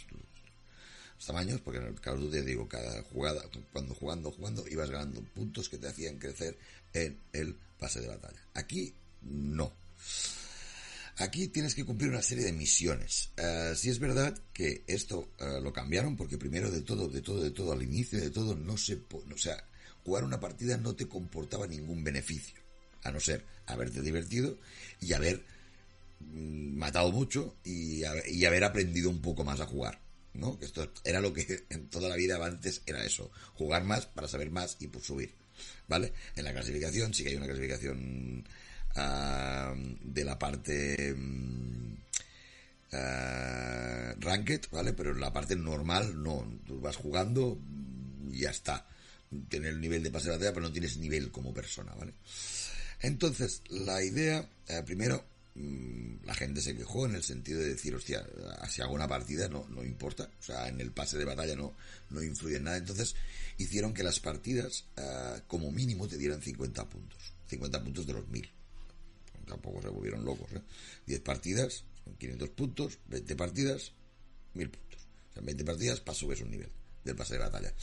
tamaños, 1.27 1.61
porque 1.61 1.79
en 1.79 1.87
el 1.87 2.01
Call 2.01 2.17
of 2.17 2.23
Duty 2.25 2.41
digo, 2.41 2.69
cada 2.69 3.03
jugada, 3.05 3.43
cuando 3.73 3.95
jugando, 3.95 4.31
jugando, 4.33 4.67
ibas 4.69 4.91
ganando 4.91 5.23
puntos 5.23 5.69
que 5.69 5.79
te 5.79 5.89
hacían 5.89 6.19
crecer 6.19 6.59
en 6.93 7.19
el 7.33 7.55
pase 7.79 8.01
de 8.01 8.09
batalla. 8.09 8.41
Aquí, 8.55 8.93
no. 9.23 9.73
Aquí 11.19 11.49
tienes 11.49 11.75
que 11.75 11.85
cumplir 11.85 12.11
una 12.11 12.23
serie 12.23 12.45
de 12.45 12.53
misiones. 12.53 13.31
Eh, 13.37 13.75
sí 13.77 13.91
es 13.91 13.99
verdad 13.99 14.37
que 14.53 14.83
esto 14.87 15.29
eh, 15.39 15.61
lo 15.63 15.73
cambiaron 15.73 16.17
porque 16.17 16.39
primero 16.39 16.71
de 16.71 16.81
todo, 16.81 17.07
de 17.09 17.21
todo, 17.21 17.43
de 17.43 17.51
todo, 17.51 17.73
al 17.73 17.83
inicio 17.83 18.19
de 18.21 18.31
todo, 18.31 18.57
no 18.57 18.77
se... 18.77 18.97
po- 18.97 19.23
O 19.33 19.39
sea, 19.39 19.63
jugar 20.05 20.25
una 20.25 20.41
partida 20.41 20.77
no 20.77 20.95
te 20.97 21.07
comportaba 21.07 21.67
ningún 21.67 22.03
beneficio. 22.03 22.61
A 23.03 23.11
no 23.11 23.21
ser 23.21 23.45
haberte 23.67 24.01
divertido 24.03 24.59
y 25.01 25.13
haber 25.13 25.43
mm, 26.21 26.77
matado 26.77 27.11
mucho 27.13 27.57
y, 27.65 28.03
y 28.29 28.45
haber 28.45 28.65
aprendido 28.65 29.11
un 29.11 29.21
poco 29.21 29.45
más 29.45 29.61
a 29.61 29.67
jugar. 29.67 30.01
¿No? 30.35 30.59
Que 30.59 30.65
esto 30.65 30.91
era 31.05 31.21
lo 31.21 31.33
que 31.33 31.65
en 31.71 31.89
toda 31.89 32.09
la 32.09 32.17
vida 32.17 32.43
antes 32.45 32.83
era 32.87 33.05
eso. 33.05 33.31
Jugar 33.55 33.85
más 33.85 34.07
para 34.07 34.29
saber 34.29 34.51
más 34.51 34.77
y 34.81 34.89
por 34.89 35.03
subir. 35.03 35.35
¿Vale? 35.89 36.13
En 36.37 36.45
la 36.45 36.53
clasificación 36.53 37.13
sí 37.13 37.23
que 37.23 37.31
hay 37.31 37.37
una 37.37 37.47
clasificación 37.47 38.45
ah, 38.97 39.75
de 39.77 40.25
la 40.25 40.39
parte 40.39 41.15
mm, 41.15 41.95
ah, 42.93 44.15
ranked, 44.19 44.63
¿vale? 44.71 44.93
Pero 44.93 45.11
en 45.13 45.21
la 45.21 45.33
parte 45.33 45.57
normal 45.57 46.23
no. 46.23 46.61
Tú 46.67 46.81
vas 46.81 46.97
jugando 46.97 47.59
y 48.31 48.41
ya 48.41 48.51
está. 48.51 48.87
Tienes 49.49 49.71
el 49.71 49.81
nivel 49.81 50.03
de 50.03 50.11
pase 50.11 50.27
de 50.27 50.33
batalla, 50.33 50.53
pero 50.53 50.67
no 50.67 50.73
tienes 50.73 50.97
nivel 50.99 51.31
como 51.31 51.55
persona, 51.55 51.95
¿vale? 51.95 52.13
Entonces, 53.03 53.63
la 53.69 54.03
idea, 54.03 54.49
eh, 54.69 54.83
primero, 54.87 55.25
mm, 55.55 56.25
la 56.25 56.35
gente 56.35 56.61
se 56.61 56.77
quejó 56.77 57.07
en 57.07 57.17
el 57.17 57.23
sentido 57.23 57.61
de 57.61 57.71
decir, 57.71 57.95
hostia, 57.95 58.25
si 58.69 58.81
hago 58.81 58.95
una 58.95 59.09
partida 59.09 59.49
no, 59.49 59.67
no 59.69 59.85
importa, 59.85 60.31
o 60.39 60.43
sea, 60.43 60.69
en 60.69 60.81
el 60.81 60.93
pase 60.93 61.19
de 61.19 61.25
batalla 61.25 61.57
no, 61.57 61.75
no 62.11 62.23
influye 62.23 62.57
en 62.57 62.65
nada. 62.65 62.77
Entonces, 62.77 63.17
hicieron 63.59 63.93
que 63.93 64.05
las 64.05 64.21
partidas, 64.21 64.87
eh, 64.97 65.41
como 65.49 65.73
mínimo, 65.73 66.07
te 66.07 66.17
dieran 66.17 66.41
50 66.41 66.89
puntos. 66.89 67.19
50 67.49 67.83
puntos 67.83 68.07
de 68.07 68.13
los 68.15 68.29
1000. 68.29 68.51
Tampoco 69.47 69.83
se 69.83 69.89
volvieron 69.89 70.25
locos, 70.25 70.51
¿eh? 70.53 70.63
10 71.07 71.21
partidas, 71.21 71.85
son 72.05 72.15
500 72.15 72.49
puntos, 72.51 72.99
20 73.09 73.37
partidas, 73.37 73.93
1000 74.55 74.71
puntos. 74.71 75.01
O 75.03 75.33
sea, 75.33 75.41
en 75.41 75.47
20 75.47 75.65
partidas 75.65 76.03
subes 76.15 76.41
un 76.41 76.51
nivel 76.51 76.71
del 77.05 77.17
pase 77.17 77.35
de 77.35 77.41
batalla. 77.41 77.75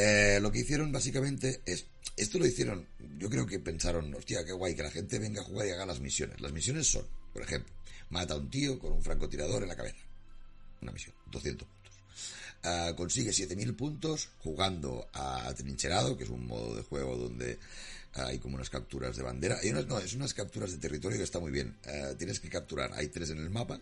Eh, 0.00 0.38
lo 0.40 0.52
que 0.52 0.60
hicieron 0.60 0.92
básicamente 0.92 1.60
es, 1.66 1.86
esto 2.16 2.38
lo 2.38 2.46
hicieron, 2.46 2.86
yo 3.18 3.28
creo 3.28 3.46
que 3.46 3.58
pensaron, 3.58 4.14
hostia, 4.14 4.44
qué 4.44 4.52
guay, 4.52 4.76
que 4.76 4.84
la 4.84 4.92
gente 4.92 5.18
venga 5.18 5.40
a 5.40 5.44
jugar 5.44 5.66
y 5.66 5.70
haga 5.70 5.86
las 5.86 5.98
misiones. 5.98 6.40
Las 6.40 6.52
misiones 6.52 6.86
son, 6.86 7.04
Por 7.32 7.42
ejemplo, 7.42 7.74
mata 8.10 8.34
a 8.34 8.36
un 8.36 8.48
tío 8.48 8.78
con 8.78 8.92
un 8.92 9.02
francotirador 9.02 9.64
en 9.64 9.68
la 9.68 9.74
cabeza. 9.74 9.98
Una 10.80 10.92
misión, 10.92 11.16
200 11.32 11.66
puntos. 11.66 11.92
Ah, 12.62 12.92
consigue 12.96 13.32
7000 13.32 13.74
puntos 13.74 14.28
jugando 14.38 15.08
a 15.12 15.52
trincherado, 15.54 16.16
que 16.16 16.22
es 16.22 16.30
un 16.30 16.46
modo 16.46 16.76
de 16.76 16.82
juego 16.82 17.16
donde 17.16 17.58
hay 18.12 18.38
como 18.38 18.54
unas 18.54 18.70
capturas 18.70 19.16
de 19.16 19.24
bandera. 19.24 19.58
Hay 19.60 19.70
unas, 19.70 19.86
no, 19.88 19.98
es 19.98 20.14
unas 20.14 20.32
capturas 20.32 20.70
de 20.70 20.78
territorio 20.78 21.18
que 21.18 21.24
está 21.24 21.40
muy 21.40 21.50
bien. 21.50 21.76
Ah, 21.86 22.14
tienes 22.16 22.38
que 22.38 22.48
capturar, 22.48 22.92
hay 22.94 23.08
tres 23.08 23.30
en 23.30 23.38
el 23.38 23.50
mapa 23.50 23.80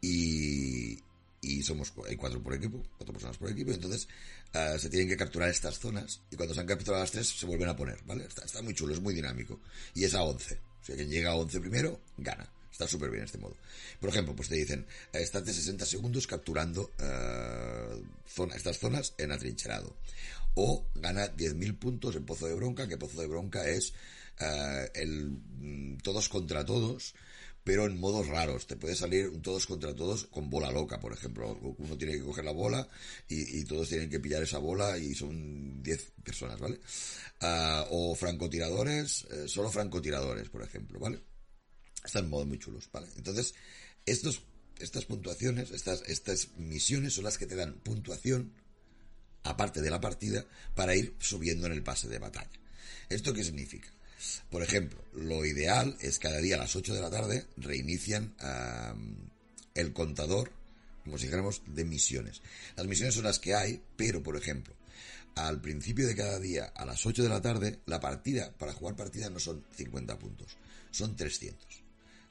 y, 0.00 0.98
y 1.42 1.62
somos 1.62 1.92
hay 2.08 2.16
cuatro 2.16 2.42
por 2.42 2.54
equipo, 2.54 2.82
cuatro 2.96 3.12
personas 3.12 3.36
por 3.36 3.50
equipo, 3.50 3.72
entonces 3.72 4.08
ah, 4.54 4.76
se 4.78 4.88
tienen 4.88 5.08
que 5.08 5.16
capturar 5.16 5.50
estas 5.50 5.78
zonas 5.78 6.22
y 6.30 6.36
cuando 6.36 6.54
se 6.54 6.60
han 6.60 6.66
capturado 6.66 7.02
las 7.02 7.10
tres 7.10 7.28
se 7.28 7.44
vuelven 7.44 7.68
a 7.68 7.76
poner, 7.76 7.98
¿vale? 8.06 8.24
Está, 8.24 8.44
está 8.44 8.62
muy 8.62 8.72
chulo, 8.74 8.94
es 8.94 9.00
muy 9.00 9.12
dinámico. 9.12 9.60
Y 9.94 10.04
es 10.04 10.14
a 10.14 10.22
11. 10.22 10.54
O 10.54 10.84
sea, 10.84 10.96
quien 10.96 11.10
llega 11.10 11.32
a 11.32 11.34
11 11.34 11.60
primero, 11.60 12.00
gana. 12.16 12.48
Está 12.70 12.86
súper 12.88 13.10
bien 13.10 13.24
este 13.24 13.38
modo. 13.38 13.56
Por 14.00 14.08
ejemplo, 14.08 14.34
pues 14.34 14.48
te 14.48 14.54
dicen, 14.54 14.86
estate 15.12 15.52
60 15.52 15.84
segundos 15.84 16.26
capturando 16.26 16.92
eh, 16.98 18.02
zona, 18.26 18.54
estas 18.54 18.78
zonas 18.78 19.14
en 19.18 19.32
atrincherado. 19.32 19.94
O 20.54 20.86
gana 20.94 21.26
10.000 21.26 21.78
puntos 21.78 22.16
en 22.16 22.24
Pozo 22.24 22.46
de 22.46 22.54
Bronca, 22.54 22.88
que 22.88 22.96
Pozo 22.96 23.20
de 23.20 23.26
Bronca 23.26 23.68
es 23.68 23.92
eh, 24.40 24.90
el 24.94 25.30
mm, 25.30 25.98
todos 25.98 26.28
contra 26.28 26.64
todos, 26.64 27.14
pero 27.64 27.86
en 27.86 27.98
modos 27.98 28.26
raros. 28.26 28.66
Te 28.66 28.76
puede 28.76 28.96
salir 28.96 29.40
todos 29.42 29.66
contra 29.66 29.94
todos 29.94 30.26
con 30.26 30.50
bola 30.50 30.70
loca, 30.70 30.98
por 31.00 31.12
ejemplo. 31.12 31.58
Uno 31.78 31.96
tiene 31.96 32.14
que 32.14 32.22
coger 32.22 32.44
la 32.44 32.52
bola 32.52 32.88
y, 33.28 33.64
todos 33.64 33.88
tienen 33.88 34.10
que 34.10 34.20
pillar 34.20 34.42
esa 34.42 34.58
bola 34.58 34.98
y 34.98 35.14
son 35.14 35.82
10 35.82 36.12
personas, 36.24 36.58
¿vale? 36.58 36.80
Ah, 37.40 37.86
o 37.90 38.14
francotiradores, 38.14 39.26
eh, 39.30 39.48
solo 39.48 39.70
francotiradores, 39.70 40.48
por 40.48 40.62
ejemplo, 40.62 40.98
¿vale? 40.98 41.20
Están 42.04 42.28
modos 42.28 42.46
muy 42.46 42.58
chulos, 42.58 42.88
¿vale? 42.92 43.08
Entonces, 43.16 43.54
estos, 44.04 44.42
estas 44.78 45.04
puntuaciones, 45.04 45.70
estas, 45.70 46.02
estas 46.06 46.56
misiones 46.56 47.14
son 47.14 47.24
las 47.24 47.38
que 47.38 47.46
te 47.46 47.54
dan 47.54 47.74
puntuación, 47.80 48.52
aparte 49.44 49.80
de 49.80 49.90
la 49.90 50.00
partida, 50.00 50.44
para 50.74 50.96
ir 50.96 51.16
subiendo 51.20 51.66
en 51.66 51.72
el 51.72 51.82
pase 51.82 52.08
de 52.08 52.18
batalla. 52.18 52.50
¿Esto 53.08 53.32
qué 53.32 53.44
significa? 53.44 53.88
Por 54.50 54.62
ejemplo, 54.62 55.02
lo 55.14 55.44
ideal 55.44 55.96
es 56.00 56.18
cada 56.18 56.38
día 56.38 56.56
a 56.56 56.58
las 56.58 56.76
8 56.76 56.94
de 56.94 57.00
la 57.00 57.10
tarde 57.10 57.46
reinician 57.56 58.34
um, 58.42 59.16
el 59.74 59.92
contador, 59.92 60.52
como 61.04 61.18
si 61.18 61.24
dijéramos, 61.24 61.62
de 61.66 61.84
misiones. 61.84 62.42
Las 62.76 62.86
misiones 62.86 63.14
son 63.14 63.24
las 63.24 63.38
que 63.38 63.54
hay, 63.54 63.82
pero 63.96 64.22
por 64.22 64.36
ejemplo, 64.36 64.74
al 65.34 65.60
principio 65.60 66.06
de 66.06 66.14
cada 66.14 66.38
día, 66.38 66.66
a 66.74 66.84
las 66.84 67.04
8 67.06 67.22
de 67.22 67.28
la 67.28 67.40
tarde, 67.40 67.78
la 67.86 68.00
partida, 68.00 68.52
para 68.58 68.72
jugar 68.72 68.96
partida 68.96 69.30
no 69.30 69.38
son 69.38 69.64
50 69.76 70.18
puntos, 70.18 70.56
son 70.90 71.16
300. 71.16 71.82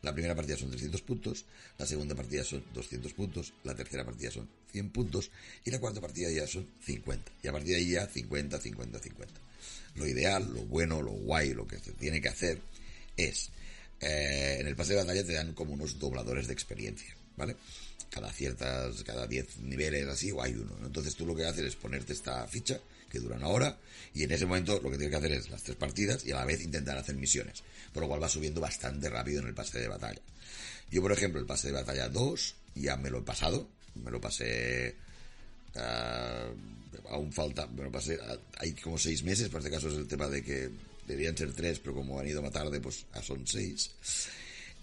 La 0.02 0.14
primera 0.14 0.36
partida 0.36 0.58
son 0.58 0.72
300 0.72 1.02
puntos, 1.02 1.46
la 1.78 1.86
segunda 1.86 2.16
partida 2.16 2.44
son 2.44 2.64
200 2.74 3.14
puntos, 3.14 3.54
la 3.64 3.76
tercera 3.76 4.04
partida 4.04 4.32
son 4.32 4.50
100 4.72 4.90
puntos 4.90 5.32
y 5.64 5.70
la 5.70 5.80
cuarta 5.80 6.02
partida 6.02 6.32
ya 6.32 6.48
son 6.48 6.68
50. 6.82 7.32
Y 7.44 7.48
a 7.48 7.52
partir 7.52 7.70
de 7.70 7.76
ahí 7.78 7.92
ya 7.92 8.08
50, 8.08 8.60
50, 8.60 9.00
50. 9.00 9.42
Lo 9.96 10.08
ideal, 10.08 10.50
lo 10.54 10.62
bueno, 10.64 11.02
lo 11.02 11.12
guay, 11.12 11.54
lo 11.54 11.68
que 11.68 11.80
se 11.80 11.92
tiene 11.94 12.22
que 12.22 12.30
hacer 12.30 12.60
es, 13.18 13.50
eh, 14.00 14.58
en 14.60 14.68
el 14.68 14.76
pase 14.76 14.94
de 14.94 15.00
batalla 15.00 15.26
te 15.26 15.34
dan 15.34 15.54
como 15.54 15.74
unos 15.74 16.00
dobladores 16.00 16.48
de 16.48 16.54
experiencia, 16.54 17.16
¿vale? 17.38 17.56
Cada 18.10 18.32
ciertas, 18.32 19.04
cada 19.04 19.28
10 19.28 19.60
niveles 19.60 20.08
así, 20.08 20.32
o 20.32 20.42
hay 20.42 20.54
uno. 20.54 20.76
¿no? 20.80 20.88
Entonces 20.88 21.16
tú 21.16 21.26
lo 21.26 21.36
que 21.36 21.46
haces 21.46 21.66
es 21.66 21.76
ponerte 21.76 22.14
esta 22.14 22.48
ficha, 22.48 22.80
que 23.10 23.20
dura 23.20 23.36
una 23.36 23.48
hora, 23.48 23.78
y 24.14 24.24
en 24.24 24.32
ese 24.32 24.46
momento 24.46 24.80
lo 24.82 24.90
que 24.90 24.98
tienes 24.98 25.12
que 25.12 25.18
hacer 25.18 25.32
es 25.34 25.50
las 25.50 25.64
tres 25.64 25.76
partidas 25.76 26.26
y 26.26 26.32
a 26.32 26.36
la 26.36 26.46
vez 26.46 26.62
intentar 26.62 26.98
hacer 26.98 27.16
misiones. 27.16 27.64
Por 27.94 28.04
lo 28.04 28.08
cual 28.08 28.24
va 28.24 28.30
subiendo 28.30 28.62
bastante 28.62 29.10
rápido 29.10 29.42
en 29.42 29.48
el 29.48 29.54
pase 29.54 29.80
de 29.80 29.88
batalla. 29.88 30.22
Yo, 30.90 31.02
por 31.02 31.12
ejemplo, 31.12 31.40
el 31.40 31.46
pase 31.46 31.68
de 31.68 31.74
batalla 31.74 32.10
2, 32.10 32.56
ya 32.76 32.96
me 32.98 33.10
lo 33.10 33.20
he 33.20 33.24
pasado, 33.24 33.68
me 33.96 34.12
lo 34.12 34.20
pasé 34.20 34.96
Uh, 35.76 36.52
aún 37.10 37.32
falta, 37.32 37.66
bueno, 37.66 37.92
pasé, 37.92 38.20
hay 38.58 38.74
como 38.74 38.98
seis 38.98 39.24
meses, 39.24 39.50
por 39.50 39.60
este 39.60 39.72
caso 39.72 39.90
es 39.90 39.96
el 39.96 40.08
tema 40.08 40.28
de 40.28 40.44
que 40.44 40.70
deberían 41.08 41.38
ser 41.38 41.54
tres, 41.54 41.80
pero 41.80 41.96
como 41.96 42.20
han 42.20 42.28
ido 42.28 42.42
más 42.42 42.52
tarde, 42.52 42.80
pues 42.80 43.06
ah, 43.14 43.22
son 43.22 43.46
seis. 43.46 43.92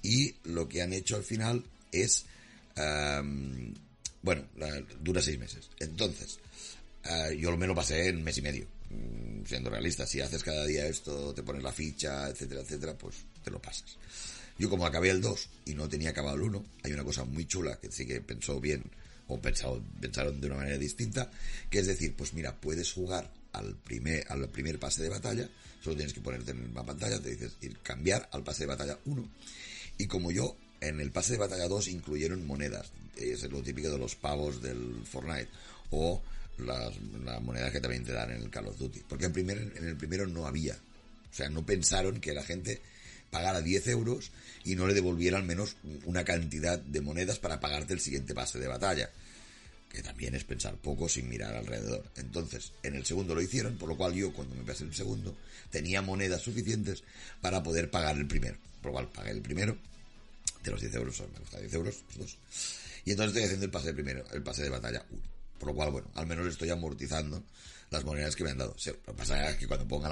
Y 0.03 0.35
lo 0.45 0.69
que 0.69 0.83
han 0.83 0.93
hecho 0.93 1.17
al 1.17 1.25
final 1.25 1.65
es, 1.93 2.25
um, 2.77 3.75
bueno, 4.23 4.45
dura 5.01 5.23
seis 5.23 5.39
meses. 5.39 5.71
Entonces, 5.81 6.39
uh, 7.07 7.33
yo 7.33 7.57
me 7.57 7.67
lo 7.67 7.75
pasé 7.75 8.09
en 8.09 8.23
mes 8.23 8.39
y 8.39 8.43
medio, 8.43 8.67
mm, 8.91 9.45
siendo 9.47 9.71
realista. 9.71 10.07
Si 10.07 10.21
haces 10.21 10.43
cada 10.43 10.65
día 10.67 10.87
esto, 10.87 11.35
te 11.35 11.43
pones 11.43 11.63
la 11.63 11.73
ficha, 11.73 12.29
etcétera, 12.29 12.61
etcétera, 12.61 12.97
pues 12.97 13.17
te 13.43 13.51
lo 13.51 13.61
pasas. 13.61 13.97
Yo 14.59 14.69
como 14.69 14.87
acabé 14.87 15.11
el 15.11 15.21
2 15.21 15.49
y 15.67 15.75
no 15.75 15.89
tenía 15.89 16.11
acabado 16.11 16.37
el 16.37 16.43
1, 16.43 16.65
hay 16.83 16.93
una 16.93 17.05
cosa 17.05 17.25
muy 17.25 17.47
chula 17.47 17.79
que 17.81 17.93
sí 17.93 18.07
que 18.07 18.21
pensó 18.21 18.61
bien 18.61 18.83
o 19.29 19.41
pensado, 19.41 19.83
pensaron 20.01 20.41
de 20.41 20.47
una 20.49 20.57
manera 20.57 20.79
distinta, 20.79 21.31
que 21.71 21.79
es 21.79 21.87
decir, 21.87 22.15
pues 22.17 22.33
mira, 22.35 22.57
puedes 22.57 22.93
jugar 22.93 23.31
al 23.53 23.77
primer, 23.77 24.25
al 24.29 24.49
primer 24.49 24.79
pase 24.79 25.03
de 25.03 25.09
batalla, 25.09 25.49
solo 25.83 25.97
tienes 25.97 26.13
que 26.13 26.21
ponerte 26.21 26.51
en 26.51 26.75
la 26.75 26.85
pantalla, 26.85 27.21
te 27.21 27.31
dices 27.31 27.57
ir 27.61 27.79
cambiar 27.79 28.29
al 28.33 28.43
pase 28.43 28.65
de 28.65 28.69
batalla 28.69 28.99
1, 29.05 29.29
y 29.99 30.07
como 30.07 30.31
yo, 30.31 30.57
en 30.81 31.01
el 31.01 31.11
pase 31.11 31.33
de 31.33 31.39
batalla 31.39 31.69
2 31.69 31.89
incluyeron 31.89 32.47
monedas, 32.47 32.91
es 33.17 33.43
lo 33.51 33.63
típico 33.63 33.91
de 33.91 33.99
los 33.99 34.15
pavos 34.15 34.63
del 34.63 35.03
Fortnite, 35.05 35.49
o 35.91 36.23
las, 36.59 36.95
las 37.25 37.43
monedas 37.43 37.73
que 37.73 37.81
también 37.81 38.05
te 38.05 38.13
dan 38.13 38.31
en 38.31 38.43
el 38.43 38.51
Call 38.51 38.69
of 38.69 38.79
Duty, 38.79 39.03
porque 39.09 39.27
en, 39.27 39.33
primer, 39.33 39.59
en 39.59 39.89
el 39.89 39.97
primero 39.97 40.27
no 40.27 40.47
había, 40.47 40.75
o 40.75 41.35
sea, 41.35 41.49
no 41.49 41.65
pensaron 41.65 42.21
que 42.21 42.33
la 42.33 42.43
gente 42.43 42.81
pagara 43.31 43.61
10 43.61 43.89
euros 43.89 44.31
y 44.65 44.75
no 44.75 44.87
le 44.87 44.95
devolviera 44.95 45.39
al 45.39 45.45
menos 45.45 45.77
una 46.05 46.25
cantidad 46.25 46.79
de 46.79 47.01
monedas 47.01 47.39
para 47.39 47.61
pagarte 47.61 47.95
el 47.95 48.01
siguiente 48.01 48.35
pase 48.35 48.59
de 48.59 48.69
batalla. 48.69 49.11
Que 49.91 50.03
también 50.03 50.35
es 50.35 50.45
pensar 50.45 50.77
poco 50.77 51.09
sin 51.09 51.29
mirar 51.29 51.55
alrededor. 51.55 52.05
Entonces, 52.17 52.73
en 52.83 52.95
el 52.95 53.07
segundo 53.07 53.35
lo 53.35 53.41
hicieron, 53.41 53.79
por 53.79 53.89
lo 53.89 53.97
cual 53.97 54.13
yo, 54.13 54.33
cuando 54.35 54.55
me 54.55 54.65
pasé 54.65 54.85
el 54.85 54.95
segundo, 54.95 55.35
tenía 55.71 56.03
monedas 56.03 56.43
suficientes 56.43 57.05
para 57.41 57.63
poder 57.63 57.91
pagar 57.91 58.17
el 58.17 58.27
primero. 58.27 58.59
Por 58.83 58.91
lo 58.91 58.93
cual 58.93 59.09
pagué 59.09 59.31
el 59.31 59.41
primero, 59.41 59.79
de 60.63 60.71
los 60.71 60.81
10 60.81 60.95
euros, 60.95 61.21
me 61.33 61.39
gusta 61.39 61.59
10 61.59 61.75
euros, 61.75 62.05
dos. 62.17 62.37
Y 63.05 63.13
entonces 63.13 63.31
estoy 63.31 63.45
haciendo 63.45 63.65
el 63.65 63.71
pase 63.71 63.87
de 63.89 63.95
primero, 63.95 64.25
el 64.33 64.43
pase 64.43 64.63
de 64.63 64.69
batalla 64.69 65.05
1. 65.11 65.38
Por 65.59 65.69
lo 65.69 65.75
cual, 65.75 65.91
bueno, 65.91 66.11
al 66.15 66.27
menos 66.27 66.47
estoy 66.47 66.71
amortizando 66.71 67.43
las 67.91 68.05
monedas 68.05 68.37
que 68.37 68.45
me 68.45 68.51
han 68.51 68.59
dado. 68.59 68.75
Lo 68.85 68.93
que 69.03 69.13
pasa 69.13 69.51
es 69.51 69.57
que 69.57 69.67
cuando 69.67 69.87
ponga 69.87 70.09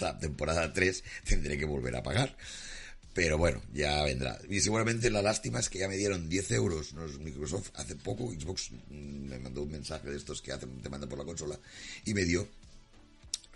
la, 0.00 0.18
temporada 0.18 0.72
3 0.72 1.04
tendré 1.24 1.58
que 1.58 1.64
volver 1.64 1.96
a 1.96 2.02
pagar. 2.02 2.36
Pero 3.14 3.38
bueno, 3.38 3.62
ya 3.72 4.04
vendrá. 4.04 4.38
Y 4.48 4.60
seguramente 4.60 5.10
la 5.10 5.22
lástima 5.22 5.60
es 5.60 5.70
que 5.70 5.78
ya 5.78 5.88
me 5.88 5.96
dieron 5.96 6.28
10 6.28 6.50
euros 6.50 6.92
Microsoft 7.20 7.70
hace 7.74 7.96
poco. 7.96 8.30
Xbox 8.30 8.70
me 8.90 9.38
mandó 9.38 9.62
un 9.62 9.70
mensaje 9.70 10.10
de 10.10 10.16
estos 10.16 10.42
que 10.42 10.52
hacen, 10.52 10.82
te 10.82 10.90
mandan 10.90 11.08
por 11.08 11.18
la 11.18 11.24
consola 11.24 11.58
y 12.04 12.12
me 12.12 12.24
dio 12.24 12.42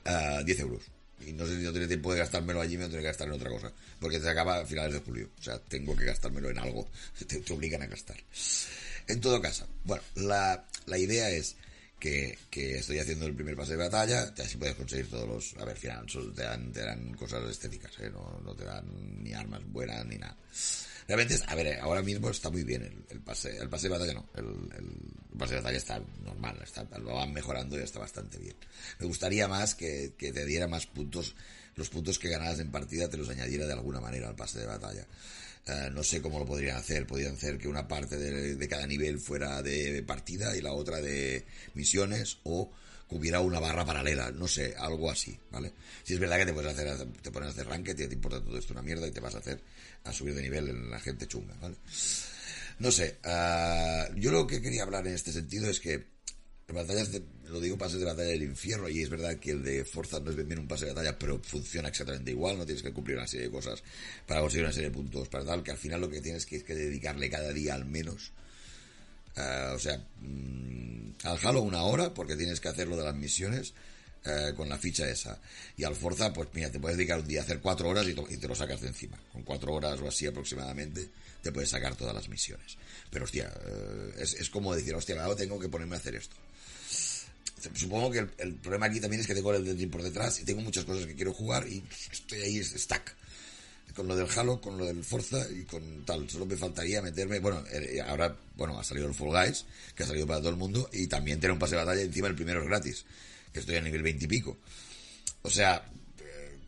uh, 0.07 0.43
10 0.45 0.61
euros. 0.61 0.83
Y 1.27 1.33
no 1.33 1.47
sé 1.47 1.59
si 1.59 1.63
no 1.63 1.73
tiene 1.73 1.87
tiempo 1.87 2.11
de 2.15 2.21
gastármelo 2.21 2.63
allí, 2.63 2.79
me 2.79 2.85
lo 2.85 2.89
tengo 2.89 3.03
que 3.03 3.09
gastar 3.09 3.29
en 3.29 3.35
otra 3.35 3.51
cosa. 3.51 3.71
Porque 4.01 4.19
se 4.19 4.31
acaba 4.31 4.61
a 4.61 4.65
finales 4.65 4.95
de 4.95 5.01
julio. 5.01 5.29
O 5.39 5.43
sea, 5.43 5.59
tengo 5.59 5.95
que 5.95 6.07
gastármelo 6.07 6.49
en 6.49 6.59
algo. 6.59 6.89
Te, 7.27 7.41
te 7.41 7.53
obligan 7.53 7.83
a 7.83 7.87
gastar. 7.87 8.17
En 9.07 9.21
todo 9.21 9.43
caso, 9.43 9.67
bueno, 9.85 10.03
la, 10.15 10.65
la 10.87 10.99
idea 10.99 11.31
es 11.31 11.57
que, 11.99 12.39
que, 12.51 12.79
estoy 12.79 12.99
haciendo 12.99 13.27
el 13.27 13.35
primer 13.35 13.57
pase 13.57 13.73
de 13.73 13.79
batalla, 13.79 14.33
así 14.39 14.57
puedes 14.57 14.75
conseguir 14.75 15.09
todos 15.09 15.29
los... 15.29 15.57
A 15.61 15.65
ver, 15.65 15.77
final, 15.77 16.07
te 16.35 16.43
dan, 16.43 16.73
te 16.73 16.81
dan 16.81 17.13
cosas 17.15 17.49
estéticas, 17.49 17.93
¿eh? 18.01 18.11
no, 18.11 18.41
no 18.43 18.55
te 18.55 18.65
dan 18.65 18.85
ni 19.23 19.35
armas 19.35 19.63
buenas 19.67 20.05
ni 20.07 20.17
nada. 20.17 20.37
Realmente, 21.07 21.43
a 21.47 21.55
ver, 21.57 21.81
ahora 21.81 22.03
mismo 22.03 22.31
está 22.31 22.51
muy 22.51 22.63
bien 22.63 22.83
el, 22.83 23.05
el 23.11 23.21
pase, 23.21 23.57
el 23.57 23.69
pase 23.69 23.89
de 23.89 23.99
batalla 23.99 24.15
no, 24.15 24.29
el, 24.37 25.37
pase 25.37 25.55
de 25.55 25.61
batalla 25.61 25.79
está 25.79 26.01
normal, 26.25 26.57
está, 26.63 26.87
lo 26.99 27.15
van 27.15 27.33
mejorando 27.33 27.77
y 27.79 27.83
está 27.83 27.99
bastante 27.99 28.39
bien. 28.39 28.55
Me 29.01 29.07
gustaría 29.07 29.49
más 29.49 29.75
que, 29.75 30.13
que 30.17 30.33
te 30.33 30.45
diera 30.45 30.69
más 30.69 30.87
puntos, 30.87 31.35
los 31.75 31.91
puntos 31.91 32.19
que 32.19 32.29
ganaras 32.29 32.61
en 32.61 32.71
partida 32.71 33.09
te 33.09 33.17
los 33.17 33.29
añadiera 33.29 33.67
de 33.67 33.73
alguna 33.73 34.01
manera 34.01 34.29
al 34.29 34.37
pase 34.37 34.61
de 34.61 34.67
batalla. 34.67 35.05
Uh, 35.69 35.91
no 35.93 36.03
sé 36.03 36.21
cómo 36.23 36.39
lo 36.39 36.47
podrían 36.47 36.77
hacer. 36.77 37.07
Podrían 37.07 37.35
hacer 37.35 37.59
que 37.59 37.69
una 37.69 37.87
parte 37.87 38.17
de, 38.17 38.57
de, 38.57 38.69
cada 38.69 38.87
nivel 38.87 39.21
fuera 39.21 39.63
de 39.63 40.03
partida 40.03 40.57
y 40.57 40.61
la 40.61 40.73
otra 40.73 41.01
de 41.01 41.45
misiones 41.75 42.39
o 42.45 42.71
que 43.09 43.17
hubiera 43.17 43.41
una 43.41 43.59
barra 43.59 43.85
paralela, 43.85 44.31
no 44.31 44.47
sé, 44.47 44.75
algo 44.79 45.11
así, 45.11 45.37
¿vale? 45.51 45.73
Si 46.05 46.15
es 46.15 46.21
verdad 46.21 46.39
que 46.39 46.47
te 46.47 46.53
puedes 46.53 46.73
hacer, 46.73 46.97
te 47.21 47.31
pones 47.33 47.49
a 47.49 47.53
hacer 47.53 47.67
ranked 47.67 47.99
y 47.99 48.07
te 48.07 48.15
importa 48.15 48.43
todo 48.43 48.57
esto 48.57 48.73
una 48.73 48.83
mierda 48.83 49.07
y 49.07 49.11
te 49.11 49.21
vas 49.21 49.35
a 49.35 49.39
hacer 49.39 49.61
a 50.05 50.13
subir 50.13 50.35
de 50.35 50.43
nivel 50.43 50.69
en 50.69 50.91
la 50.91 51.01
gente 51.01 51.27
chunga, 51.27 51.55
¿vale? 51.61 51.75
No 52.79 52.91
sé, 52.91 53.19
uh, 53.25 54.15
yo 54.15 54.31
lo 54.31 54.47
que 54.47 54.63
quería 54.63 54.85
hablar 54.85 55.07
en 55.07 55.15
este 55.15 55.33
sentido 55.33 55.69
es 55.69 55.81
que 55.81 56.07
batallas 56.69 57.11
de, 57.13 57.23
lo 57.51 57.61
digo 57.61 57.77
pases 57.77 58.01
de 58.01 58.07
batalla 58.07 58.29
del 58.29 58.43
infierno 58.43 58.89
y 58.89 59.03
es 59.03 59.11
verdad 59.11 59.37
que 59.37 59.53
el 59.53 59.63
de 59.63 59.85
Forza 59.85 60.21
no 60.21 60.31
es 60.31 60.37
bien 60.37 60.59
un 60.59 60.69
pase 60.69 60.87
de 60.87 60.93
batalla 60.93 61.19
pero 61.19 61.41
funciona 61.43 61.89
exactamente 61.89 62.31
igual 62.31 62.59
no 62.59 62.65
tienes 62.65 62.83
que 62.83 62.93
cumplir 62.93 63.17
una 63.17 63.27
serie 63.27 63.47
de 63.47 63.53
cosas 63.53 63.83
para 64.27 64.41
conseguir 64.41 64.65
una 64.65 64.73
serie 64.73 64.91
de 64.91 64.95
puntos 64.95 65.29
para 65.29 65.45
tal 65.45 65.63
que 65.63 65.71
al 65.71 65.79
final 65.79 66.01
lo 66.01 66.09
que 66.09 66.21
tienes 66.21 66.47
que 66.47 66.57
es 66.57 66.65
que 66.65 66.75
dedicarle 66.75 67.29
cada 67.29 67.53
día 67.53 67.75
al 67.75 67.85
menos 67.85 68.33
uh, 69.37 69.75
o 69.75 69.79
sea 69.79 69.99
mmm, 70.21 71.11
al 71.25 71.39
Halo 71.43 71.63
una 71.63 71.83
hora 71.83 72.15
porque 72.15 72.37
tienes 72.37 72.61
que 72.61 72.69
hacer 72.69 72.89
lo 72.89 72.97
de 72.97 73.05
las 73.05 73.15
misiones 73.15 73.75
eh, 74.23 74.53
con 74.55 74.69
la 74.69 74.77
ficha 74.77 75.09
esa. 75.09 75.41
Y 75.79 75.85
al 75.85 75.97
Forza, 75.97 76.31
pues 76.31 76.49
mira, 76.53 76.71
te 76.71 76.79
puedes 76.79 76.99
dedicar 76.99 77.21
un 77.21 77.27
día 77.27 77.41
a 77.41 77.43
hacer 77.43 77.59
cuatro 77.59 77.89
horas 77.89 78.07
y, 78.07 78.13
te 78.15 78.49
lo 78.49 78.55
sacas 78.55 78.83
de 78.83 78.89
encima. 78.89 79.19
Con 79.33 79.43
cuatro 79.45 79.73
horas 79.73 79.99
o 79.99 80.09
así 80.09 80.27
aproximadamente, 80.27 81.09
te 81.43 81.51
puedes 81.53 81.71
sacar 81.71 81.97
todas 81.97 82.15
las 82.15 82.29
misiones. 82.29 82.77
Pero 83.11 83.25
hostia, 83.25 83.51
eh, 83.65 84.15
es, 84.19 84.35
es 84.35 84.51
como 84.51 84.75
decir, 84.75 84.95
hostia, 84.95 85.23
ahora 85.25 85.37
tengo 85.37 85.59
que 85.59 85.71
ponerme 85.71 85.97
a 85.97 86.01
hacer 86.01 86.17
esto. 86.17 86.37
Supongo 87.75 88.11
que 88.11 88.27
el, 88.39 88.55
problema 88.55 88.87
aquí 88.87 89.01
también 89.01 89.21
es 89.21 89.27
que 89.27 89.35
tengo 89.35 89.53
el 89.55 89.65
Ring 89.77 89.91
por 89.91 90.03
detrás 90.03 90.41
y 90.41 90.45
tengo 90.45 90.61
muchas 90.63 90.85
cosas 90.85 91.07
que 91.07 91.15
quiero 91.15 91.33
jugar 91.33 91.69
y 91.69 91.83
estoy 92.11 92.41
ahí 92.41 92.63
stack. 92.63 93.17
Con 93.95 94.07
lo 94.07 94.17
del 94.17 94.29
Halo, 94.31 94.61
con 94.61 94.79
lo 94.79 94.87
del 94.87 95.03
Forza 95.03 95.45
y 95.51 95.65
con 95.65 96.05
tal. 96.05 96.31
Solo 96.31 96.47
me 96.47 96.57
faltaría 96.57 97.03
meterme. 97.03 97.41
Bueno, 97.41 97.65
eh, 97.73 98.01
ahora, 98.01 98.35
bueno, 98.57 98.79
ha 98.79 98.85
salido 98.85 99.09
el 99.09 99.15
Fall 99.15 99.29
Guys, 99.31 99.67
que 99.97 100.05
ha 100.05 100.07
salido 100.07 100.27
para 100.29 100.39
todo 100.39 100.51
el 100.51 100.57
mundo, 100.57 100.89
y 100.93 101.09
también 101.09 101.41
tener 101.41 101.53
un 101.53 101.59
pase 101.59 101.75
de 101.75 101.85
batalla. 101.85 102.01
Encima 102.01 102.29
el 102.29 102.37
primero 102.37 102.63
es 102.63 102.69
gratis, 102.69 103.05
que 103.53 103.61
estoy 103.61 103.77
a 103.77 103.81
nivel 103.81 104.03
20 104.03 104.25
y 104.25 104.29
pico. 104.29 104.59
O 105.43 105.51
sea, 105.51 105.85
eh, 106.21 106.59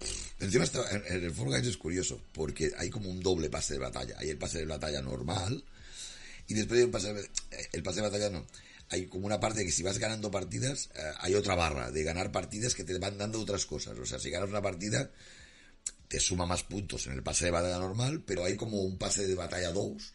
encima 0.41 0.65
en, 0.91 1.25
el 1.25 1.33
Fall 1.33 1.47
Guys 1.47 1.67
es 1.69 1.77
curioso, 1.77 2.21
porque 2.33 2.73
hay 2.77 2.91
como 2.91 3.09
un 3.09 3.21
doble 3.21 3.49
pase 3.49 3.75
de 3.75 3.79
batalla. 3.79 4.17
Hay 4.19 4.31
el 4.31 4.37
pase 4.37 4.59
de 4.59 4.67
batalla 4.67 5.01
normal, 5.01 5.63
y 6.49 6.55
después 6.55 6.81
hay 6.81 6.85
un 6.85 6.91
pase 6.91 7.15
de, 7.15 7.21
eh, 7.23 7.69
el 7.73 7.83
pase 7.85 8.01
de 8.01 8.09
batalla 8.09 8.31
no. 8.31 8.45
Hay 8.93 9.07
como 9.07 9.25
una 9.25 9.41
parte 9.41 9.65
que 9.65 9.73
si 9.73 9.83
vas 9.83 9.99
ganando 9.99 10.31
partidas, 10.31 10.91
eh, 10.95 11.01
hay 11.21 11.35
otra 11.35 11.55
barra 11.55 11.91
de 11.91 12.05
ganar 12.05 12.31
partidas 12.31 12.75
que 12.75 12.85
te 12.85 12.99
van 12.99 13.17
dando 13.17 13.41
otras 13.41 13.65
cosas. 13.65 13.99
O 13.99 14.05
sea, 14.05 14.19
si 14.19 14.29
ganas 14.29 14.51
una 14.51 14.61
partida, 14.61 15.11
te 16.09 16.21
suma 16.21 16.45
más 16.45 16.63
puntos 16.65 17.07
en 17.07 17.15
el 17.15 17.23
pase 17.23 17.47
de 17.47 17.53
batalla 17.53 17.79
normal, 17.79 18.23
pero 18.27 18.45
hay 18.45 18.55
como 18.55 18.83
un 18.83 18.99
pase 18.99 19.27
de 19.27 19.35
batalla 19.35 19.73
2, 19.73 20.13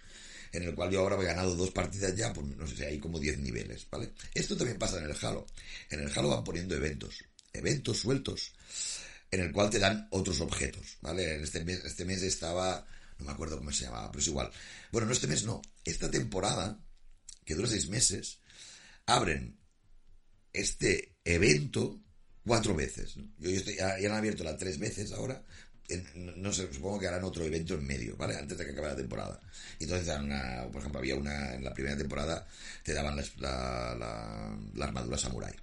en 0.52 0.62
el 0.62 0.76
cual 0.76 0.92
yo 0.92 1.00
ahora 1.00 1.20
he 1.20 1.26
ganado 1.26 1.56
dos 1.56 1.72
partidas 1.72 2.16
ya, 2.16 2.32
pues 2.32 2.46
no 2.46 2.68
sé, 2.68 2.86
hay 2.86 3.00
como 3.00 3.20
10 3.20 3.40
niveles, 3.40 3.88
¿vale? 3.90 4.14
Esto 4.36 4.56
también 4.56 4.78
pasa 4.78 5.00
en 5.00 5.06
el 5.06 5.16
Halo. 5.20 5.48
En 5.90 6.02
el 6.02 6.12
Halo 6.16 6.30
van 6.30 6.44
poniendo 6.44 6.76
eventos, 6.76 7.24
eventos 7.52 7.98
sueltos, 7.98 8.54
en 9.32 9.40
el 9.40 9.52
cual 9.52 9.72
te 9.72 9.80
dan 9.80 10.08
otros 10.12 10.40
objetos, 10.40 10.98
¿vale? 11.02 11.34
En 11.34 11.44
este 11.44 11.66
mes, 11.66 11.84
este 11.84 12.06
mes 12.06 12.22
estaba, 12.22 12.86
no 13.18 13.26
me 13.26 13.32
acuerdo 13.32 13.58
cómo 13.58 13.72
se 13.72 13.86
llamaba, 13.86 14.12
pero 14.12 14.22
es 14.22 14.28
igual. 14.28 14.52
Bueno, 14.92 15.08
no 15.08 15.14
este 15.14 15.26
mes 15.26 15.46
no, 15.46 15.64
esta 15.84 16.12
temporada, 16.12 16.80
que 17.44 17.56
dura 17.56 17.68
seis 17.68 17.90
meses, 17.90 18.38
abren 19.08 19.58
este 20.54 21.16
evento 21.24 22.02
cuatro 22.46 22.76
veces. 22.76 23.18
¿no? 23.18 23.28
Yo, 23.40 23.50
ya, 23.50 23.96
han 23.96 24.12
abierto 24.12 24.44
la 24.44 24.58
tres 24.58 24.78
veces 24.80 25.12
ahora. 25.12 25.44
No, 26.16 26.52
sé, 26.52 26.72
supongo 26.74 27.00
que 27.00 27.08
harán 27.08 27.24
otro 27.24 27.46
evento 27.46 27.76
en 27.76 27.88
medio, 27.88 28.18
¿vale? 28.18 28.36
Antes 28.36 28.58
de 28.58 28.66
que 28.66 28.72
acabe 28.72 28.90
la 28.90 28.96
temporada. 28.98 29.40
Y 29.80 29.86
entonces 29.86 30.14
una, 30.20 30.68
por 30.70 30.82
ejemplo, 30.82 31.00
había 31.00 31.16
una, 31.16 31.54
en 31.56 31.64
la 31.64 31.74
primera 31.74 31.96
temporada, 31.98 32.46
te 32.84 32.94
daban 32.94 33.16
la, 33.16 33.24
la, 33.38 33.96
la- 34.76 34.86
armadura 34.86 35.18
samurai. 35.18 35.56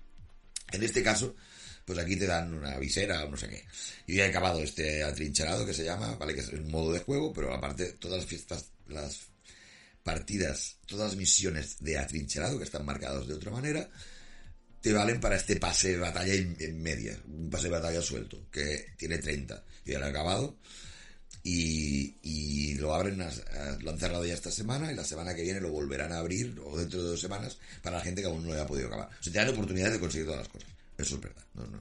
En 0.73 0.83
este 0.83 1.03
caso, 1.03 1.37
pues 1.85 1.99
aquí 1.99 2.17
te 2.17 2.27
dan 2.27 2.55
una 2.55 2.79
visera 2.79 3.25
o 3.25 3.31
no 3.31 3.37
sé 3.37 3.49
qué. 3.49 3.65
Yo 4.07 4.15
ya 4.17 4.27
he 4.27 4.29
acabado 4.31 4.61
este 4.63 5.03
atrincherado 5.03 5.67
que 5.67 5.75
se 5.75 5.85
llama, 5.85 6.17
¿vale? 6.17 6.35
Que 6.35 6.41
es 6.41 6.49
un 6.49 6.71
modo 6.71 6.93
de 6.93 7.01
juego, 7.01 7.33
pero 7.35 7.53
aparte 7.53 7.93
todas 7.95 8.19
las 8.19 8.27
fiestas, 8.27 8.71
las 8.89 9.29
partidas, 10.05 10.77
todas 10.87 11.17
misiones 11.17 11.79
de 11.81 11.99
atrincherado 11.99 12.59
que 12.59 12.65
están 12.65 12.85
marcadas 12.85 13.27
de 13.27 13.35
otra 13.35 13.51
manera, 13.51 13.91
te 14.81 14.93
valen 14.93 15.19
para 15.19 15.37
este 15.37 15.57
pase 15.57 15.93
de 15.93 15.99
batalla 15.99 16.35
en, 16.35 16.83
media, 16.83 17.19
un 17.27 17.49
pase 17.49 17.65
de 17.65 17.71
batalla 17.71 18.03
suelto, 18.03 18.47
que 18.51 18.93
tiene 18.99 19.17
30. 19.17 19.65
Yo 19.87 19.93
ya 19.95 19.99
lo 19.99 20.07
acabado 20.07 20.59
y, 21.43 22.19
y 22.21 22.75
lo 22.75 22.95
abren, 22.95 23.19
lo 23.19 23.91
han 23.91 23.99
cerrado 23.99 24.27
ya 24.27 24.35
esta 24.35 24.51
semana 24.51 24.93
y 24.93 24.95
la 24.95 25.05
semana 25.05 25.35
que 25.35 25.43
viene 25.43 25.61
lo 25.61 25.71
volverán 25.71 26.13
a 26.13 26.19
abrir 26.19 26.55
o 26.63 26.77
dentro 26.77 27.03
de 27.03 27.09
dos 27.09 27.21
semanas 27.21 27.57
para 27.83 27.97
la 27.97 28.05
gente 28.05 28.21
que 28.21 28.29
aún 28.29 28.43
no 28.43 28.49
lo 28.49 28.55
haya 28.55 28.67
podido 28.67 28.89
acabar. 28.89 29.09
O 29.09 29.23
sea, 29.23 29.33
te 29.33 29.39
dan 29.39 29.49
oportunidad 29.49 29.91
de 29.91 29.99
conseguir 29.99 30.27
todas 30.27 30.41
las 30.41 30.49
cosas. 30.49 30.69
Eso 30.99 31.15
es 31.15 31.21
verdad, 31.23 31.45
no, 31.55 31.67
no. 31.67 31.81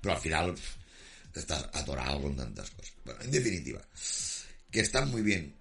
Pero 0.00 0.14
al 0.14 0.20
final 0.20 0.54
pff, 0.54 0.76
estás 1.34 1.68
atorado 1.72 2.22
con 2.22 2.36
tantas 2.36 2.70
cosas. 2.70 2.94
Bueno, 3.04 3.22
en 3.22 3.30
definitiva, 3.32 3.82
que 4.70 4.80
están 4.80 5.10
muy 5.10 5.22
bien 5.22 5.52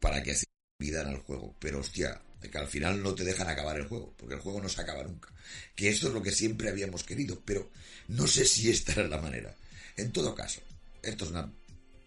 para 0.00 0.20
que 0.20 0.32
así 0.32 0.47
vidan 0.78 1.08
al 1.08 1.18
juego, 1.18 1.54
pero 1.58 1.80
hostia, 1.80 2.20
que 2.40 2.58
al 2.58 2.68
final 2.68 3.02
no 3.02 3.14
te 3.14 3.24
dejan 3.24 3.48
acabar 3.48 3.76
el 3.76 3.88
juego, 3.88 4.14
porque 4.16 4.36
el 4.36 4.40
juego 4.40 4.60
no 4.62 4.68
se 4.68 4.80
acaba 4.80 5.02
nunca. 5.02 5.28
Que 5.74 5.88
esto 5.88 6.08
es 6.08 6.14
lo 6.14 6.22
que 6.22 6.30
siempre 6.30 6.68
habíamos 6.68 7.02
querido, 7.02 7.42
pero 7.44 7.68
no 8.08 8.26
sé 8.26 8.44
si 8.44 8.70
esta 8.70 8.92
era 8.92 9.08
la 9.08 9.20
manera. 9.20 9.54
En 9.96 10.12
todo 10.12 10.34
caso, 10.34 10.60
esto 11.02 11.24
es 11.24 11.30
una 11.32 11.50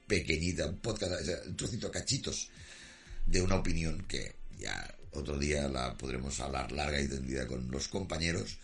pequeñita, 0.08 0.68
un 0.68 0.78
podcast, 0.78 1.14
un 1.46 1.58
trocito 1.58 1.92
cachitos 1.92 2.50
de 3.26 3.42
una 3.42 3.56
opinión 3.56 4.06
que 4.08 4.36
ya 4.58 4.96
otro 5.12 5.38
día 5.38 5.68
la 5.68 5.98
podremos 5.98 6.40
hablar 6.40 6.72
larga 6.72 7.02
y 7.02 7.08
tendida 7.08 7.46
con 7.48 7.70
los 7.70 7.90
compañeros 7.90 8.58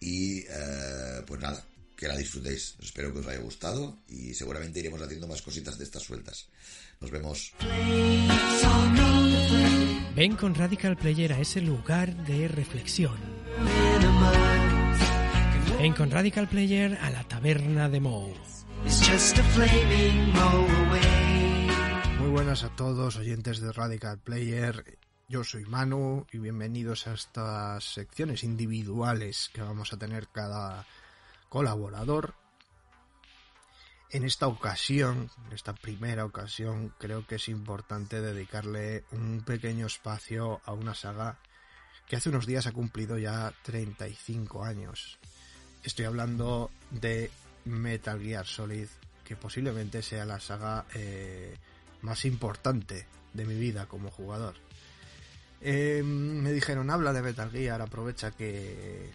y 0.00 0.40
eh, 0.40 1.22
pues 1.26 1.40
nada, 1.40 1.64
que 1.96 2.08
la 2.08 2.16
disfrutéis. 2.16 2.74
Espero 2.82 3.12
que 3.12 3.20
os 3.20 3.26
haya 3.28 3.38
gustado 3.38 4.00
y 4.08 4.34
seguramente 4.34 4.80
iremos 4.80 5.00
haciendo 5.00 5.28
más 5.28 5.42
cositas 5.42 5.78
de 5.78 5.84
estas 5.84 6.02
sueltas. 6.02 6.48
Nos 7.04 7.10
vemos. 7.10 7.52
Ven 10.16 10.36
con 10.36 10.54
Radical 10.54 10.96
Player 10.96 11.34
a 11.34 11.38
ese 11.38 11.60
lugar 11.60 12.16
de 12.24 12.48
reflexión. 12.48 13.18
Ven 15.78 15.92
con 15.92 16.10
Radical 16.10 16.48
Player 16.48 16.96
a 17.02 17.10
la 17.10 17.22
taberna 17.24 17.90
de 17.90 18.00
Moe. 18.00 18.32
Muy 22.20 22.30
buenas 22.30 22.64
a 22.64 22.74
todos, 22.74 23.16
oyentes 23.16 23.60
de 23.60 23.70
Radical 23.70 24.18
Player. 24.20 24.98
Yo 25.28 25.44
soy 25.44 25.66
Manu 25.66 26.26
y 26.32 26.38
bienvenidos 26.38 27.06
a 27.06 27.12
estas 27.12 27.84
secciones 27.84 28.44
individuales 28.44 29.50
que 29.52 29.60
vamos 29.60 29.92
a 29.92 29.98
tener 29.98 30.28
cada 30.28 30.86
colaborador. 31.50 32.34
En 34.14 34.22
esta 34.22 34.46
ocasión, 34.46 35.28
en 35.44 35.52
esta 35.52 35.74
primera 35.74 36.24
ocasión, 36.24 36.94
creo 36.98 37.26
que 37.26 37.34
es 37.34 37.48
importante 37.48 38.20
dedicarle 38.20 39.02
un 39.10 39.42
pequeño 39.44 39.86
espacio 39.86 40.60
a 40.64 40.72
una 40.72 40.94
saga 40.94 41.40
que 42.06 42.14
hace 42.14 42.28
unos 42.28 42.46
días 42.46 42.68
ha 42.68 42.72
cumplido 42.72 43.18
ya 43.18 43.52
35 43.64 44.62
años. 44.62 45.18
Estoy 45.82 46.04
hablando 46.04 46.70
de 46.92 47.28
Metal 47.64 48.20
Gear 48.20 48.46
Solid, 48.46 48.86
que 49.24 49.34
posiblemente 49.34 50.00
sea 50.00 50.24
la 50.24 50.38
saga 50.38 50.86
eh, 50.94 51.56
más 52.02 52.24
importante 52.24 53.08
de 53.32 53.44
mi 53.44 53.56
vida 53.56 53.86
como 53.86 54.12
jugador. 54.12 54.54
Eh, 55.60 56.04
me 56.04 56.52
dijeron, 56.52 56.88
habla 56.88 57.12
de 57.12 57.20
Metal 57.20 57.50
Gear, 57.50 57.82
aprovecha 57.82 58.30
que, 58.30 59.10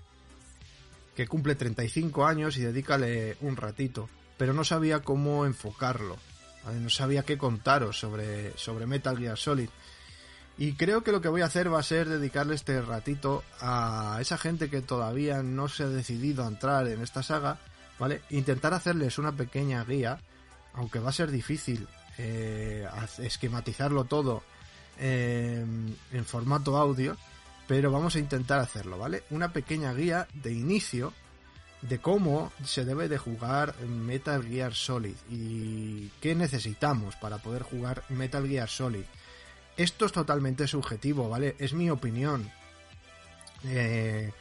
que 1.16 1.26
cumple 1.26 1.56
35 1.56 2.26
años 2.26 2.58
y 2.58 2.64
dedícale 2.64 3.38
un 3.39 3.56
ratito. 3.56 4.10
Pero 4.40 4.54
no 4.54 4.64
sabía 4.64 5.02
cómo 5.02 5.46
enfocarlo, 5.46 6.18
no 6.74 6.90
sabía 6.90 7.24
qué 7.24 7.38
contaros 7.38 8.00
sobre, 8.00 8.58
sobre 8.58 8.88
Metal 8.88 9.18
Gear 9.18 9.38
Solid. 9.38 9.70
Y 10.58 10.74
creo 10.74 11.04
que 11.04 11.12
lo 11.12 11.22
que 11.22 11.30
voy 11.30 11.42
a 11.42 11.46
hacer 11.46 11.72
va 11.72 11.80
a 11.80 11.84
ser 11.84 12.10
dedicarle 12.10 12.56
este 12.56 12.82
ratito 12.82 13.44
a 13.62 14.18
esa 14.20 14.38
gente 14.38 14.70
que 14.70 14.82
todavía 14.82 15.44
no 15.44 15.68
se 15.68 15.84
ha 15.84 15.88
decidido 15.88 16.44
a 16.44 16.48
entrar 16.48 16.88
en 16.88 17.02
esta 17.02 17.22
saga, 17.22 17.60
¿vale? 18.00 18.22
Intentar 18.32 18.74
hacerles 18.74 19.18
una 19.20 19.32
pequeña 19.34 19.84
guía, 19.86 20.20
aunque 20.74 21.00
va 21.00 21.10
a 21.10 21.14
ser 21.14 21.32
difícil 21.32 21.88
eh, 22.18 22.88
esquematizarlo 23.20 24.04
todo 24.04 24.44
eh, 25.00 25.66
en 26.12 26.26
formato 26.26 26.78
audio, 26.78 27.16
pero 27.68 27.92
vamos 27.92 28.16
a 28.16 28.20
intentar 28.20 28.60
hacerlo, 28.60 28.98
¿vale? 28.98 29.24
Una 29.30 29.54
pequeña 29.54 29.94
guía 29.94 30.28
de 30.34 30.52
inicio 30.52 31.14
de 31.82 31.99
cómo 31.99 32.51
se 32.63 32.86
debe 32.86 33.07
de 33.07 33.17
jugar 33.17 33.75
Metal 33.82 34.43
Gear 34.43 34.73
Solid 34.73 35.15
y 35.30 36.09
qué 36.21 36.36
necesitamos 36.36 37.15
para 37.15 37.38
poder 37.38 37.63
jugar 37.63 38.03
Metal 38.09 38.47
Gear 38.47 38.69
Solid. 38.69 39.05
Esto 39.77 40.05
es 40.05 40.11
totalmente 40.11 40.67
subjetivo, 40.67 41.30
¿vale? 41.30 41.55
Es 41.57 41.73
mi 41.73 41.89
opinión. 41.89 42.51
Eh, 43.63 44.32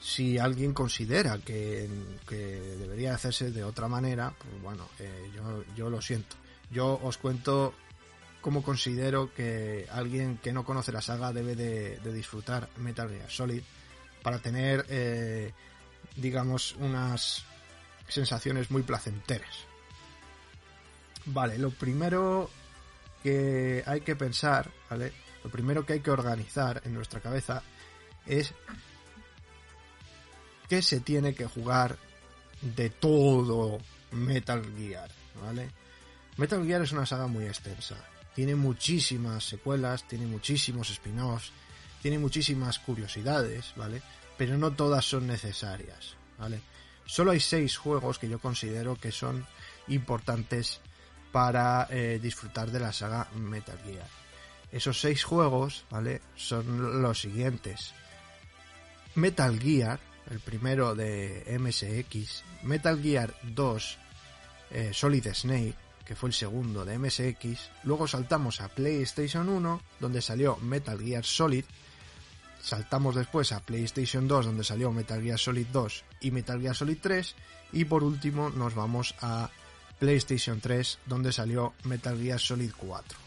si 0.00 0.38
alguien 0.38 0.72
considera 0.72 1.38
que, 1.38 1.88
que 2.28 2.36
debería 2.36 3.14
hacerse 3.14 3.50
de 3.50 3.64
otra 3.64 3.88
manera, 3.88 4.34
pues 4.38 4.62
bueno, 4.62 4.88
eh, 4.98 5.30
yo, 5.34 5.64
yo 5.76 5.90
lo 5.90 6.00
siento. 6.00 6.36
Yo 6.70 7.00
os 7.02 7.16
cuento 7.16 7.74
cómo 8.46 8.62
considero 8.62 9.34
que 9.34 9.88
alguien 9.90 10.38
que 10.38 10.52
no 10.52 10.64
conoce 10.64 10.92
la 10.92 11.00
saga 11.02 11.32
debe 11.32 11.56
de, 11.56 11.98
disfrutar 12.12 12.68
Metal 12.76 13.08
Gear 13.08 13.28
Solid 13.28 13.62
para 14.22 14.38
tener, 14.38 14.86
eh, 14.88 15.52
digamos, 16.16 16.74
unas 16.78 17.44
sensaciones 18.08 18.70
muy 18.70 18.82
placenteras. 18.82 19.66
Vale, 21.26 21.58
lo 21.58 21.70
primero 21.70 22.50
que 23.22 23.82
hay 23.86 24.00
que 24.00 24.16
pensar, 24.16 24.70
¿vale? 24.88 25.12
Lo 25.42 25.50
primero 25.50 25.84
que 25.84 25.94
hay 25.94 26.00
que 26.00 26.10
organizar 26.10 26.82
en 26.84 26.94
nuestra 26.94 27.20
cabeza 27.20 27.62
es 28.26 28.54
que 30.68 30.82
se 30.82 31.00
tiene 31.00 31.34
que 31.34 31.46
jugar 31.46 31.98
de 32.60 32.90
todo 32.90 33.78
Metal 34.12 34.62
Gear, 34.76 35.10
¿vale? 35.40 35.70
Metal 36.36 36.64
Gear 36.64 36.82
es 36.82 36.92
una 36.92 37.06
saga 37.06 37.26
muy 37.26 37.44
extensa. 37.44 37.96
Tiene 38.34 38.54
muchísimas 38.54 39.44
secuelas, 39.44 40.06
tiene 40.06 40.26
muchísimos 40.26 40.90
spin-offs, 40.90 41.52
tiene 42.02 42.18
muchísimas 42.18 42.78
curiosidades, 42.78 43.72
¿vale? 43.76 44.02
Pero 44.36 44.58
no 44.58 44.72
todas 44.72 45.04
son 45.04 45.26
necesarias, 45.26 46.16
¿vale? 46.38 46.60
Solo 47.06 47.30
hay 47.30 47.40
seis 47.40 47.76
juegos 47.76 48.18
que 48.18 48.28
yo 48.28 48.38
considero 48.38 48.96
que 48.96 49.12
son 49.12 49.46
importantes 49.88 50.80
para 51.32 51.86
eh, 51.90 52.18
disfrutar 52.20 52.70
de 52.70 52.80
la 52.80 52.92
saga 52.92 53.28
Metal 53.34 53.78
Gear. 53.84 54.08
Esos 54.72 55.00
seis 55.00 55.22
juegos, 55.22 55.84
¿vale? 55.90 56.20
Son 56.34 57.02
los 57.02 57.20
siguientes. 57.20 57.94
Metal 59.14 59.58
Gear, 59.58 60.00
el 60.30 60.40
primero 60.40 60.94
de 60.94 61.44
MSX, 61.58 62.42
Metal 62.62 63.00
Gear 63.00 63.34
2 63.42 63.98
eh, 64.70 64.90
Solid 64.92 65.28
Snake, 65.32 65.74
que 66.04 66.16
fue 66.16 66.28
el 66.28 66.34
segundo 66.34 66.84
de 66.84 66.98
MSX, 66.98 67.70
luego 67.84 68.06
saltamos 68.06 68.60
a 68.60 68.68
PlayStation 68.68 69.48
1, 69.48 69.80
donde 70.00 70.20
salió 70.20 70.56
Metal 70.56 70.98
Gear 70.98 71.24
Solid, 71.24 71.64
saltamos 72.66 73.14
después 73.14 73.52
a 73.52 73.60
PlayStation 73.60 74.26
2, 74.26 74.46
donde 74.46 74.64
salió 74.64 74.90
Metal 74.90 75.22
Gear 75.22 75.38
Solid 75.38 75.68
2 75.72 76.04
y 76.20 76.32
Metal 76.32 76.60
Gear 76.60 76.74
Solid 76.74 76.98
3, 77.00 77.36
y 77.72 77.84
por 77.84 78.02
último 78.02 78.50
nos 78.50 78.74
vamos 78.74 79.14
a 79.20 79.48
PlayStation 80.00 80.60
3, 80.60 80.98
donde 81.06 81.30
salió 81.32 81.74
Metal 81.84 82.18
Gear 82.20 82.40
Solid 82.40 82.72
4. 82.76 83.18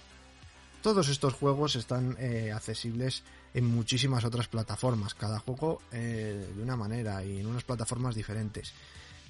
Todos 0.81 1.07
estos 1.07 1.33
juegos 1.35 1.77
están 1.77 2.17
eh, 2.19 2.51
accesibles 2.51 3.23
en 3.53 3.65
muchísimas 3.65 4.25
otras 4.25 4.49
plataformas, 4.49 5.13
cada 5.13 5.39
juego 5.39 5.81
eh, 5.93 6.51
de 6.53 6.61
una 6.61 6.75
manera 6.75 7.23
y 7.23 7.39
en 7.39 7.47
unas 7.47 7.63
plataformas 7.63 8.15
diferentes. 8.15 8.73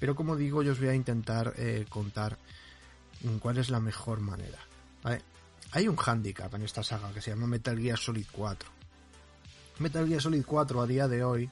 Pero 0.00 0.16
como 0.16 0.34
digo, 0.34 0.64
yo 0.64 0.72
os 0.72 0.80
voy 0.80 0.88
a 0.88 0.94
intentar 0.94 1.54
eh, 1.56 1.86
contar 1.88 2.36
cuál 3.38 3.58
es 3.58 3.70
la 3.70 3.78
mejor 3.78 4.18
manera. 4.18 4.58
Hay 5.72 5.86
un 5.86 5.96
handicap 6.04 6.52
en 6.54 6.62
esta 6.62 6.82
saga 6.82 7.12
que 7.12 7.20
se 7.20 7.30
llama 7.30 7.46
Metal 7.46 7.78
Gear 7.78 7.98
Solid 7.98 8.26
4. 8.32 8.79
Metal 9.80 10.06
Gear 10.06 10.20
Solid 10.20 10.44
4 10.44 10.82
a 10.82 10.86
día 10.86 11.08
de 11.08 11.24
hoy, 11.24 11.50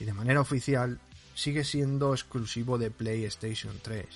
y 0.00 0.04
de 0.04 0.14
manera 0.14 0.40
oficial, 0.40 0.98
sigue 1.34 1.64
siendo 1.64 2.14
exclusivo 2.14 2.78
de 2.78 2.90
PlayStation 2.90 3.78
3. 3.80 4.06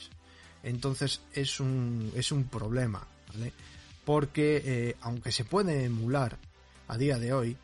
Entonces 0.62 1.20
es 1.34 1.60
un, 1.60 2.10
es 2.16 2.32
un 2.32 2.44
problema, 2.44 3.06
¿vale? 3.28 3.52
Porque 4.04 4.62
eh, 4.64 4.96
aunque 5.02 5.30
se 5.30 5.44
puede 5.44 5.84
emular 5.84 6.38
a 6.88 6.96
día 6.96 7.18
de 7.18 7.32
hoy, 7.32 7.56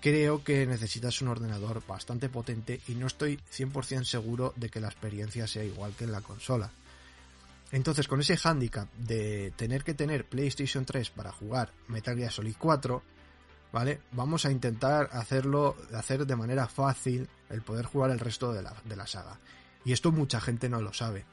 creo 0.00 0.44
que 0.44 0.66
necesitas 0.66 1.20
un 1.22 1.28
ordenador 1.28 1.82
bastante 1.86 2.28
potente 2.28 2.80
y 2.88 2.94
no 2.94 3.08
estoy 3.08 3.38
100% 3.52 4.04
seguro 4.04 4.54
de 4.56 4.68
que 4.68 4.80
la 4.80 4.88
experiencia 4.88 5.46
sea 5.46 5.64
igual 5.64 5.92
que 5.92 6.04
en 6.04 6.12
la 6.12 6.20
consola. 6.20 6.70
Entonces, 7.72 8.06
con 8.06 8.20
ese 8.20 8.38
handicap 8.42 8.88
de 8.94 9.52
tener 9.56 9.82
que 9.82 9.94
tener 9.94 10.24
PlayStation 10.26 10.84
3 10.84 11.10
para 11.10 11.32
jugar 11.32 11.72
Metal 11.88 12.16
Gear 12.16 12.30
Solid 12.30 12.54
4, 12.58 13.02
¿vale? 13.72 14.02
Vamos 14.12 14.44
a 14.44 14.50
intentar 14.50 15.08
hacerlo, 15.12 15.76
hacer 15.94 16.26
de 16.26 16.36
manera 16.36 16.68
fácil 16.68 17.28
el 17.48 17.62
poder 17.62 17.86
jugar 17.86 18.10
el 18.10 18.20
resto 18.20 18.52
de 18.52 18.62
la, 18.62 18.74
de 18.84 18.96
la 18.96 19.06
saga. 19.06 19.38
Y 19.84 19.92
esto 19.92 20.12
mucha 20.12 20.40
gente 20.40 20.68
no 20.68 20.80
lo 20.80 20.92
sabe, 20.92 21.24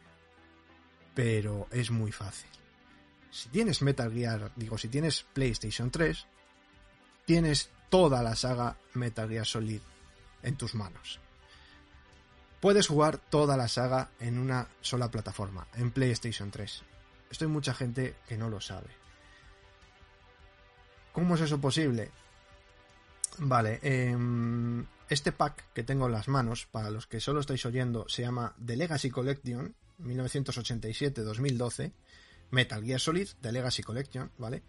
pero 1.14 1.68
es 1.72 1.92
muy 1.92 2.12
fácil. 2.12 2.50
Si 3.30 3.50
tienes 3.50 3.82
Metal 3.82 4.12
Gear, 4.12 4.52
digo, 4.56 4.78
si 4.78 4.88
tienes 4.88 5.24
PlayStation 5.34 5.92
3, 5.92 6.26
tienes 7.26 7.70
toda 7.90 8.24
la 8.24 8.36
saga 8.36 8.78
Metal 8.94 9.30
Gear 9.30 9.46
Solid 9.46 9.82
en 10.42 10.56
tus 10.56 10.74
manos. 10.74 11.20
Puedes 12.60 12.88
jugar 12.88 13.18
toda 13.18 13.56
la 13.56 13.68
saga 13.68 14.10
en 14.20 14.38
una 14.40 14.68
sola 14.82 15.12
plataforma, 15.12 15.68
en 15.76 15.92
PlayStation 15.92 16.52
3. 16.52 16.84
Esto 17.30 17.46
hay 17.46 17.52
mucha 17.52 17.74
gente 17.74 18.16
que 18.28 18.38
no 18.38 18.50
lo 18.50 18.60
sabe. 18.60 18.90
¿Cómo 21.14 21.36
es 21.36 21.42
eso 21.42 21.62
posible? 21.62 22.12
Vale, 23.42 23.80
eh, 23.82 24.18
este 25.10 25.32
pack 25.32 25.72
que 25.74 25.84
tengo 25.84 26.08
en 26.08 26.12
las 26.12 26.28
manos, 26.28 26.68
para 26.70 26.90
los 26.90 27.08
que 27.08 27.20
solo 27.20 27.40
estáis 27.40 27.66
oyendo, 27.66 28.06
se 28.08 28.22
llama 28.22 28.54
The 28.64 28.76
Legacy 28.76 29.10
Collection 29.10 29.76
1987-2012, 30.02 31.92
Metal 32.52 32.84
Gear 32.84 33.00
Solid 33.00 33.30
The 33.42 33.52
Legacy 33.52 33.84
Collection, 33.84 34.32
¿vale? 34.38 34.64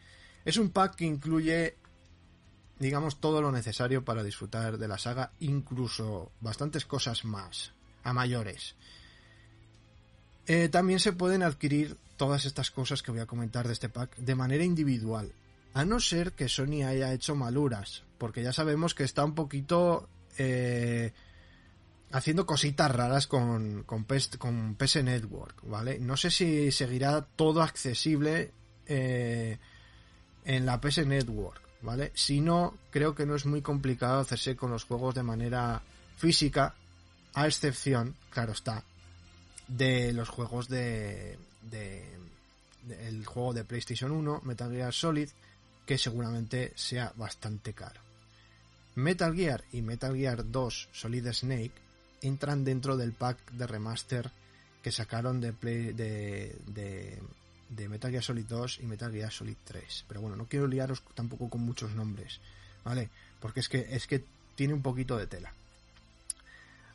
Es 0.44 0.56
un 0.56 0.70
pack 0.70 0.96
que 0.96 1.04
incluye, 1.04 1.76
digamos, 2.78 3.20
todo 3.20 3.42
lo 3.42 3.52
necesario 3.52 4.04
para 4.04 4.22
disfrutar 4.22 4.78
de 4.78 4.88
la 4.88 4.98
saga, 4.98 5.32
incluso 5.40 6.32
bastantes 6.40 6.86
cosas 6.86 7.24
más, 7.24 7.72
a 8.02 8.12
mayores. 8.12 8.76
Eh, 10.46 10.68
también 10.68 11.00
se 11.00 11.12
pueden 11.12 11.42
adquirir 11.42 11.96
todas 12.16 12.44
estas 12.44 12.70
cosas 12.70 13.02
que 13.02 13.10
voy 13.10 13.20
a 13.20 13.26
comentar 13.26 13.66
de 13.66 13.72
este 13.72 13.88
pack 13.88 14.16
de 14.16 14.34
manera 14.34 14.64
individual, 14.64 15.32
a 15.74 15.84
no 15.84 16.00
ser 16.00 16.32
que 16.32 16.48
Sony 16.48 16.84
haya 16.84 17.12
hecho 17.12 17.34
maluras, 17.34 18.04
porque 18.18 18.42
ya 18.42 18.52
sabemos 18.52 18.94
que 18.94 19.04
está 19.04 19.24
un 19.24 19.34
poquito 19.34 20.08
eh, 20.38 21.12
haciendo 22.12 22.46
cositas 22.46 22.90
raras 22.90 23.26
con, 23.26 23.84
con, 23.84 24.04
PS, 24.04 25.02
Network, 25.02 25.56
¿vale? 25.62 25.98
No 25.98 26.16
sé 26.16 26.30
si 26.30 26.72
seguirá 26.72 27.22
todo 27.22 27.62
accesible 27.62 28.52
eh, 28.86 29.58
en 30.44 30.66
la 30.66 30.80
PS 30.80 31.06
Network, 31.06 31.60
¿vale? 31.82 32.10
Si 32.14 32.40
no, 32.40 32.74
creo 32.90 33.14
que 33.14 33.26
no 33.26 33.36
es 33.36 33.46
muy 33.46 33.62
complicado 33.62 34.20
hacerse 34.20 34.56
con 34.56 34.70
los 34.70 34.84
juegos 34.84 35.14
de 35.14 35.22
manera 35.22 35.82
física, 36.16 36.74
a 37.34 37.46
excepción, 37.46 38.16
claro 38.30 38.52
está, 38.52 38.82
de 39.68 40.12
los 40.12 40.28
juegos 40.28 40.68
de, 40.68 41.38
de 41.62 42.18
el 42.88 43.24
juego 43.24 43.54
de 43.54 43.64
PlayStation 43.64 44.10
1, 44.10 44.40
Metal 44.44 44.72
Gear 44.72 44.92
Solid, 44.92 45.28
que 45.90 45.98
seguramente 45.98 46.72
sea 46.76 47.12
bastante 47.16 47.72
caro. 47.72 48.00
Metal 48.94 49.34
Gear 49.34 49.64
y 49.72 49.82
Metal 49.82 50.14
Gear 50.14 50.48
2 50.48 50.88
Solid 50.92 51.26
Snake 51.32 51.72
entran 52.22 52.64
dentro 52.64 52.96
del 52.96 53.10
pack 53.10 53.50
de 53.50 53.66
remaster 53.66 54.30
que 54.84 54.92
sacaron 54.92 55.40
de, 55.40 55.52
Play, 55.52 55.92
de, 55.92 57.18
Metal 57.88 58.08
Gear 58.08 58.22
Solid 58.22 58.44
2 58.44 58.78
y 58.82 58.86
Metal 58.86 59.10
Gear 59.10 59.32
Solid 59.32 59.56
3. 59.64 60.04
Pero 60.06 60.20
bueno, 60.20 60.36
no 60.36 60.44
quiero 60.44 60.68
liaros 60.68 61.02
tampoco 61.16 61.50
con 61.50 61.62
muchos 61.62 61.90
nombres, 61.90 62.38
¿vale? 62.84 63.10
Porque 63.40 63.58
es 63.58 63.68
que, 63.68 63.88
es 63.90 64.06
que 64.06 64.22
tiene 64.54 64.74
un 64.74 64.82
poquito 64.82 65.18
de 65.18 65.26
tela. 65.26 65.52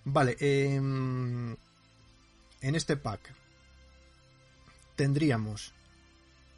Vale, 0.06 0.38
eh, 0.40 0.76
en 0.76 1.58
este 2.62 2.96
pack 2.96 3.20
tendríamos 4.96 5.74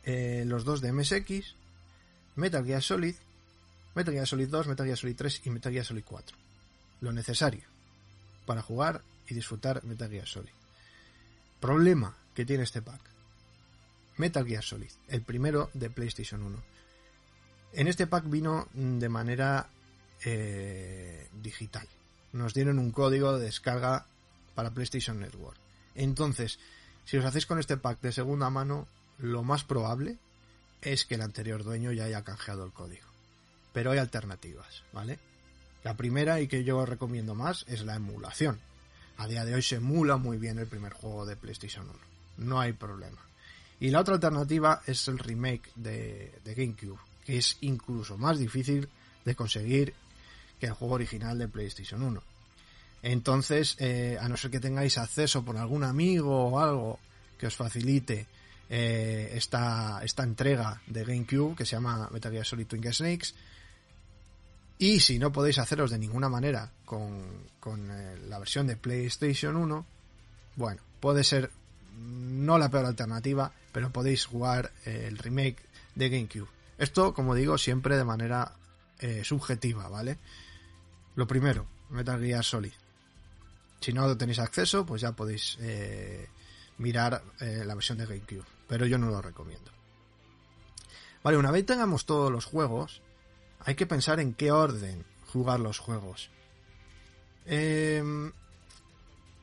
eh, 0.03 0.43
los 0.45 0.65
dos 0.65 0.81
de 0.81 0.91
MSX, 0.93 1.55
Metal 2.37 2.63
Gear 2.63 2.83
Solid, 2.83 3.15
Metal 3.95 4.13
Gear 4.13 4.27
Solid 4.27 4.47
2, 4.47 4.67
Metal 4.67 4.85
Gear 4.85 4.97
Solid 4.97 5.15
3 5.15 5.41
y 5.45 5.49
Metal 5.49 5.73
Gear 5.73 5.85
Solid 5.85 6.03
4. 6.05 6.37
Lo 7.01 7.11
necesario 7.11 7.63
para 8.45 8.61
jugar 8.61 9.01
y 9.27 9.33
disfrutar 9.33 9.83
Metal 9.83 10.09
Gear 10.09 10.27
Solid. 10.27 10.51
Problema 11.59 12.15
que 12.35 12.45
tiene 12.45 12.63
este 12.63 12.83
pack. 12.83 13.01
Metal 14.17 14.45
Gear 14.45 14.63
Solid, 14.63 14.91
el 15.09 15.21
primero 15.23 15.71
de 15.73 15.89
PlayStation 15.89 16.43
1. 16.43 16.63
En 17.73 17.87
este 17.87 18.05
pack 18.05 18.29
vino 18.29 18.67
de 18.73 19.09
manera 19.09 19.67
eh, 20.23 21.27
digital. 21.41 21.87
Nos 22.33 22.53
dieron 22.53 22.77
un 22.77 22.91
código 22.91 23.37
de 23.37 23.45
descarga 23.45 24.05
para 24.53 24.71
PlayStation 24.71 25.19
Network. 25.19 25.57
Entonces, 25.95 26.59
si 27.05 27.17
os 27.17 27.25
hacéis 27.25 27.47
con 27.47 27.59
este 27.59 27.77
pack 27.77 27.99
de 28.01 28.11
segunda 28.11 28.51
mano, 28.51 28.87
lo 29.17 29.41
más 29.43 29.63
probable 29.63 30.17
es 30.81 31.05
que 31.05 31.15
el 31.15 31.21
anterior 31.21 31.63
dueño 31.63 31.91
ya 31.91 32.05
haya 32.05 32.23
canjeado 32.23 32.65
el 32.65 32.71
código. 32.71 33.07
Pero 33.73 33.91
hay 33.91 33.99
alternativas, 33.99 34.83
¿vale? 34.93 35.19
La 35.83 35.95
primera 35.95 36.41
y 36.41 36.47
que 36.47 36.63
yo 36.63 36.85
recomiendo 36.85 37.35
más 37.35 37.65
es 37.67 37.83
la 37.83 37.95
emulación. 37.95 38.59
A 39.17 39.27
día 39.27 39.45
de 39.45 39.55
hoy 39.55 39.61
se 39.61 39.75
emula 39.75 40.17
muy 40.17 40.37
bien 40.37 40.59
el 40.59 40.67
primer 40.67 40.93
juego 40.93 41.25
de 41.25 41.35
PlayStation 41.35 41.89
1. 41.89 41.99
No 42.37 42.59
hay 42.59 42.73
problema. 42.73 43.19
Y 43.79 43.89
la 43.89 44.01
otra 44.01 44.15
alternativa 44.15 44.81
es 44.85 45.07
el 45.07 45.19
remake 45.19 45.69
de, 45.75 46.31
GameCube, 46.45 46.99
que 47.25 47.37
es 47.37 47.57
incluso 47.61 48.17
más 48.17 48.39
difícil 48.39 48.89
de 49.23 49.35
conseguir 49.35 49.93
que 50.59 50.67
el 50.67 50.73
juego 50.73 50.95
original 50.95 51.37
de 51.37 51.47
PlayStation 51.47 52.01
1. 52.01 52.21
Entonces, 53.03 53.75
eh, 53.79 54.17
a 54.19 54.27
no 54.27 54.37
ser 54.37 54.49
que 54.49 54.59
tengáis 54.59 54.97
acceso 54.97 55.43
por 55.45 55.57
algún 55.57 55.83
amigo 55.83 56.47
o 56.47 56.59
algo 56.59 56.99
que 57.37 57.47
os 57.47 57.55
facilite 57.55 58.25
eh, 58.69 59.31
esta, 59.33 60.01
esta 60.03 60.23
entrega 60.23 60.81
de 60.87 61.05
GameCube 61.05 61.55
que 61.55 61.65
se 61.65 61.77
llama 61.77 62.09
Metal 62.11 62.31
Gear 62.31 62.45
Solid 62.45 62.67
Twin 62.67 62.83
Snakes, 62.91 63.33
y 64.77 64.99
si 64.99 65.17
no 65.19 65.31
podéis 65.31 65.57
haceros 65.57 65.89
de 65.89 65.97
ninguna 65.97 66.27
manera 66.29 66.71
con, 66.85 67.25
con 67.59 67.89
eh, 67.89 68.17
la 68.27 68.39
versión 68.39 68.67
de 68.67 68.75
PlayStation 68.75 69.55
1, 69.55 69.85
bueno, 70.57 70.81
puede 70.99 71.23
ser 71.23 71.49
no 71.97 72.57
la 72.57 72.69
peor 72.69 72.85
alternativa, 72.85 73.51
pero 73.71 73.91
podéis 73.91 74.25
jugar 74.25 74.71
eh, 74.85 75.05
el 75.07 75.17
remake 75.17 75.63
de 75.95 76.09
GameCube. 76.09 76.49
Esto, 76.77 77.13
como 77.13 77.33
digo, 77.33 77.57
siempre 77.57 77.97
de 77.97 78.03
manera 78.03 78.53
subjetiva, 79.23 79.89
¿vale? 79.89 80.17
Lo 81.15 81.27
primero, 81.27 81.67
Metal 81.91 82.19
Gear 82.19 82.43
Solid. 82.43 82.73
Si 83.79 83.93
no 83.93 84.17
tenéis 84.17 84.39
acceso, 84.39 84.87
pues 84.87 85.01
ya 85.01 85.11
podéis 85.11 85.59
mirar 86.79 87.23
la 87.39 87.75
versión 87.75 87.99
de 87.99 88.07
GameCube, 88.07 88.45
pero 88.67 88.85
yo 88.85 88.97
no 88.97 89.09
lo 89.09 89.21
recomiendo. 89.21 89.71
Vale, 91.23 91.37
una 91.37 91.51
vez 91.51 91.65
tengamos 91.65 92.05
todos 92.05 92.31
los 92.31 92.45
juegos, 92.45 93.01
hay 93.59 93.75
que 93.75 93.87
pensar 93.87 94.19
en 94.19 94.33
qué 94.33 94.51
orden 94.51 95.05
jugar 95.31 95.59
los 95.59 95.79
juegos. 95.79 96.29
Eh, 97.45 98.03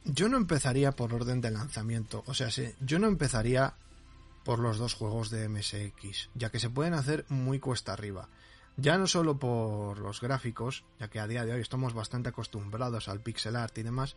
yo 0.04 0.28
no 0.28 0.36
empezaría 0.36 0.92
por 0.92 1.14
orden 1.14 1.40
de 1.40 1.50
lanzamiento. 1.50 2.22
O 2.26 2.34
sea, 2.34 2.48
yo 2.80 2.98
no 2.98 3.08
empezaría 3.08 3.74
por 4.44 4.58
los 4.58 4.76
dos 4.76 4.94
juegos 4.94 5.30
de 5.30 5.48
MSX, 5.48 6.28
ya 6.34 6.50
que 6.50 6.60
se 6.60 6.70
pueden 6.70 6.94
hacer 6.94 7.24
muy 7.28 7.58
cuesta 7.58 7.94
arriba. 7.94 8.28
Ya 8.76 8.98
no 8.98 9.06
solo 9.06 9.38
por 9.38 9.98
los 9.98 10.20
gráficos, 10.20 10.84
ya 11.00 11.08
que 11.08 11.20
a 11.20 11.26
día 11.26 11.44
de 11.44 11.52
hoy 11.54 11.60
estamos 11.60 11.94
bastante 11.94 12.28
acostumbrados 12.28 13.08
al 13.08 13.20
pixel 13.20 13.56
art 13.56 13.76
y 13.78 13.82
demás, 13.82 14.16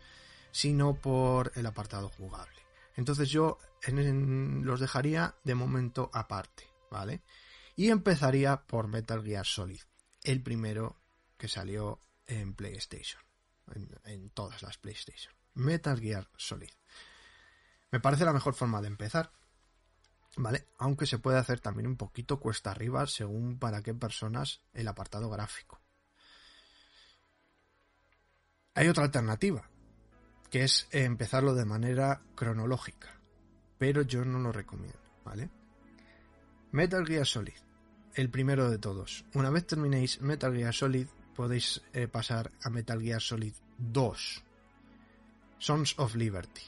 sino 0.50 0.94
por 0.94 1.52
el 1.54 1.64
apartado 1.64 2.08
jugable. 2.10 2.67
Entonces 2.98 3.30
yo 3.30 3.58
en- 3.82 4.64
los 4.64 4.80
dejaría 4.80 5.36
de 5.44 5.54
momento 5.54 6.10
aparte, 6.12 6.64
¿vale? 6.90 7.22
Y 7.76 7.90
empezaría 7.90 8.66
por 8.66 8.88
Metal 8.88 9.22
Gear 9.22 9.46
Solid, 9.46 9.80
el 10.24 10.42
primero 10.42 10.96
que 11.36 11.46
salió 11.46 12.00
en 12.26 12.54
PlayStation, 12.54 13.22
en, 13.72 13.88
en 14.02 14.30
todas 14.30 14.62
las 14.64 14.78
PlayStation. 14.78 15.32
Metal 15.54 16.00
Gear 16.00 16.28
Solid. 16.36 16.70
Me 17.92 18.00
parece 18.00 18.24
la 18.24 18.32
mejor 18.32 18.54
forma 18.54 18.82
de 18.82 18.88
empezar, 18.88 19.30
¿vale? 20.36 20.66
Aunque 20.78 21.06
se 21.06 21.20
puede 21.20 21.38
hacer 21.38 21.60
también 21.60 21.86
un 21.86 21.96
poquito 21.96 22.40
cuesta 22.40 22.72
arriba 22.72 23.06
según 23.06 23.60
para 23.60 23.80
qué 23.80 23.94
personas 23.94 24.60
el 24.74 24.88
apartado 24.88 25.30
gráfico. 25.30 25.80
Hay 28.74 28.88
otra 28.88 29.04
alternativa, 29.04 29.70
que 30.50 30.64
es 30.64 30.88
empezarlo 30.90 31.54
de 31.54 31.64
manera 31.64 32.22
cronológica, 32.34 33.08
pero 33.78 34.02
yo 34.02 34.24
no 34.24 34.38
lo 34.38 34.52
recomiendo, 34.52 34.98
¿vale? 35.24 35.50
Metal 36.72 37.06
Gear 37.06 37.26
Solid, 37.26 37.54
el 38.14 38.30
primero 38.30 38.70
de 38.70 38.78
todos. 38.78 39.24
Una 39.34 39.50
vez 39.50 39.66
terminéis 39.66 40.20
Metal 40.20 40.54
Gear 40.54 40.74
Solid, 40.74 41.06
podéis 41.36 41.82
eh, 41.92 42.08
pasar 42.08 42.50
a 42.62 42.70
Metal 42.70 43.00
Gear 43.00 43.20
Solid 43.20 43.54
2, 43.78 44.42
Sons 45.58 45.94
of 45.98 46.14
Liberty. 46.14 46.62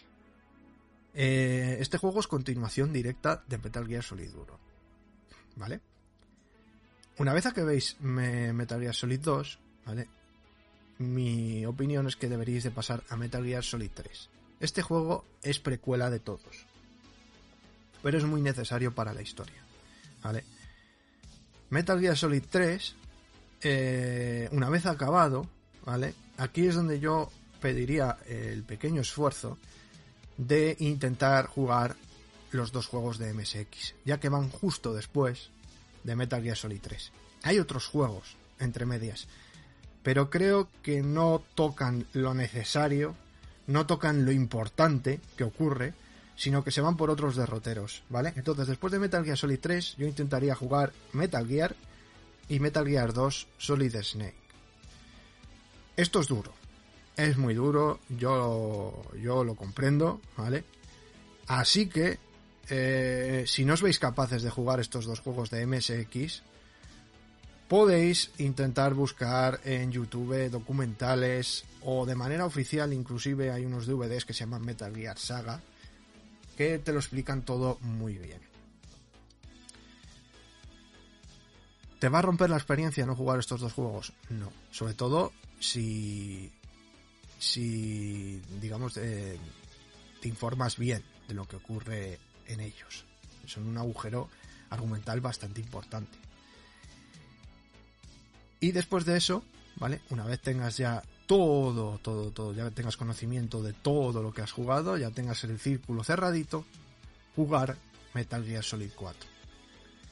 Eh, 1.13 1.79
este 1.81 1.99
juego 1.99 2.21
es 2.21 2.27
continuación 2.29 2.93
directa 2.93 3.43
de 3.49 3.59
Metal 3.59 3.87
Gear 3.87 4.03
Solid 4.03 4.33
1, 4.35 4.61
¿vale? 5.57 5.81
Una 7.19 7.35
vez 7.35 7.47
acabéis 7.47 7.97
me- 8.01 8.53
Metal 8.53 8.81
Gear 8.81 8.95
Solid 8.95 9.21
2, 9.21 9.59
¿vale? 9.87 10.09
Mi 11.01 11.65
opinión 11.65 12.07
es 12.09 12.17
que 12.17 12.29
deberíais 12.29 12.63
de 12.63 12.71
pasar 12.71 13.03
a 13.09 13.17
Metal 13.17 13.43
Gear 13.43 13.65
Solid 13.65 13.91
3. 13.95 14.29
Este 14.61 14.83
juego 14.83 15.25
es 15.43 15.59
precuela 15.59 16.11
de 16.11 16.19
todos, 16.19 16.67
pero 18.03 18.19
es 18.19 18.25
muy 18.25 18.43
necesario 18.43 18.95
para 18.95 19.15
la 19.15 19.23
historia, 19.23 19.63
¿vale? 20.23 20.45
Metal 21.71 21.99
Gear 21.99 22.19
Solid 22.19 22.43
3, 22.51 22.95
eh, 23.63 24.49
una 24.53 24.69
vez 24.69 24.85
acabado, 24.85 25.49
¿vale? 25.87 26.13
Aquí 26.37 26.67
es 26.67 26.75
donde 26.75 27.01
yo 27.01 27.31
pediría 27.63 28.19
el 28.27 28.63
pequeño 28.63 29.01
esfuerzo 29.01 29.57
de 30.37 30.77
intentar 30.81 31.47
jugar 31.47 31.97
los 32.53 32.73
dos 32.73 32.87
juegos 32.87 33.17
de 33.17 33.33
MSX, 33.33 33.95
ya 34.05 34.21
que 34.21 34.29
van 34.29 34.51
justo 34.51 34.93
después 34.93 35.49
de 36.05 36.15
Metal 36.15 36.43
Gear 36.43 36.59
Solid 36.59 36.83
3. 36.83 37.11
Hay 37.45 37.59
otros 37.59 37.87
juegos 37.87 38.37
entre 38.59 38.85
medias, 38.85 39.29
pero 40.03 40.31
creo 40.31 40.69
que 40.83 41.03
no 41.03 41.43
tocan 41.55 42.07
lo 42.13 42.35
necesario, 42.35 43.15
no 43.67 43.87
tocan 43.87 44.25
lo 44.25 44.33
importante 44.33 45.21
que 45.37 45.45
ocurre, 45.45 45.95
sino 46.37 46.65
que 46.65 46.71
se 46.71 46.81
van 46.81 46.97
por 46.97 47.11
otros 47.11 47.37
derroteros, 47.37 48.03
¿vale? 48.09 48.33
Entonces, 48.37 48.67
después 48.67 48.93
de 48.93 48.99
Metal 48.99 49.25
Gear 49.25 49.37
Solid 49.37 49.59
3, 49.61 49.97
yo 49.99 50.07
intentaría 50.07 50.55
jugar 50.55 50.93
Metal 51.13 51.47
Gear 51.47 51.77
y 52.49 52.61
Metal 52.61 52.87
Gear 52.87 53.13
2 53.13 53.47
Solid 53.59 53.95
Snake. 54.03 54.41
Esto 55.97 56.21
es 56.21 56.29
duro, 56.29 56.55
es 57.17 57.37
muy 57.37 57.53
duro, 57.53 58.01
yo, 58.09 59.03
yo 59.23 59.45
lo 59.45 59.55
comprendo, 59.55 60.23
¿vale? 60.37 60.65
Así 61.47 61.89
que, 61.89 62.19
eh, 62.71 63.45
si 63.47 63.67
no 63.67 63.75
os 63.75 63.83
veis 63.83 63.99
capaces 63.99 64.43
de 64.43 64.49
jugar 64.49 64.81
estos 64.81 65.05
dos 65.05 65.21
juegos 65.21 65.51
de 65.51 65.67
MSX, 65.67 66.43
podéis 67.71 68.33
intentar 68.39 68.95
buscar 68.95 69.61
en 69.63 69.93
YouTube 69.93 70.51
documentales 70.51 71.65
o 71.83 72.05
de 72.05 72.17
manera 72.17 72.45
oficial, 72.45 72.93
inclusive 72.93 73.53
hay 73.53 73.65
unos 73.65 73.87
DVDs 73.87 74.25
que 74.25 74.33
se 74.33 74.41
llaman 74.41 74.65
Metal 74.67 74.93
Gear 74.93 75.17
Saga, 75.17 75.61
que 76.57 76.81
te 76.81 76.93
lo 76.93 76.99
explican 76.99 77.45
todo 77.45 77.79
muy 77.83 78.19
bien. 78.19 78.41
¿Te 82.01 82.09
va 82.09 82.19
a 82.19 82.23
romper 82.23 82.51
la 82.51 82.57
experiencia 82.57 83.07
no 83.07 83.15
jugar 83.15 83.39
estos 83.39 83.61
dos 83.61 83.73
juegos? 83.73 84.15
No. 84.31 84.51
Sobre 84.73 84.95
todo 84.95 85.31
si. 85.61 86.51
Si. 87.39 88.43
digamos. 88.61 88.97
eh, 88.97 89.39
te 90.21 90.29
informas 90.29 90.77
bien 90.77 91.05
de 91.29 91.35
lo 91.35 91.47
que 91.47 91.55
ocurre 91.55 92.19
en 92.49 92.59
ellos. 92.59 93.05
Son 93.47 93.65
un 93.69 93.79
agujero 93.79 94.29
argumental 94.71 95.21
bastante 95.21 95.61
importante. 95.61 96.30
Y 98.61 98.73
después 98.73 99.05
de 99.05 99.17
eso, 99.17 99.43
¿vale? 99.77 100.01
Una 100.11 100.25
vez 100.25 100.41
tengas 100.41 100.77
ya 100.77 101.03
todo, 101.27 101.99
todo, 101.99 102.31
todo, 102.31 102.53
ya 102.53 102.71
tengas 102.71 102.97
conocimiento 102.97 103.63
de 103.63 103.73
todo 103.73 104.23
lo 104.23 104.33
que 104.33 104.43
has 104.43 104.53
jugado, 104.53 104.97
ya 104.99 105.11
tengas 105.11 105.45
el 105.45 105.59
círculo 105.59 106.05
cerradito, 106.05 106.65
jugar 107.37 107.77
Metal 108.15 108.45
Gear 108.45 108.65
Solid 108.65 108.91
4, 108.95 109.31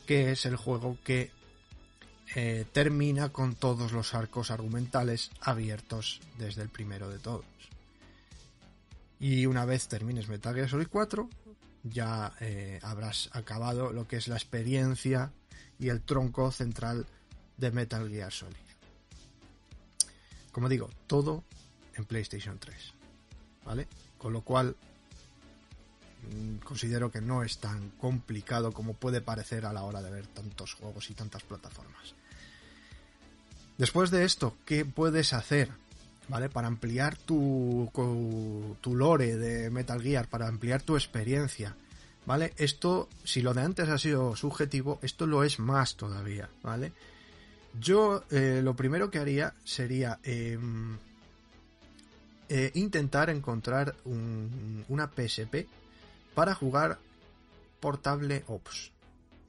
que 0.06 0.32
es 0.32 0.46
el 0.46 0.56
juego 0.56 0.96
que 1.04 1.30
eh, 2.34 2.64
termina 2.72 3.30
con 3.30 3.54
todos 3.54 3.92
los 3.92 4.14
arcos 4.14 4.50
argumentales 4.50 5.30
abiertos 5.40 6.20
desde 6.38 6.62
el 6.62 6.68
primero 6.68 7.08
de 7.08 7.18
todos. 7.18 7.44
Y 9.20 9.46
una 9.46 9.64
vez 9.64 9.88
termines 9.88 10.28
Metal 10.28 10.54
Gear 10.54 10.68
Solid 10.68 10.88
4, 10.88 11.28
ya 11.82 12.32
eh, 12.40 12.78
habrás 12.82 13.28
acabado 13.32 13.92
lo 13.92 14.06
que 14.06 14.16
es 14.16 14.28
la 14.28 14.36
experiencia 14.36 15.32
y 15.78 15.88
el 15.88 16.02
tronco 16.02 16.50
central 16.52 17.06
de 17.58 17.70
Metal 17.70 18.08
Gear 18.08 18.32
Solid. 18.32 18.56
Como 20.52 20.68
digo, 20.68 20.88
todo 21.06 21.44
en 21.94 22.04
PlayStation 22.04 22.58
3. 22.58 22.76
¿Vale? 23.64 23.86
Con 24.16 24.32
lo 24.32 24.40
cual 24.40 24.74
mm, 26.22 26.56
considero 26.64 27.10
que 27.10 27.20
no 27.20 27.42
es 27.42 27.58
tan 27.58 27.90
complicado 27.90 28.72
como 28.72 28.94
puede 28.94 29.20
parecer 29.20 29.66
a 29.66 29.72
la 29.72 29.82
hora 29.82 30.00
de 30.00 30.10
ver 30.10 30.26
tantos 30.26 30.74
juegos 30.74 31.10
y 31.10 31.14
tantas 31.14 31.42
plataformas. 31.42 32.14
Después 33.76 34.10
de 34.10 34.24
esto, 34.24 34.56
¿qué 34.64 34.84
puedes 34.84 35.32
hacer? 35.32 35.70
¿Vale? 36.28 36.48
Para 36.48 36.66
ampliar 36.66 37.16
tu, 37.16 37.90
tu 38.80 38.94
lore 38.94 39.36
de 39.36 39.70
Metal 39.70 40.02
Gear, 40.02 40.28
para 40.28 40.48
ampliar 40.48 40.82
tu 40.82 40.96
experiencia. 40.96 41.76
¿Vale? 42.26 42.52
Esto, 42.56 43.08
si 43.24 43.40
lo 43.40 43.54
de 43.54 43.62
antes 43.62 43.88
ha 43.88 43.96
sido 43.96 44.36
subjetivo, 44.36 44.98
esto 45.02 45.26
lo 45.26 45.44
es 45.44 45.58
más 45.58 45.96
todavía. 45.96 46.50
¿Vale? 46.62 46.92
Yo 47.80 48.24
eh, 48.30 48.60
lo 48.62 48.74
primero 48.74 49.10
que 49.10 49.18
haría 49.18 49.54
sería 49.64 50.18
em, 50.22 50.96
eh, 52.48 52.70
intentar 52.74 53.30
encontrar 53.30 53.94
un- 54.04 54.84
una 54.88 55.08
PSP 55.10 55.66
para 56.34 56.54
jugar 56.54 56.98
Portable 57.80 58.44
Ops. 58.48 58.92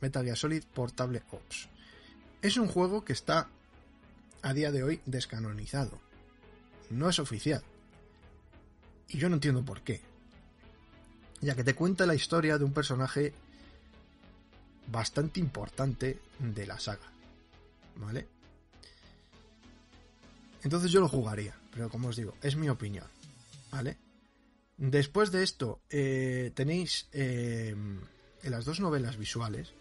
Metal 0.01 0.23
Gear 0.23 0.37
Solid 0.37 0.63
Portable 0.73 1.23
Ops. 1.31 1.69
Es 2.41 2.57
un 2.57 2.67
juego 2.67 3.03
que 3.03 3.13
está 3.13 3.47
a 4.41 4.53
día 4.53 4.71
de 4.71 4.83
hoy 4.83 5.01
descanonizado. 5.05 5.99
No 6.89 7.09
es 7.09 7.19
oficial. 7.19 7.63
Y 9.09 9.17
yo 9.17 9.29
no 9.29 9.35
entiendo 9.35 9.63
por 9.63 9.81
qué. 9.81 10.01
Ya 11.41 11.55
que 11.55 11.63
te 11.63 11.73
cuenta 11.75 12.05
la 12.05 12.15
historia 12.15 12.57
de 12.57 12.65
un 12.65 12.73
personaje 12.73 13.33
bastante 14.87 15.39
importante 15.39 16.19
de 16.39 16.65
la 16.67 16.79
saga. 16.79 17.11
¿Vale? 17.95 18.27
Entonces 20.63 20.91
yo 20.91 20.99
lo 20.99 21.07
jugaría, 21.07 21.55
pero 21.71 21.89
como 21.89 22.09
os 22.09 22.15
digo, 22.15 22.35
es 22.41 22.55
mi 22.55 22.69
opinión. 22.69 23.05
¿Vale? 23.71 23.97
Después 24.77 25.31
de 25.31 25.43
esto, 25.43 25.81
eh, 25.89 26.51
tenéis 26.55 27.07
eh, 27.11 27.75
las 28.43 28.63
dos 28.63 28.79
novelas 28.79 29.17
visuales, 29.17 29.73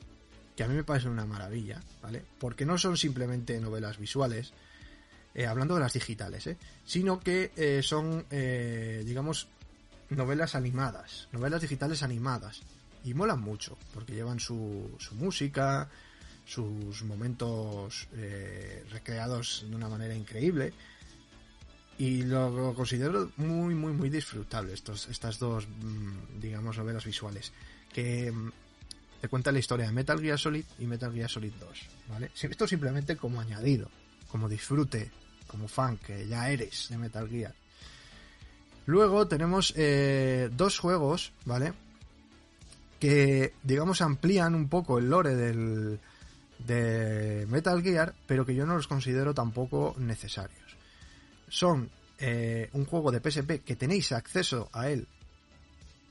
que 0.56 0.64
a 0.64 0.68
mí 0.68 0.74
me 0.74 0.82
parecen 0.82 1.12
una 1.12 1.24
maravilla, 1.24 1.80
¿vale? 2.02 2.24
Porque 2.40 2.66
no 2.66 2.76
son 2.78 2.96
simplemente 2.96 3.60
novelas 3.60 3.96
visuales, 3.96 4.52
eh, 5.34 5.46
hablando 5.46 5.76
de 5.76 5.80
las 5.82 5.92
digitales, 5.92 6.50
sino 6.84 7.20
que 7.20 7.80
son, 7.84 8.26
digamos, 8.28 9.46
novelas 10.10 10.56
animadas, 10.56 11.28
novelas 11.30 11.62
digitales 11.62 12.02
animadas. 12.02 12.62
Y 13.04 13.14
molan 13.14 13.40
mucho, 13.40 13.78
porque 13.94 14.14
llevan 14.14 14.40
su, 14.40 14.90
su 14.98 15.14
música, 15.14 15.88
sus 16.48 17.02
momentos 17.02 18.08
eh, 18.14 18.82
recreados 18.90 19.66
de 19.68 19.76
una 19.76 19.88
manera 19.88 20.14
increíble. 20.14 20.72
Y 21.98 22.22
lo, 22.22 22.72
considero 22.74 23.32
muy, 23.36 23.74
muy, 23.74 23.92
muy 23.92 24.08
disfrutable 24.08 24.72
estos, 24.72 25.08
estas 25.08 25.38
dos, 25.38 25.68
mm, 25.68 26.40
digamos, 26.40 26.78
novelas 26.78 27.04
visuales. 27.04 27.52
Que 27.92 28.32
mm, 28.32 28.50
te 29.20 29.28
cuentan 29.28 29.54
la 29.54 29.60
historia 29.60 29.86
de 29.86 29.92
Metal 29.92 30.18
Gear 30.20 30.38
Solid 30.38 30.64
y 30.78 30.86
Metal 30.86 31.12
Gear 31.12 31.28
Solid 31.28 31.52
2. 31.60 31.86
¿vale? 32.08 32.30
Esto 32.40 32.66
simplemente 32.66 33.16
como 33.16 33.40
añadido, 33.40 33.90
como 34.30 34.48
disfrute, 34.48 35.10
como 35.46 35.68
fan 35.68 35.98
que 35.98 36.26
ya 36.26 36.48
eres 36.50 36.88
de 36.88 36.96
Metal 36.96 37.28
Gear. 37.28 37.54
Luego 38.86 39.28
tenemos 39.28 39.74
eh, 39.76 40.48
dos 40.56 40.78
juegos, 40.78 41.32
¿vale? 41.44 41.74
Que, 42.98 43.52
digamos, 43.62 44.00
amplían 44.00 44.54
un 44.54 44.68
poco 44.68 44.98
el 44.98 45.10
lore 45.10 45.34
del, 45.34 46.00
de 46.58 47.46
Metal 47.48 47.82
Gear, 47.82 48.14
pero 48.26 48.44
que 48.44 48.54
yo 48.54 48.66
no 48.66 48.74
los 48.74 48.88
considero 48.88 49.34
tampoco 49.34 49.94
necesarios. 49.98 50.76
Son 51.48 51.90
eh, 52.18 52.68
un 52.72 52.84
juego 52.84 53.12
de 53.12 53.20
PSP 53.20 53.62
que 53.64 53.76
tenéis 53.76 54.12
acceso 54.12 54.68
a 54.72 54.88
él 54.88 55.06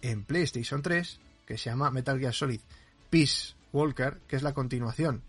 en 0.02 0.24
PlayStation 0.24 0.82
3, 0.82 1.20
que 1.46 1.58
se 1.58 1.70
llama 1.70 1.92
Metal 1.92 2.20
Gear 2.20 2.34
Solid 2.34 2.62
Peace 3.10 3.56
Walker, 3.74 4.20
que 4.28 4.36
es 4.36 4.44
la 4.44 4.54
continuación, 4.54 5.22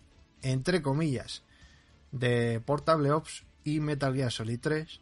entre 0.42 0.82
comillas, 0.82 1.42
de 2.12 2.60
Portable 2.60 3.10
Ops 3.12 3.44
y 3.64 3.80
Metal 3.80 4.14
Gear 4.14 4.30
Solid 4.30 4.60
3. 4.60 5.00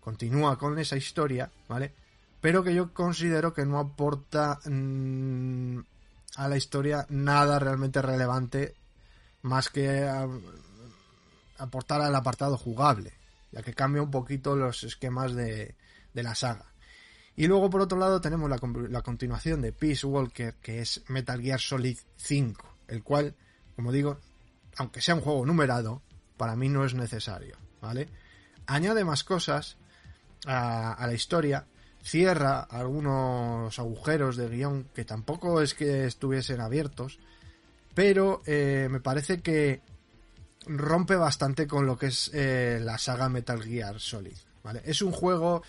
Continúa 0.00 0.58
con 0.58 0.78
esa 0.78 0.96
historia, 0.96 1.50
¿vale? 1.68 1.92
Pero 2.40 2.62
que 2.62 2.74
yo 2.74 2.92
considero 2.92 3.54
que 3.54 3.64
no 3.64 3.78
aporta 3.78 4.60
mm, 4.66 5.78
a 6.36 6.48
la 6.48 6.56
historia 6.56 7.06
nada 7.08 7.58
realmente 7.58 8.02
relevante 8.02 8.74
más 9.44 9.68
que 9.68 10.08
aportar 11.58 12.00
al 12.00 12.14
apartado 12.14 12.56
jugable, 12.56 13.12
ya 13.52 13.62
que 13.62 13.74
cambia 13.74 14.02
un 14.02 14.10
poquito 14.10 14.56
los 14.56 14.84
esquemas 14.84 15.34
de, 15.34 15.74
la 16.14 16.34
saga. 16.34 16.72
Y 17.36 17.46
luego, 17.46 17.68
por 17.68 17.82
otro 17.82 17.98
lado, 17.98 18.20
tenemos 18.20 18.48
la 18.48 19.02
continuación 19.02 19.60
de 19.60 19.72
Peace 19.72 20.06
Walker, 20.06 20.54
que 20.62 20.80
es 20.80 21.02
Metal 21.08 21.40
Gear 21.40 21.60
Solid 21.60 21.98
5, 22.16 22.76
el 22.88 23.02
cual, 23.02 23.34
como 23.76 23.92
digo, 23.92 24.18
aunque 24.76 25.02
sea 25.02 25.14
un 25.14 25.20
juego 25.20 25.44
numerado, 25.44 26.00
para 26.38 26.56
mí 26.56 26.70
no 26.70 26.84
es 26.84 26.94
necesario, 26.94 27.58
¿vale? 27.82 28.08
Añade 28.66 29.04
más 29.04 29.24
cosas 29.24 29.76
a, 30.46 30.94
a 30.94 31.06
la 31.06 31.12
historia, 31.12 31.66
cierra 32.02 32.60
algunos 32.60 33.78
agujeros 33.78 34.36
de 34.36 34.48
guion 34.48 34.88
que 34.94 35.04
tampoco 35.04 35.60
es 35.60 35.74
que 35.74 36.06
estuviesen 36.06 36.62
abiertos, 36.62 37.18
pero 37.94 38.42
eh, 38.46 38.88
me 38.90 39.00
parece 39.00 39.40
que 39.40 39.82
rompe 40.66 41.16
bastante 41.16 41.66
con 41.66 41.86
lo 41.86 41.96
que 41.98 42.06
es 42.06 42.30
eh, 42.34 42.80
la 42.82 42.98
saga 42.98 43.28
Metal 43.28 43.62
Gear 43.62 44.00
Solid, 44.00 44.36
¿vale? 44.62 44.82
Es 44.84 45.02
un 45.02 45.12
juego 45.12 45.62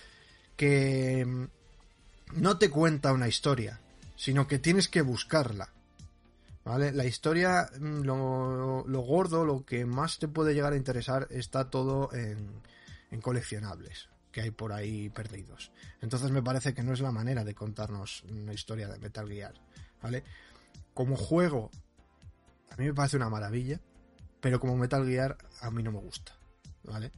que 0.55 1.26
mm, 1.26 1.45
no 2.41 2.57
te 2.57 2.69
cuenta 2.69 3.13
una 3.13 3.28
historia, 3.28 3.80
sino 4.15 4.47
que 4.47 4.59
tienes 4.59 4.88
que 4.88 5.01
buscarla. 5.01 5.69
¿Vale? 6.63 6.91
La 6.93 7.05
historia, 7.05 7.69
mm, 7.80 8.01
lo, 8.01 8.86
lo 8.88 8.99
gordo, 9.01 9.45
lo 9.45 9.63
que 9.63 9.86
más 9.86 10.17
te 10.17 10.28
puede 10.28 10.55
llegar 10.55 10.73
a 10.73 10.78
interesar 10.78 11.28
está 11.30 11.69
todo 11.69 12.11
en, 12.11 12.49
en 13.11 13.21
coleccionables 13.21 14.09
que 14.32 14.41
hay 14.41 14.51
por 14.51 14.73
ahí 14.73 15.09
perdidos. 15.09 15.71
Entonces 16.01 16.30
me 16.32 16.43
parece 16.43 16.73
que 16.73 16.84
no 16.84 16.91
es 16.91 16.99
la 16.99 17.11
manera 17.11 17.45
de 17.45 17.55
contarnos 17.55 18.23
una 18.23 18.53
historia 18.53 18.89
de 18.89 18.99
Metal 18.99 19.30
Gear. 19.30 19.53
¿Vale? 20.01 20.26
Como 20.93 21.15
juego, 21.15 21.71
a 22.70 22.76
mí 22.78 22.86
me 22.86 22.93
parece 22.93 23.18
una 23.18 23.30
maravilla, 23.30 23.80
pero 24.41 24.59
como 24.59 24.78
Metal 24.78 25.05
Gear 25.07 25.38
a 25.61 25.72
mí 25.72 25.82
no 25.84 25.91
me 25.91 25.99
gusta. 25.99 26.36
¿Vale? 26.84 27.11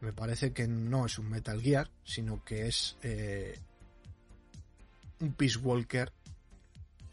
Me 0.00 0.12
parece 0.12 0.52
que 0.52 0.68
no 0.68 1.06
es 1.06 1.18
un 1.18 1.30
Metal 1.30 1.58
Gear, 1.60 1.90
sino 2.04 2.44
que 2.44 2.66
es 2.66 2.96
eh, 3.02 3.58
un 5.20 5.32
Peace 5.32 5.58
Walker 5.58 6.12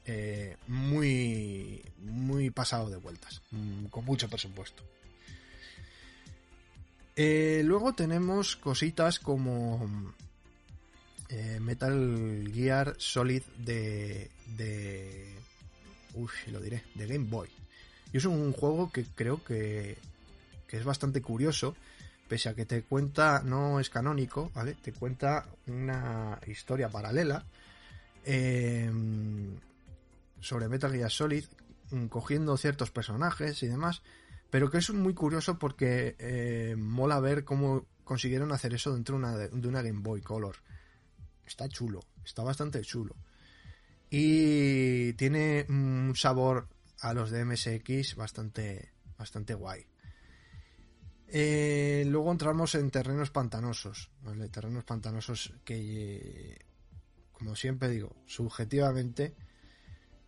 eh, 0.04 0.58
muy, 0.68 1.82
muy 1.99 2.49
pasado 2.49 2.89
de 2.89 2.97
vueltas, 2.97 3.41
mm, 3.52 3.86
con 3.86 4.04
mucho 4.04 4.28
presupuesto. 4.28 4.84
Eh, 7.16 7.62
luego 7.64 7.93
tenemos 7.93 8.58
cositas 8.58 9.20
como 9.20 10.14
Metal 11.62 12.52
Gear 12.54 12.95
Solid 12.97 13.43
de, 13.58 14.30
de, 14.58 15.34
uy, 16.14 16.30
lo 16.47 16.59
diré, 16.59 16.84
de 16.95 17.07
Game 17.07 17.30
Boy. 17.30 17.49
Y 18.14 18.18
es 18.18 18.26
un 18.26 18.51
juego 18.53 18.91
que 18.91 19.05
creo 19.05 19.43
que, 19.43 19.97
que 20.68 20.78
es 20.78 20.84
bastante 20.84 21.22
curioso, 21.22 21.76
pese 22.28 22.49
a 22.49 22.53
que 22.53 22.66
te 22.66 22.84
cuenta, 22.84 23.41
no 23.43 23.80
es 23.80 23.89
canónico, 23.89 24.51
¿vale? 24.53 24.76
Te 24.76 24.93
cuenta 24.93 25.45
una 25.68 26.39
historia 26.47 26.89
paralela 26.89 27.45
eh, 28.26 28.91
sobre 30.39 30.68
Metal 30.68 30.91
Gear 30.91 31.12
Solid, 31.12 31.45
mm, 31.91 32.05
cogiendo 32.05 32.57
ciertos 32.57 32.91
personajes 32.91 33.62
y 33.64 33.68
demás, 33.68 34.01
pero 34.49 34.70
que 34.70 34.80
es 34.80 34.89
muy 34.91 35.14
curioso 35.14 35.57
porque 35.57 36.16
eh, 36.20 36.76
mola 36.78 37.20
ver 37.20 37.43
cómo 37.43 37.86
consiguieron 38.03 38.51
hacer 38.51 38.74
eso 38.74 38.93
dentro 38.93 39.18
de 39.20 39.68
una 39.68 39.82
Game 39.82 40.01
Boy 40.01 40.22
Color. 40.22 40.57
Está 41.45 41.70
chulo, 41.70 42.01
está 42.26 42.43
bastante 42.43 42.82
chulo. 42.82 43.16
Y 44.14 45.14
tiene 45.14 45.66
un 45.70 46.14
sabor 46.16 46.68
a 46.99 47.14
los 47.14 47.32
de 47.32 47.45
MSX 47.45 48.16
bastante, 48.16 48.91
bastante 49.18 49.53
guay. 49.53 49.86
Eh, 51.30 52.03
luego 52.07 52.30
entramos 52.30 52.76
en 52.76 52.91
terrenos 52.91 53.32
pantanosos. 53.32 54.12
Terrenos 54.51 54.84
pantanosos 54.84 55.53
que, 55.64 56.59
como 57.32 57.55
siempre 57.55 57.88
digo, 57.88 58.14
subjetivamente, 58.26 59.34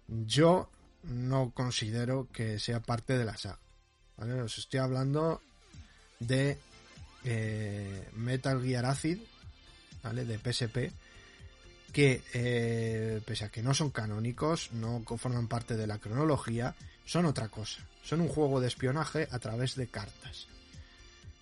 yo 0.08 0.72
no 1.04 1.52
considero 1.54 2.30
que 2.32 2.60
sea 2.60 2.82
parte 2.82 3.18
de 3.18 3.26
la 3.26 3.36
saga. 3.36 3.60
¿vale? 4.16 4.42
Os 4.42 4.58
estoy 4.58 4.80
hablando 4.80 5.42
de 6.20 6.58
eh, 7.26 8.08
Metal 8.16 8.62
Gear 8.64 8.86
Acid, 8.86 9.20
¿vale? 10.02 10.24
De 10.24 10.38
PSP, 10.38 10.92
que 11.94 12.24
eh, 12.34 13.22
pese 13.24 13.46
a 13.46 13.50
que 13.50 13.62
no 13.62 13.74
son 13.74 13.92
canónicos, 13.92 14.72
no 14.74 15.04
forman 15.06 15.48
parte 15.48 15.78
de 15.78 15.88
la 15.88 16.00
cronología, 16.00 16.76
son 17.06 17.26
otra 17.26 17.50
cosa. 17.50 17.86
Son 18.04 18.20
un 18.20 18.28
juego 18.28 18.60
de 18.60 18.68
espionaje 18.68 19.28
a 19.32 19.40
través 19.40 19.76
de 19.76 19.88
cartas. 19.88 20.48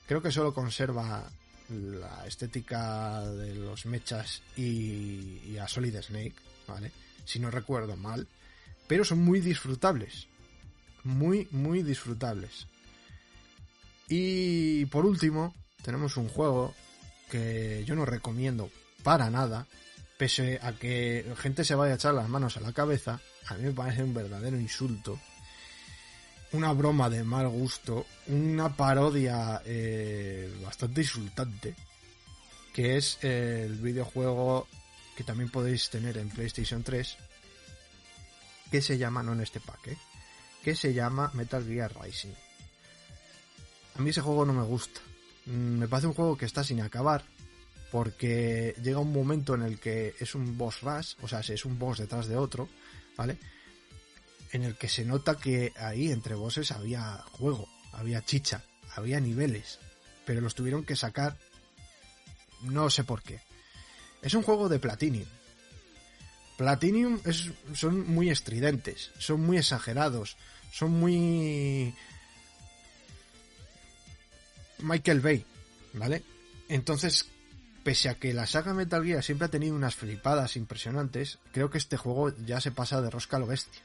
Creo 0.06 0.22
que 0.22 0.32
solo 0.32 0.54
conserva 0.54 1.24
la 1.70 2.28
estética 2.28 3.22
de 3.22 3.56
los 3.56 3.86
mechas 3.86 4.42
y, 4.58 5.42
y 5.48 5.58
a 5.58 5.70
Solid 5.70 5.96
Snake, 6.02 6.36
¿vale? 6.68 6.92
Si 7.24 7.40
no 7.40 7.50
recuerdo 7.50 7.96
mal. 7.96 8.28
Pero 8.88 9.06
son 9.06 9.20
muy 9.20 9.40
disfrutables. 9.40 10.28
Muy, 11.06 11.48
muy 11.52 11.82
disfrutables. 11.82 12.68
Y 14.10 14.86
por 14.88 15.06
último, 15.06 15.56
tenemos 15.82 16.18
un 16.18 16.28
juego 16.28 16.76
que 17.30 17.86
yo 17.86 17.96
no 17.96 18.06
recomiendo 18.06 18.70
para 19.04 19.30
nada, 19.30 19.66
pese 20.22 20.60
a 20.62 20.74
que 20.74 21.26
gente 21.36 21.66
se 21.66 21.74
vaya 21.74 21.94
a 21.94 21.96
echar 21.96 22.14
las 22.14 22.30
manos 22.30 22.56
a 22.56 22.60
la 22.60 22.74
cabeza, 22.74 23.20
a 23.48 23.56
mí 23.56 23.64
me 23.64 23.72
parece 23.72 24.04
un 24.04 24.14
verdadero 24.14 24.56
insulto, 24.60 25.20
una 26.52 26.72
broma 26.74 27.10
de 27.10 27.24
mal 27.24 27.48
gusto, 27.50 28.06
una 28.28 28.70
parodia 28.70 29.64
eh, 29.66 30.54
bastante 30.64 31.02
insultante, 31.02 31.74
que 32.72 32.98
es 32.98 33.18
eh, 33.24 33.64
el 33.66 33.78
videojuego 33.78 34.68
que 35.18 35.24
también 35.24 35.50
podéis 35.50 35.90
tener 35.90 36.20
en 36.20 36.30
PlayStation 36.30 36.84
3, 36.84 37.18
que 38.70 38.80
se 38.84 39.00
llama, 39.00 39.24
no 39.24 39.34
en 39.34 39.42
este 39.42 39.60
pack, 39.60 39.88
¿eh? 39.88 39.98
que 40.64 40.76
se 40.76 40.94
llama 40.94 41.32
Metal 41.34 41.66
Gear 41.66 41.92
Rising. 42.00 42.36
A 43.96 44.02
mí 44.04 44.12
ese 44.12 44.22
juego 44.22 44.46
no 44.46 44.54
me 44.54 44.66
gusta. 44.66 45.02
Mm, 45.48 45.80
Me 45.80 45.88
parece 45.88 46.06
un 46.06 46.14
juego 46.14 46.38
que 46.38 46.46
está 46.46 46.64
sin 46.64 46.80
acabar, 46.80 47.24
porque 47.92 48.74
llega 48.82 49.00
un 49.00 49.12
momento 49.12 49.54
en 49.54 49.64
el 49.64 49.80
que 49.80 50.16
es 50.20 50.34
un 50.34 50.58
boss 50.58 50.82
rush, 50.82 51.16
o 51.22 51.28
sea, 51.28 51.42
es 51.42 51.66
un 51.66 51.78
boss 51.78 52.00
detrás 52.00 52.28
de 52.28 52.38
otro, 52.38 52.70
¿vale? 53.18 53.38
En 54.54 54.64
el 54.64 54.76
que 54.76 54.88
se 54.88 55.04
nota 55.04 55.38
que 55.38 55.74
ahí 55.78 56.10
entre 56.10 56.36
bosses 56.36 56.72
había 56.72 57.18
juego, 57.34 57.68
había 57.92 58.24
chicha, 58.24 58.64
había 58.96 59.20
niveles, 59.20 59.80
pero 60.26 60.40
los 60.40 60.56
tuvieron 60.56 60.86
que 60.86 60.96
sacar, 60.96 61.38
no 62.62 62.90
sé 62.90 63.04
por 63.04 63.22
qué. 63.22 63.42
Es 64.22 64.34
un 64.34 64.44
juego 64.44 64.70
de 64.70 64.80
Platinum. 64.80 65.26
Platinum 66.58 67.20
es, 67.26 67.50
son 67.74 68.08
muy 68.08 68.30
estridentes, 68.30 69.12
son 69.18 69.42
muy 69.42 69.58
exagerados, 69.58 70.38
son 70.72 70.92
muy 70.92 71.94
Michael 74.80 75.20
Bay, 75.20 75.46
¿vale? 75.94 76.24
Entonces, 76.70 77.28
pese 77.84 78.10
a 78.10 78.16
que 78.16 78.34
la 78.34 78.48
saga 78.48 78.74
Metal 78.74 79.04
Gear 79.04 79.24
siempre 79.24 79.46
ha 79.46 79.52
tenido 79.52 79.76
unas 79.76 79.96
flipadas 79.96 80.56
impresionantes, 80.56 81.40
creo 81.52 81.70
que 81.70 81.78
este 81.78 81.98
juego 81.98 82.36
ya 82.46 82.62
se 82.62 82.72
pasa 82.72 83.02
de 83.02 83.10
rosca 83.10 83.38
a 83.38 83.40
lo 83.40 83.48
bestia. 83.48 83.82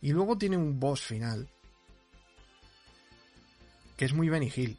Y 0.00 0.12
luego 0.12 0.36
tiene 0.36 0.56
un 0.56 0.80
boss 0.80 1.00
final 1.02 1.48
que 3.96 4.04
es 4.04 4.12
muy 4.12 4.28
Benny 4.28 4.50
Hill. 4.54 4.76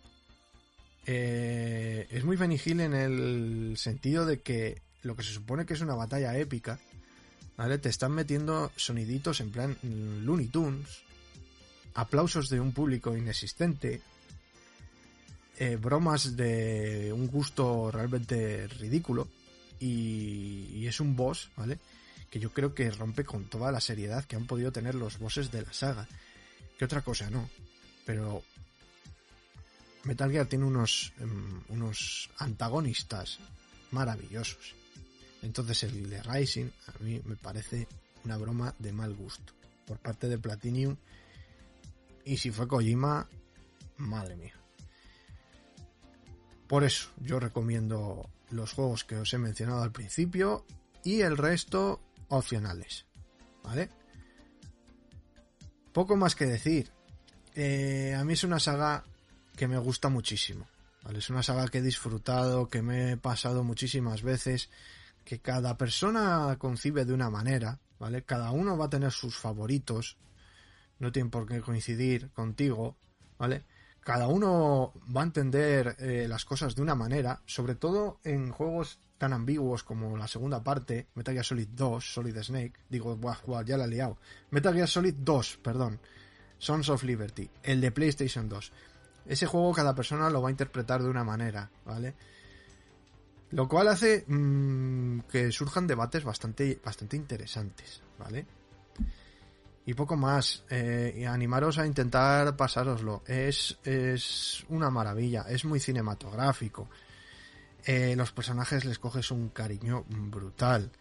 Eh, 1.05 2.07
es 2.11 2.23
muy 2.23 2.35
Benny 2.35 2.59
Hill 2.63 2.81
en 2.81 2.93
el 2.93 3.77
sentido 3.77 4.25
de 4.25 4.41
que 4.41 4.81
lo 5.01 5.15
que 5.15 5.23
se 5.23 5.33
supone 5.33 5.65
que 5.65 5.73
es 5.73 5.81
una 5.81 5.95
batalla 5.95 6.37
épica, 6.37 6.79
¿vale? 7.57 7.77
Te 7.77 7.89
están 7.89 8.11
metiendo 8.11 8.71
soniditos 8.75 9.41
en 9.41 9.51
plan 9.51 9.77
Looney 9.81 10.47
Tunes, 10.47 11.03
aplausos 11.93 12.49
de 12.49 12.59
un 12.59 12.71
público 12.71 13.15
inexistente, 13.15 14.01
eh, 15.57 15.75
bromas 15.75 16.35
de 16.35 17.11
un 17.13 17.27
gusto 17.27 17.91
realmente 17.91 18.67
ridículo, 18.67 19.27
y, 19.83 20.87
es 20.87 20.99
un 20.99 21.15
boss, 21.15 21.49
¿vale? 21.55 21.79
Que 22.29 22.39
yo 22.39 22.53
creo 22.53 22.73
que 22.73 22.89
rompe 22.91 23.25
con 23.25 23.45
toda 23.45 23.71
la 23.71 23.81
seriedad 23.81 24.23
que 24.25 24.35
han 24.35 24.47
podido 24.47 24.71
tener 24.71 24.95
los 24.95 25.19
bosses 25.19 25.51
de 25.51 25.61
la 25.61 25.73
saga. 25.73 26.07
Que 26.77 26.85
otra 26.85 27.01
cosa 27.01 27.29
no. 27.29 27.49
Pero 28.05 28.43
Metal 30.03 30.31
Gear 30.31 30.47
tiene 30.47 30.65
unos, 30.65 31.13
em, 31.19 31.61
unos 31.69 32.29
antagonistas 32.37 33.39
maravillosos. 33.91 34.73
Entonces 35.41 35.83
el 35.83 36.09
de 36.09 36.23
Rising 36.23 36.69
a 36.87 37.03
mí 37.03 37.21
me 37.25 37.35
parece 37.35 37.87
una 38.23 38.37
broma 38.37 38.73
de 38.79 38.93
mal 38.93 39.13
gusto 39.13 39.53
por 39.85 39.99
parte 39.99 40.27
de 40.27 40.37
Platinum. 40.37 40.95
Y 42.25 42.37
si 42.37 42.51
fue 42.51 42.67
Kojima, 42.67 43.27
madre 43.97 44.37
mía. 44.37 44.62
Por 46.73 46.83
eso 46.83 47.11
yo 47.21 47.39
recomiendo 47.39 48.31
los 48.49 48.73
juegos 48.73 49.03
que 49.03 49.15
os 49.17 49.31
he 49.31 49.37
mencionado 49.37 49.83
al 49.83 49.91
principio 49.91 50.65
y 51.03 51.21
el 51.21 51.37
resto 51.37 52.01
opcionales. 52.29 53.05
¿Vale? 53.61 53.89
Poco 55.91 56.17
más 56.17 56.33
que 56.33 56.47
decir. 56.47 56.89
Eh, 57.53 58.15
a 58.17 58.23
mí 58.23 58.33
es 58.33 58.43
una 58.43 58.59
saga 58.59 59.03
que 59.55 59.67
me 59.67 59.77
gusta 59.77 60.09
muchísimo. 60.09 60.67
¿vale? 61.03 61.19
Es 61.19 61.29
una 61.29 61.43
saga 61.43 61.67
que 61.67 61.77
he 61.77 61.83
disfrutado, 61.83 62.67
que 62.69 62.81
me 62.81 63.11
he 63.11 63.17
pasado 63.17 63.63
muchísimas 63.63 64.23
veces, 64.23 64.71
que 65.23 65.37
cada 65.41 65.77
persona 65.77 66.55
concibe 66.57 67.05
de 67.05 67.13
una 67.13 67.29
manera, 67.29 67.77
¿vale? 67.99 68.23
Cada 68.23 68.49
uno 68.49 68.79
va 68.79 68.85
a 68.85 68.89
tener 68.89 69.11
sus 69.11 69.37
favoritos, 69.37 70.17
no 70.97 71.11
tienen 71.11 71.29
por 71.29 71.47
qué 71.47 71.61
coincidir 71.61 72.31
contigo, 72.31 72.97
¿vale? 73.37 73.63
Cada 74.03 74.27
uno 74.27 74.93
va 75.15 75.21
a 75.21 75.23
entender 75.23 75.95
eh, 75.99 76.25
las 76.27 76.43
cosas 76.43 76.75
de 76.75 76.81
una 76.81 76.95
manera, 76.95 77.41
sobre 77.45 77.75
todo 77.75 78.19
en 78.23 78.51
juegos 78.51 78.99
tan 79.17 79.31
ambiguos 79.31 79.83
como 79.83 80.17
la 80.17 80.27
segunda 80.27 80.61
parte, 80.61 81.07
Metal 81.15 81.33
Gear 81.33 81.45
Solid 81.45 81.69
2, 81.69 82.13
Solid 82.13 82.37
Snake, 82.43 82.73
digo, 82.89 83.15
buah, 83.15 83.37
buah, 83.45 83.63
ya 83.63 83.77
la 83.77 83.85
he 83.85 83.87
liado. 83.87 84.17
Metal 84.49 84.73
Gear 84.73 84.89
Solid 84.89 85.15
2, 85.17 85.59
perdón, 85.63 85.99
Sons 86.57 86.89
of 86.89 87.03
Liberty, 87.03 87.49
el 87.63 87.79
de 87.79 87.91
PlayStation 87.91 88.49
2. 88.49 88.73
Ese 89.25 89.45
juego 89.45 89.71
cada 89.71 89.95
persona 89.95 90.29
lo 90.29 90.41
va 90.41 90.49
a 90.49 90.51
interpretar 90.51 91.01
de 91.01 91.09
una 91.09 91.23
manera, 91.23 91.71
¿vale? 91.85 92.13
Lo 93.51 93.69
cual 93.69 93.87
hace 93.87 94.25
mmm, 94.27 95.19
que 95.31 95.51
surjan 95.53 95.87
debates 95.87 96.25
bastante, 96.25 96.81
bastante 96.83 97.15
interesantes, 97.15 98.01
¿vale? 98.19 98.45
Y 99.85 99.93
poco 99.93 100.15
más. 100.15 100.63
Eh, 100.69 101.15
y 101.17 101.23
animaros 101.25 101.77
a 101.77 101.85
intentar 101.85 102.55
pasároslo. 102.55 103.23
Es, 103.27 103.77
es 103.83 104.63
una 104.69 104.89
maravilla. 104.89 105.45
Es 105.49 105.65
muy 105.65 105.79
cinematográfico. 105.79 106.89
Eh, 107.85 108.15
los 108.15 108.31
personajes 108.31 108.85
les 108.85 108.99
coges 108.99 109.31
un 109.31 109.49
cariño 109.49 110.05
brutal. 110.07 110.91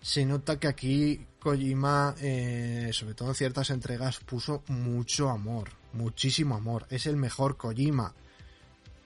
Se 0.00 0.24
nota 0.24 0.58
que 0.58 0.68
aquí 0.68 1.26
Kojima, 1.38 2.14
eh, 2.20 2.90
sobre 2.92 3.14
todo 3.14 3.28
en 3.30 3.34
ciertas 3.36 3.70
entregas, 3.70 4.18
puso 4.20 4.62
mucho 4.68 5.30
amor. 5.30 5.70
Muchísimo 5.92 6.56
amor. 6.56 6.86
Es 6.90 7.06
el 7.06 7.16
mejor 7.16 7.56
Kojima 7.56 8.14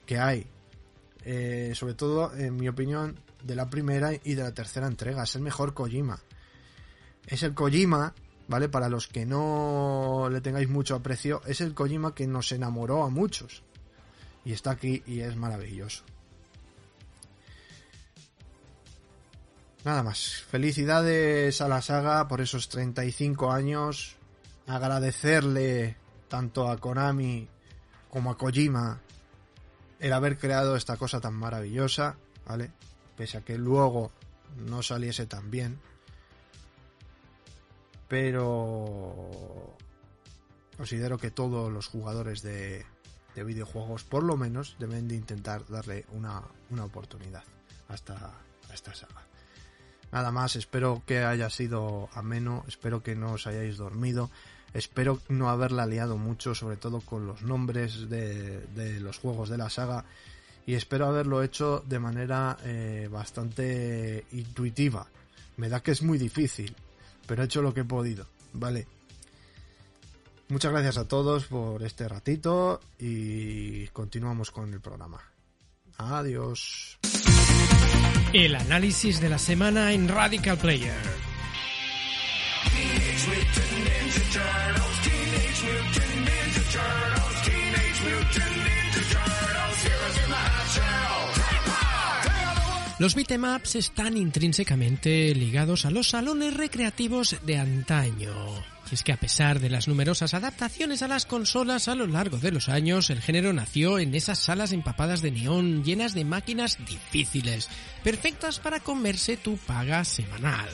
que 0.06 0.18
hay. 0.18 0.46
Sobre 1.74 1.92
todo, 1.92 2.34
en 2.34 2.56
mi 2.56 2.68
opinión, 2.68 3.20
de 3.42 3.55
la 3.55 3.68
primera 3.68 4.12
y 4.14 4.34
de 4.34 4.42
la 4.42 4.55
tercera 4.55 4.86
entrega. 4.86 5.24
Es 5.24 5.34
el 5.36 5.42
mejor 5.42 5.74
Kojima. 5.74 6.18
Es 7.26 7.42
el 7.42 7.52
Kojima, 7.52 8.14
¿vale? 8.49 8.69
Para 8.69 8.89
los 8.89 9.07
que 9.07 9.27
no 9.27 10.29
le 10.31 10.41
tengáis 10.41 10.69
mucho 10.69 10.97
aprecio, 10.97 11.43
es 11.47 11.61
el 11.61 11.75
Kojima 11.75 12.15
que 12.15 12.27
nos 12.27 12.51
enamoró 12.53 13.05
a 13.05 13.11
muchos. 13.11 13.62
Y 14.45 14.53
está 14.53 14.73
aquí 14.73 15.03
y 15.07 15.20
es 15.20 15.37
maravilloso. 15.37 16.05
Nada 19.85 20.03
más. 20.03 20.43
Felicidades 20.51 21.61
a 21.61 21.69
la 21.69 21.83
saga 21.83 22.27
por 22.27 22.41
esos 22.41 22.69
35 22.69 23.53
años. 23.53 24.16
Agradecerle 24.66 25.97
tanto 26.29 26.70
a 26.70 26.79
Konami 26.79 27.49
como 28.11 28.31
a 28.31 28.39
Kojima 28.39 29.01
el 29.99 30.12
haber 30.12 30.39
creado 30.39 30.77
esta 30.77 30.97
cosa 30.97 31.20
tan 31.20 31.35
maravillosa, 31.35 32.16
¿vale? 32.47 32.70
Pese 33.16 33.39
a 33.39 33.41
que 33.41 33.59
luego 33.59 34.12
no 34.57 34.83
saliese 34.83 35.27
tan 35.27 35.51
bien. 35.51 35.81
Pero 38.09 39.76
considero 40.76 41.18
que 41.18 41.30
todos 41.30 41.72
los 41.72 41.86
jugadores 41.86 42.43
de, 42.43 42.85
de 43.35 43.44
videojuegos, 43.44 44.05
por 44.05 44.22
lo 44.22 44.36
menos, 44.36 44.76
deben 44.78 45.09
de 45.09 45.16
intentar 45.16 45.66
darle 45.68 46.06
una, 46.12 46.43
oportunidad 46.82 47.44
a 47.89 47.94
esta 47.94 48.94
saga. 48.94 49.28
Nada 50.10 50.32
más, 50.32 50.56
espero 50.56 51.02
que 51.06 51.18
haya 51.18 51.51
sido 51.51 52.09
ameno, 52.14 52.64
espero 52.66 53.02
que 53.02 53.14
no 53.14 53.32
os 53.32 53.47
hayáis 53.47 53.76
dormido, 53.76 54.30
espero 54.72 55.20
no 55.28 55.51
haberla 55.51 55.86
liado 55.86 56.16
mucho, 56.16 56.55
sobre 56.55 56.76
todo 56.76 57.01
con 57.01 57.26
los 57.26 57.43
nombres 57.43 58.09
de, 58.09 58.60
de 58.68 59.01
los 59.01 59.18
juegos 59.18 59.51
de 59.51 59.59
la 59.59 59.68
saga, 59.68 60.06
y 60.66 60.74
espero 60.74 61.06
haberlo 61.06 61.43
hecho 61.43 61.85
de 61.86 61.98
manera 61.98 62.56
eh, 62.64 63.09
bastante 63.10 64.24
intuitiva. 64.32 65.06
Me 65.56 65.68
da 65.68 65.82
que 65.82 65.90
es 65.90 66.02
muy 66.02 66.16
difícil, 66.16 66.74
pero 67.28 67.42
he 67.42 67.44
hecho 67.44 67.62
lo 67.62 67.72
que 67.72 67.80
he 67.80 67.84
podido, 67.84 68.26
¿vale? 68.55 68.88
Muchas 70.48 70.72
gracias 70.72 70.96
a 70.96 71.06
todos 71.06 71.44
por 71.44 71.82
este 71.82 72.09
ratito 72.09 72.80
y 72.98 73.86
continuamos 73.88 74.50
con 74.50 74.72
el 74.72 74.80
programa. 74.80 75.20
Adiós. 75.98 76.98
El 78.32 78.55
análisis 78.55 79.20
de 79.20 79.28
la 79.28 79.38
semana 79.38 79.92
en 79.92 80.09
Radical 80.09 80.56
Player. 80.56 81.28
Los 92.99 93.15
beatemaps 93.15 93.77
están 93.77 94.16
intrínsecamente 94.16 95.33
ligados 95.33 95.87
a 95.87 95.91
los 95.91 96.09
salones 96.09 96.55
recreativos 96.55 97.37
de 97.47 97.57
antaño. 97.57 98.35
Y 98.91 98.95
es 98.95 99.05
que 99.05 99.12
a 99.12 99.16
pesar 99.16 99.61
de 99.61 99.70
las 99.70 99.87
numerosas 99.87 100.35
adaptaciones 100.35 101.03
a 101.03 101.09
las 101.09 101.25
consolas 101.25 101.87
a 101.87 101.95
lo 101.95 102.09
largo 102.09 102.39
de 102.39 102.51
los 102.51 102.69
años, 102.69 103.11
el 103.11 103.20
género 103.20 103.53
nació 103.53 104.01
en 104.01 104.16
esas 104.16 104.41
salas 104.41 104.73
empapadas 104.73 105.23
de 105.23 105.31
neón 105.31 105.85
llenas 105.85 106.12
de 106.12 106.25
máquinas 106.25 106.77
difíciles, 106.85 107.69
perfectas 108.03 108.59
para 108.59 108.81
comerse 108.81 109.37
tu 109.37 109.59
paga 109.59 110.05
semanal. 110.05 110.69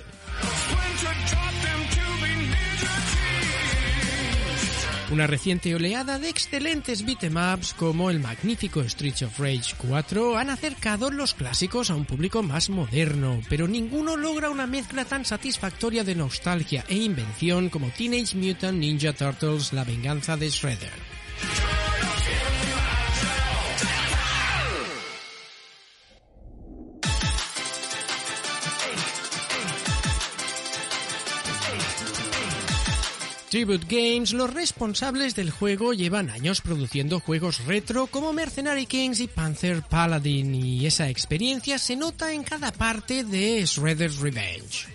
Una 5.10 5.26
reciente 5.26 5.74
oleada 5.74 6.18
de 6.18 6.30
excelentes 6.30 7.04
beatemaps 7.04 7.74
como 7.74 8.10
el 8.10 8.20
magnífico 8.20 8.82
Streets 8.82 9.22
of 9.22 9.38
Rage 9.38 9.74
4 9.76 10.38
han 10.38 10.48
acercado 10.48 11.10
los 11.10 11.34
clásicos 11.34 11.90
a 11.90 11.94
un 11.94 12.06
público 12.06 12.42
más 12.42 12.70
moderno, 12.70 13.40
pero 13.50 13.68
ninguno 13.68 14.16
logra 14.16 14.48
una 14.48 14.66
mezcla 14.66 15.04
tan 15.04 15.24
satisfactoria 15.24 16.04
de 16.04 16.14
nostalgia 16.14 16.84
e 16.88 16.96
invención 16.96 17.68
como 17.68 17.90
Teenage 17.90 18.36
Mutant 18.36 18.78
Ninja 18.78 19.12
Turtles 19.12 19.72
La 19.74 19.84
venganza 19.84 20.36
de 20.36 20.48
Shredder. 20.48 20.92
Tribute 33.54 33.86
Games, 33.88 34.32
los 34.32 34.52
responsables 34.52 35.36
del 35.36 35.52
juego 35.52 35.92
llevan 35.92 36.28
años 36.28 36.60
produciendo 36.60 37.20
juegos 37.20 37.64
retro 37.66 38.08
como 38.08 38.32
Mercenary 38.32 38.84
Kings 38.84 39.20
y 39.20 39.28
Panther 39.28 39.80
Paladin 39.82 40.56
y 40.56 40.86
esa 40.86 41.08
experiencia 41.08 41.78
se 41.78 41.94
nota 41.94 42.32
en 42.32 42.42
cada 42.42 42.72
parte 42.72 43.22
de 43.22 43.64
Shredder's 43.64 44.16
Revenge. 44.16 44.88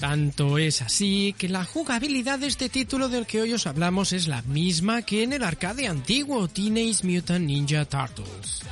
Tanto 0.00 0.56
es 0.56 0.80
así 0.80 1.34
que 1.36 1.50
la 1.50 1.66
jugabilidad 1.66 2.38
de 2.38 2.46
este 2.46 2.70
título 2.70 3.10
del 3.10 3.26
que 3.26 3.42
hoy 3.42 3.52
os 3.52 3.66
hablamos 3.66 4.14
es 4.14 4.26
la 4.26 4.40
misma 4.40 5.02
que 5.02 5.24
en 5.24 5.34
el 5.34 5.42
arcade 5.42 5.88
antiguo 5.88 6.48
Teenage 6.48 7.06
Mutant 7.06 7.44
Ninja 7.44 7.84
Turtles. 7.84 8.62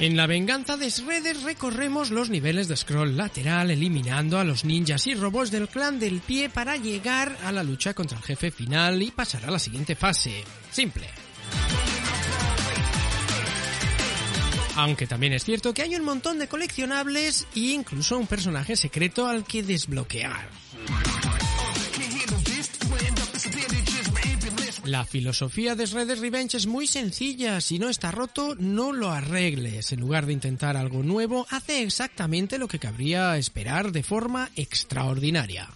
En 0.00 0.16
la 0.16 0.26
venganza 0.26 0.76
de 0.76 0.90
Shredder 0.90 1.36
recorremos 1.44 2.10
los 2.10 2.28
niveles 2.28 2.66
de 2.66 2.76
scroll 2.76 3.16
lateral 3.16 3.70
eliminando 3.70 4.38
a 4.38 4.44
los 4.44 4.64
ninjas 4.64 5.06
y 5.06 5.14
robots 5.14 5.52
del 5.52 5.68
clan 5.68 6.00
del 6.00 6.20
pie 6.20 6.48
para 6.48 6.76
llegar 6.76 7.36
a 7.44 7.52
la 7.52 7.62
lucha 7.62 7.94
contra 7.94 8.18
el 8.18 8.24
jefe 8.24 8.50
final 8.50 9.00
y 9.02 9.12
pasar 9.12 9.44
a 9.44 9.52
la 9.52 9.58
siguiente 9.58 9.94
fase. 9.94 10.42
Simple. 10.70 11.08
Aunque 14.76 15.06
también 15.06 15.32
es 15.32 15.44
cierto 15.44 15.72
que 15.72 15.82
hay 15.82 15.94
un 15.94 16.04
montón 16.04 16.40
de 16.40 16.48
coleccionables 16.48 17.46
e 17.54 17.72
incluso 17.72 18.18
un 18.18 18.26
personaje 18.26 18.74
secreto 18.74 19.28
al 19.28 19.44
que 19.44 19.62
desbloquear. 19.62 20.48
La 24.84 25.06
filosofía 25.06 25.74
de 25.74 25.86
Shredder's 25.86 26.20
Revenge 26.20 26.58
es 26.58 26.66
muy 26.66 26.86
sencilla. 26.86 27.60
Si 27.62 27.78
no 27.78 27.88
está 27.88 28.10
roto, 28.10 28.54
no 28.58 28.92
lo 28.92 29.10
arregles. 29.10 29.92
En 29.92 30.00
lugar 30.00 30.26
de 30.26 30.34
intentar 30.34 30.76
algo 30.76 31.02
nuevo, 31.02 31.46
hace 31.48 31.82
exactamente 31.82 32.58
lo 32.58 32.68
que 32.68 32.78
cabría 32.78 33.38
esperar 33.38 33.92
de 33.92 34.02
forma 34.02 34.50
extraordinaria. 34.56 35.70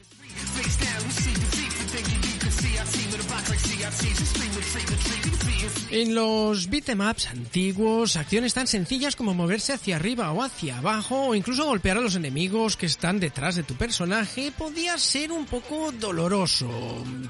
En 5.90 6.14
los 6.14 6.68
beatemaps 6.68 7.28
antiguos, 7.28 8.16
acciones 8.16 8.52
tan 8.52 8.66
sencillas 8.66 9.16
como 9.16 9.32
moverse 9.32 9.72
hacia 9.72 9.96
arriba 9.96 10.30
o 10.32 10.42
hacia 10.42 10.78
abajo 10.78 11.28
o 11.28 11.34
incluso 11.34 11.64
golpear 11.64 11.96
a 11.96 12.02
los 12.02 12.14
enemigos 12.14 12.76
que 12.76 12.84
están 12.84 13.18
detrás 13.20 13.56
de 13.56 13.62
tu 13.62 13.74
personaje 13.74 14.52
podía 14.52 14.98
ser 14.98 15.32
un 15.32 15.46
poco 15.46 15.90
doloroso. 15.92 16.68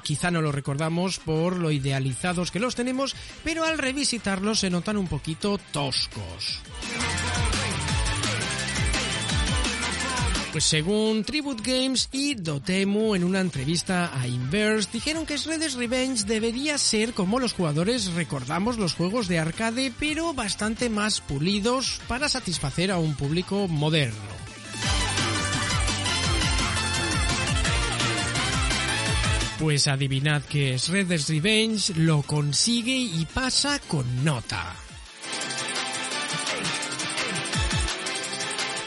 Quizá 0.03 0.29
no 0.29 0.41
lo 0.41 0.51
recordamos 0.51 1.19
por 1.19 1.55
lo 1.55 1.71
idealizados 1.71 2.51
que 2.51 2.59
los 2.59 2.75
tenemos, 2.75 3.15
pero 3.45 3.63
al 3.63 3.77
revisitarlos 3.77 4.59
se 4.59 4.69
notan 4.69 4.97
un 4.97 5.07
poquito 5.07 5.57
toscos. 5.71 6.59
Pues 10.51 10.63
según 10.63 11.23
Tribute 11.23 11.61
Games 11.63 12.09
y 12.11 12.33
Dotemu 12.33 13.13
en 13.13 13.23
una 13.23 13.39
entrevista 13.39 14.11
a 14.19 14.27
Inverse 14.27 14.89
dijeron 14.91 15.27
que 15.27 15.37
Shredder's 15.37 15.75
Revenge 15.75 16.25
debería 16.25 16.79
ser 16.79 17.13
como 17.13 17.39
los 17.39 17.53
jugadores 17.53 18.13
recordamos 18.13 18.79
los 18.79 18.95
juegos 18.95 19.27
de 19.27 19.37
arcade 19.37 19.93
pero 19.99 20.33
bastante 20.33 20.89
más 20.89 21.21
pulidos 21.21 22.01
para 22.07 22.27
satisfacer 22.29 22.89
a 22.89 22.97
un 22.97 23.13
público 23.13 23.67
moderno. 23.67 24.17
Pues 29.59 29.87
adivinad 29.87 30.41
que 30.41 30.77
Shredder's 30.77 31.29
Revenge 31.29 31.93
lo 31.95 32.23
consigue 32.23 32.95
y 32.95 33.27
pasa 33.31 33.79
con 33.87 34.23
nota. 34.23 34.75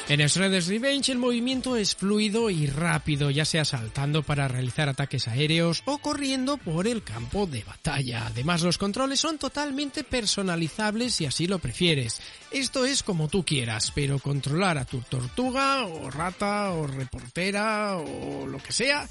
En 0.08 0.20
Shredder's 0.20 0.66
Revenge 0.66 1.12
el 1.12 1.18
movimiento 1.18 1.76
es 1.76 1.94
fluido 1.94 2.50
y 2.50 2.66
rápido, 2.66 3.30
ya 3.30 3.44
sea 3.44 3.64
saltando 3.64 4.22
para 4.22 4.48
realizar 4.48 4.88
ataques 4.88 5.28
aéreos 5.28 5.82
o 5.86 5.98
corriendo 5.98 6.58
por 6.58 6.86
el 6.86 7.02
campo 7.02 7.46
de 7.46 7.62
batalla. 7.62 8.26
Además 8.26 8.62
los 8.62 8.78
controles 8.78 9.20
son 9.20 9.38
totalmente 9.38 10.04
personalizables 10.04 11.14
si 11.14 11.24
así 11.24 11.46
lo 11.46 11.60
prefieres. 11.60 12.20
Esto 12.50 12.84
es 12.84 13.02
como 13.02 13.28
tú 13.28 13.44
quieras, 13.44 13.92
pero 13.94 14.18
controlar 14.18 14.76
a 14.76 14.84
tu 14.84 15.00
tortuga 15.00 15.86
o 15.86 16.10
rata 16.10 16.72
o 16.72 16.86
reportera 16.86 17.96
o 17.96 18.46
lo 18.46 18.58
que 18.58 18.72
sea 18.72 19.08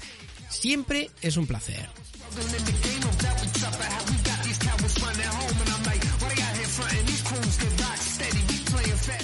siempre 0.48 1.10
es 1.22 1.36
un 1.36 1.46
placer. 1.46 1.88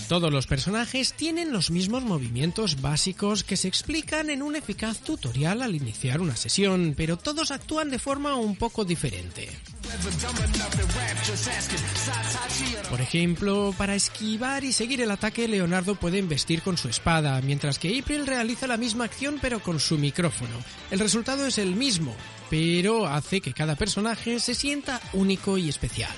Todos 0.08 0.32
los 0.32 0.46
personajes 0.46 1.12
tienen 1.12 1.52
los 1.52 1.70
mismos 1.70 2.02
movimientos 2.02 2.80
básicos 2.80 3.44
que 3.44 3.58
se 3.58 3.68
explican 3.68 4.30
en 4.30 4.42
un 4.42 4.56
eficaz 4.56 5.00
tutorial 5.00 5.60
al 5.60 5.74
iniciar 5.74 6.22
una 6.22 6.34
sesión, 6.34 6.94
pero 6.96 7.18
todos 7.18 7.50
actúan 7.50 7.90
de 7.90 7.98
forma 7.98 8.34
un 8.34 8.56
poco 8.56 8.86
diferente. 8.86 9.50
Por 12.88 13.02
ejemplo, 13.02 13.74
para 13.76 13.94
esquivar 13.94 14.64
y 14.64 14.72
seguir 14.72 15.02
el 15.02 15.10
ataque, 15.10 15.46
Leonardo 15.46 15.94
puede 15.94 16.16
investir 16.16 16.62
con 16.62 16.78
su 16.78 16.88
espada, 16.88 17.38
mientras 17.42 17.78
que 17.78 17.98
April 17.98 18.26
realiza 18.26 18.66
la 18.66 18.78
misma 18.78 19.04
acción 19.04 19.38
pero 19.42 19.60
con 19.60 19.78
su 19.78 19.98
micrófono. 19.98 20.56
El 20.90 21.00
resultado 21.00 21.46
es 21.46 21.58
el 21.58 21.76
mismo, 21.76 22.16
pero 22.48 23.06
hace 23.06 23.42
que 23.42 23.52
cada 23.52 23.76
personaje 23.76 24.40
se 24.40 24.54
sienta 24.54 25.02
único 25.12 25.58
y 25.58 25.68
especial. 25.68 26.14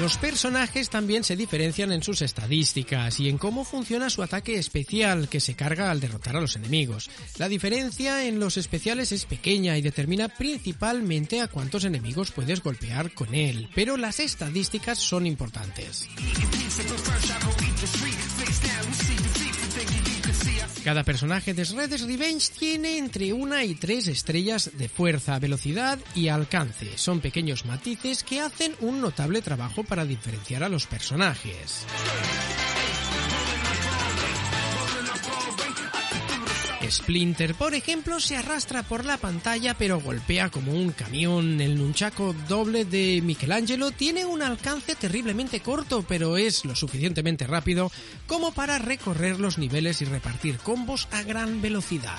Los 0.00 0.16
personajes 0.16 0.90
también 0.90 1.22
se 1.22 1.36
diferencian 1.36 1.92
en 1.92 2.02
sus 2.02 2.20
estadísticas 2.20 3.20
y 3.20 3.28
en 3.28 3.38
cómo 3.38 3.64
funciona 3.64 4.10
su 4.10 4.24
ataque 4.24 4.56
especial 4.56 5.28
que 5.28 5.38
se 5.38 5.54
carga 5.54 5.92
al 5.92 6.00
derrotar 6.00 6.36
a 6.36 6.40
los 6.40 6.56
enemigos. 6.56 7.08
La 7.38 7.48
diferencia 7.48 8.26
en 8.26 8.40
los 8.40 8.56
especiales 8.56 9.12
es 9.12 9.24
pequeña 9.24 9.78
y 9.78 9.82
determina 9.82 10.28
principalmente 10.28 11.40
a 11.40 11.46
cuántos 11.46 11.84
enemigos 11.84 12.32
puedes 12.32 12.60
golpear 12.60 13.14
con 13.14 13.36
él, 13.36 13.68
pero 13.72 13.96
las 13.96 14.18
estadísticas 14.18 14.98
son 14.98 15.28
importantes. 15.28 16.08
Cada 20.84 21.02
personaje 21.02 21.54
de 21.54 21.64
Shredder's 21.64 22.02
Revenge 22.02 22.50
tiene 22.58 22.98
entre 22.98 23.32
una 23.32 23.64
y 23.64 23.74
tres 23.74 24.06
estrellas 24.06 24.70
de 24.74 24.90
fuerza, 24.90 25.38
velocidad 25.38 25.98
y 26.14 26.28
alcance. 26.28 26.98
Son 26.98 27.20
pequeños 27.20 27.64
matices 27.64 28.22
que 28.22 28.42
hacen 28.42 28.74
un 28.80 29.00
notable 29.00 29.40
trabajo 29.40 29.82
para 29.82 30.04
diferenciar 30.04 30.62
a 30.62 30.68
los 30.68 30.86
personajes. 30.86 31.86
Splinter, 36.90 37.54
por 37.54 37.74
ejemplo, 37.74 38.20
se 38.20 38.36
arrastra 38.36 38.82
por 38.82 39.04
la 39.04 39.16
pantalla 39.16 39.74
pero 39.74 40.00
golpea 40.00 40.50
como 40.50 40.72
un 40.72 40.92
camión. 40.92 41.60
El 41.60 41.78
nunchaco 41.78 42.34
doble 42.48 42.84
de 42.84 43.20
Michelangelo 43.22 43.90
tiene 43.90 44.24
un 44.24 44.42
alcance 44.42 44.94
terriblemente 44.94 45.60
corto, 45.60 46.04
pero 46.06 46.36
es 46.36 46.64
lo 46.64 46.74
suficientemente 46.74 47.46
rápido 47.46 47.90
como 48.26 48.52
para 48.52 48.78
recorrer 48.78 49.40
los 49.40 49.58
niveles 49.58 50.02
y 50.02 50.04
repartir 50.04 50.58
combos 50.58 51.08
a 51.10 51.22
gran 51.22 51.62
velocidad. 51.62 52.18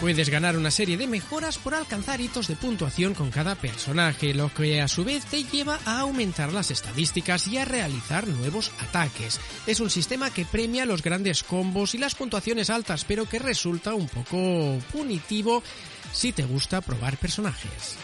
Puedes 0.00 0.30
ganar 0.30 0.56
una 0.56 0.70
serie 0.70 0.96
de 0.96 1.06
mejoras 1.06 1.58
por 1.58 1.74
alcanzar 1.74 2.22
hitos 2.22 2.48
de 2.48 2.56
puntuación 2.56 3.12
con 3.12 3.30
cada 3.30 3.54
personaje, 3.54 4.32
lo 4.32 4.52
que 4.52 4.80
a 4.80 4.88
su 4.88 5.04
vez 5.04 5.26
te 5.26 5.44
lleva 5.44 5.78
a 5.84 6.00
aumentar 6.00 6.54
las 6.54 6.70
estadísticas 6.70 7.46
y 7.46 7.58
a 7.58 7.66
realizar 7.66 8.26
nuevos 8.26 8.72
ataques. 8.80 9.38
Es 9.66 9.78
un 9.78 9.90
sistema 9.90 10.30
que 10.30 10.46
premia 10.46 10.86
los 10.86 11.02
grandes 11.02 11.42
combos 11.42 11.94
y 11.94 11.98
las 11.98 12.14
puntuaciones 12.14 12.70
altas, 12.70 13.04
pero 13.04 13.28
que 13.28 13.38
resulta 13.38 13.92
un 13.92 14.08
poco 14.08 14.78
punitivo 14.90 15.62
si 16.12 16.32
te 16.32 16.44
gusta 16.44 16.80
probar 16.80 17.18
personajes. 17.18 17.98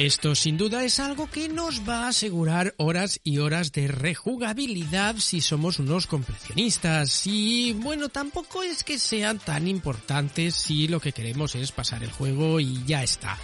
Esto 0.00 0.34
sin 0.34 0.56
duda 0.56 0.82
es 0.82 0.98
algo 0.98 1.30
que 1.30 1.50
nos 1.50 1.86
va 1.86 2.06
a 2.06 2.08
asegurar 2.08 2.72
horas 2.78 3.20
y 3.22 3.36
horas 3.36 3.70
de 3.70 3.86
rejugabilidad 3.86 5.16
si 5.18 5.42
somos 5.42 5.78
unos 5.78 6.06
completionistas 6.06 7.26
y 7.26 7.74
bueno, 7.74 8.08
tampoco 8.08 8.62
es 8.62 8.82
que 8.82 8.98
sean 8.98 9.38
tan 9.38 9.68
importantes 9.68 10.54
si 10.54 10.88
lo 10.88 11.00
que 11.00 11.12
queremos 11.12 11.54
es 11.54 11.70
pasar 11.70 12.02
el 12.02 12.12
juego 12.12 12.60
y 12.60 12.82
ya 12.86 13.02
está. 13.02 13.36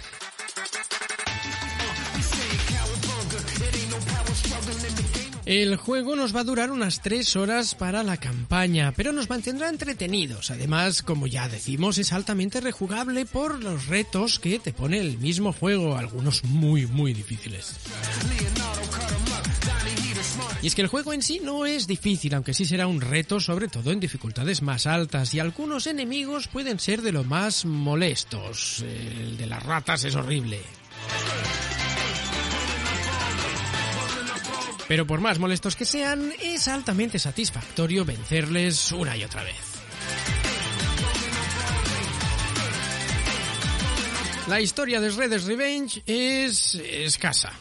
El 5.47 5.77
juego 5.77 6.17
nos 6.17 6.35
va 6.35 6.41
a 6.41 6.43
durar 6.43 6.71
unas 6.71 7.01
3 7.01 7.37
horas 7.37 7.73
para 7.73 8.03
la 8.03 8.17
campaña, 8.17 8.91
pero 8.93 9.13
nos 9.13 9.29
mantendrá 9.29 9.69
entretenidos. 9.69 10.51
Además, 10.51 11.01
como 11.01 11.25
ya 11.25 11.47
decimos, 11.47 11.97
es 11.99 12.11
altamente 12.11 12.59
rejugable 12.59 13.25
por 13.25 13.63
los 13.63 13.87
retos 13.87 14.39
que 14.39 14.59
te 14.59 14.73
pone 14.73 14.99
el 14.99 15.17
mismo 15.19 15.53
juego, 15.53 15.95
algunos 15.95 16.43
muy 16.43 16.85
muy 16.85 17.13
difíciles. 17.13 17.77
Y 20.61 20.67
es 20.67 20.75
que 20.75 20.81
el 20.81 20.89
juego 20.89 21.13
en 21.13 21.21
sí 21.21 21.39
no 21.41 21.65
es 21.65 21.87
difícil, 21.87 22.33
aunque 22.33 22.53
sí 22.53 22.65
será 22.65 22.85
un 22.85 22.99
reto, 22.99 23.39
sobre 23.39 23.69
todo 23.69 23.93
en 23.93 24.01
dificultades 24.01 24.61
más 24.61 24.85
altas, 24.85 25.33
y 25.33 25.39
algunos 25.39 25.87
enemigos 25.87 26.49
pueden 26.49 26.77
ser 26.77 27.01
de 27.01 27.13
lo 27.13 27.23
más 27.23 27.63
molestos. 27.63 28.81
El 28.81 29.37
de 29.37 29.47
las 29.47 29.63
ratas 29.63 30.03
es 30.03 30.15
horrible. 30.15 30.59
Pero 34.87 35.05
por 35.05 35.19
más 35.19 35.39
molestos 35.39 35.75
que 35.75 35.85
sean, 35.85 36.31
es 36.41 36.67
altamente 36.67 37.19
satisfactorio 37.19 38.05
vencerles 38.05 38.91
una 38.91 39.17
y 39.17 39.23
otra 39.23 39.43
vez. 39.43 39.55
La 44.47 44.61
historia 44.61 45.01
de 45.01 45.09
Shredder's 45.09 45.43
Revenge 45.43 46.01
es 46.05 46.75
escasa, 46.75 47.51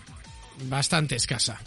bastante 0.68 1.16
escasa. 1.16 1.60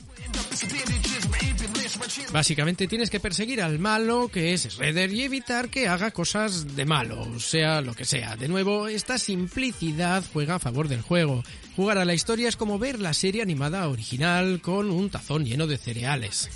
Básicamente 2.32 2.88
tienes 2.88 3.10
que 3.10 3.20
perseguir 3.20 3.62
al 3.62 3.80
malo, 3.80 4.30
que 4.30 4.54
es 4.54 4.68
Shredder, 4.68 5.12
y 5.12 5.24
evitar 5.24 5.70
que 5.70 5.88
haga 5.88 6.12
cosas 6.12 6.76
de 6.76 6.86
malo, 6.86 7.40
sea 7.40 7.82
lo 7.82 7.96
que 7.96 8.06
sea. 8.06 8.36
De 8.36 8.48
nuevo, 8.48 8.88
esta 8.88 9.18
simplicidad 9.18 10.24
juega 10.32 10.56
a 10.56 10.60
favor 10.60 10.88
del 10.88 11.02
juego. 11.02 11.44
Jugar 11.76 11.98
a 11.98 12.06
la 12.06 12.14
historia 12.14 12.48
es 12.48 12.56
como 12.56 12.78
ver 12.78 13.00
la 13.00 13.14
serie 13.14 13.42
animada 13.42 13.88
original 13.90 14.62
con 14.62 14.92
un 14.92 15.10
tazón 15.10 15.46
lleno 15.46 15.66
de 15.66 15.78
cereales. 15.78 16.50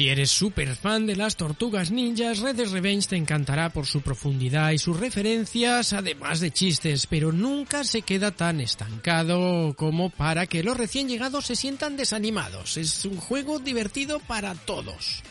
Si 0.00 0.08
eres 0.08 0.30
súper 0.30 0.76
fan 0.76 1.04
de 1.04 1.14
las 1.14 1.36
tortugas 1.36 1.90
ninjas, 1.90 2.38
Red 2.38 2.56
Dead 2.56 2.70
Revenge 2.70 3.06
te 3.06 3.16
encantará 3.16 3.68
por 3.68 3.84
su 3.84 4.00
profundidad 4.00 4.70
y 4.70 4.78
sus 4.78 4.98
referencias, 4.98 5.92
además 5.92 6.40
de 6.40 6.50
chistes, 6.50 7.06
pero 7.06 7.32
nunca 7.32 7.84
se 7.84 8.00
queda 8.00 8.30
tan 8.30 8.62
estancado 8.62 9.74
como 9.76 10.08
para 10.08 10.46
que 10.46 10.62
los 10.62 10.78
recién 10.78 11.06
llegados 11.06 11.44
se 11.44 11.54
sientan 11.54 11.98
desanimados. 11.98 12.78
Es 12.78 13.04
un 13.04 13.18
juego 13.18 13.58
divertido 13.58 14.20
para 14.20 14.54
todos. 14.54 15.22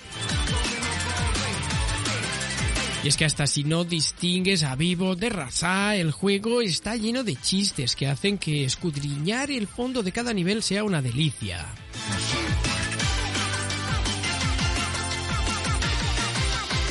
Y 3.03 3.07
es 3.07 3.17
que 3.17 3.25
hasta 3.25 3.47
si 3.47 3.63
no 3.63 3.85
distingues 3.85 4.61
a 4.61 4.75
vivo 4.75 5.15
de 5.15 5.29
raza, 5.29 5.95
el 5.95 6.11
juego 6.11 6.61
está 6.61 6.95
lleno 6.95 7.23
de 7.23 7.35
chistes 7.37 7.95
que 7.95 8.05
hacen 8.05 8.37
que 8.37 8.65
escudriñar 8.65 9.49
el 9.49 9.65
fondo 9.65 10.03
de 10.03 10.11
cada 10.11 10.31
nivel 10.31 10.61
sea 10.61 10.83
una 10.83 11.01
delicia. 11.01 11.65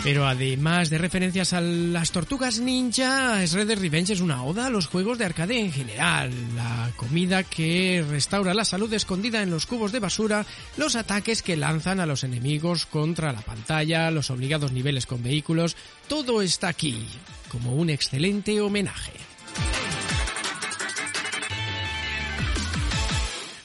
Pero 0.09 0.27
además 0.27 0.89
de 0.89 0.97
referencias 0.97 1.53
a 1.53 1.61
las 1.61 2.13
tortugas 2.13 2.61
ninja, 2.61 3.45
Red 3.45 3.67
Dead 3.67 3.79
Revenge 3.79 4.15
es 4.15 4.23
una 4.23 4.43
oda 4.43 4.65
a 4.65 4.71
los 4.71 4.87
juegos 4.87 5.19
de 5.19 5.27
arcade 5.27 5.61
en 5.61 5.71
general. 5.71 6.33
La 6.57 6.91
comida 6.97 7.43
que 7.43 8.03
restaura 8.09 8.55
la 8.55 8.65
salud 8.65 8.91
escondida 8.95 9.43
en 9.43 9.51
los 9.51 9.67
cubos 9.67 9.93
de 9.93 9.99
basura, 9.99 10.47
los 10.79 10.97
ataques 10.97 11.43
que 11.43 11.59
lanzan 11.59 12.01
a 12.01 12.07
los 12.07 12.25
enemigos 12.25 12.87
contra 12.87 13.35
la 13.35 13.43
pantalla, 13.43 14.11
los 14.11 14.31
obligados 14.31 14.73
niveles 14.73 15.05
con 15.05 15.23
vehículos, 15.23 15.77
todo 16.09 16.41
está 16.41 16.69
aquí, 16.69 17.07
como 17.51 17.75
un 17.75 17.91
excelente 17.91 18.63
homenaje. 18.63 19.13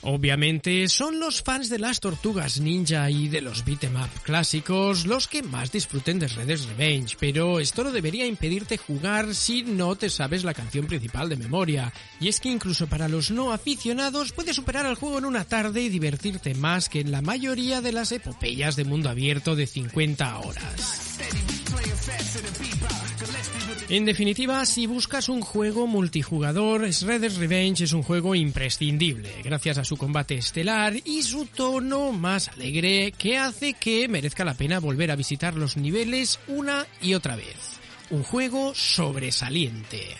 Obviamente 0.05 0.89
son 0.89 1.19
los 1.19 1.41
fans 1.41 1.69
de 1.69 1.79
las 1.79 2.01
tortugas 2.01 2.59
ninja 2.59 3.09
y 3.09 3.29
de 3.29 3.39
los 3.41 3.63
beat'em 3.63 3.95
up 3.95 4.09
clásicos 4.23 5.05
los 5.05 5.29
que 5.29 5.43
más 5.43 5.71
disfruten 5.71 6.19
de 6.19 6.27
Red 6.27 6.47
Dead 6.47 6.59
Revenge, 6.67 7.15
pero 7.17 7.61
esto 7.61 7.85
no 7.85 7.91
debería 7.91 8.25
impedirte 8.25 8.77
jugar 8.77 9.33
si 9.33 9.63
no 9.63 9.95
te 9.95 10.09
sabes 10.09 10.43
la 10.43 10.53
canción 10.53 10.87
principal 10.87 11.29
de 11.29 11.37
memoria. 11.37 11.93
Y 12.19 12.27
es 12.27 12.41
que 12.41 12.49
incluso 12.49 12.87
para 12.87 13.07
los 13.07 13.31
no 13.31 13.53
aficionados 13.53 14.33
puedes 14.33 14.57
superar 14.57 14.85
el 14.85 14.95
juego 14.95 15.19
en 15.19 15.25
una 15.25 15.45
tarde 15.45 15.81
y 15.81 15.89
divertirte 15.89 16.53
más 16.53 16.89
que 16.89 16.99
en 16.99 17.11
la 17.11 17.21
mayoría 17.21 17.79
de 17.79 17.93
las 17.93 18.11
epopeyas 18.11 18.75
de 18.75 18.83
mundo 18.83 19.09
abierto 19.09 19.55
de 19.55 19.67
50 19.67 20.39
horas. 20.39 21.19
En 23.93 24.05
definitiva, 24.05 24.65
si 24.65 24.87
buscas 24.87 25.29
un 25.29 25.41
juego 25.41 25.85
multijugador, 25.85 26.81
Red 26.81 27.21
Dead 27.21 27.37
Revenge 27.37 27.83
es 27.83 27.93
un 27.93 28.01
juego 28.01 28.33
imprescindible, 28.33 29.29
gracias 29.43 29.77
a 29.77 29.85
su 29.85 29.97
combate 29.97 30.33
estelar 30.33 30.95
y 31.05 31.21
su 31.21 31.45
tono 31.45 32.11
más 32.11 32.47
alegre 32.47 33.13
que 33.15 33.37
hace 33.37 33.75
que 33.75 34.07
merezca 34.07 34.45
la 34.45 34.55
pena 34.55 34.79
volver 34.79 35.11
a 35.11 35.15
visitar 35.15 35.53
los 35.53 35.77
niveles 35.77 36.39
una 36.47 36.87
y 37.03 37.13
otra 37.13 37.35
vez. 37.35 37.79
Un 38.09 38.23
juego 38.23 38.73
sobresaliente. 38.73 40.17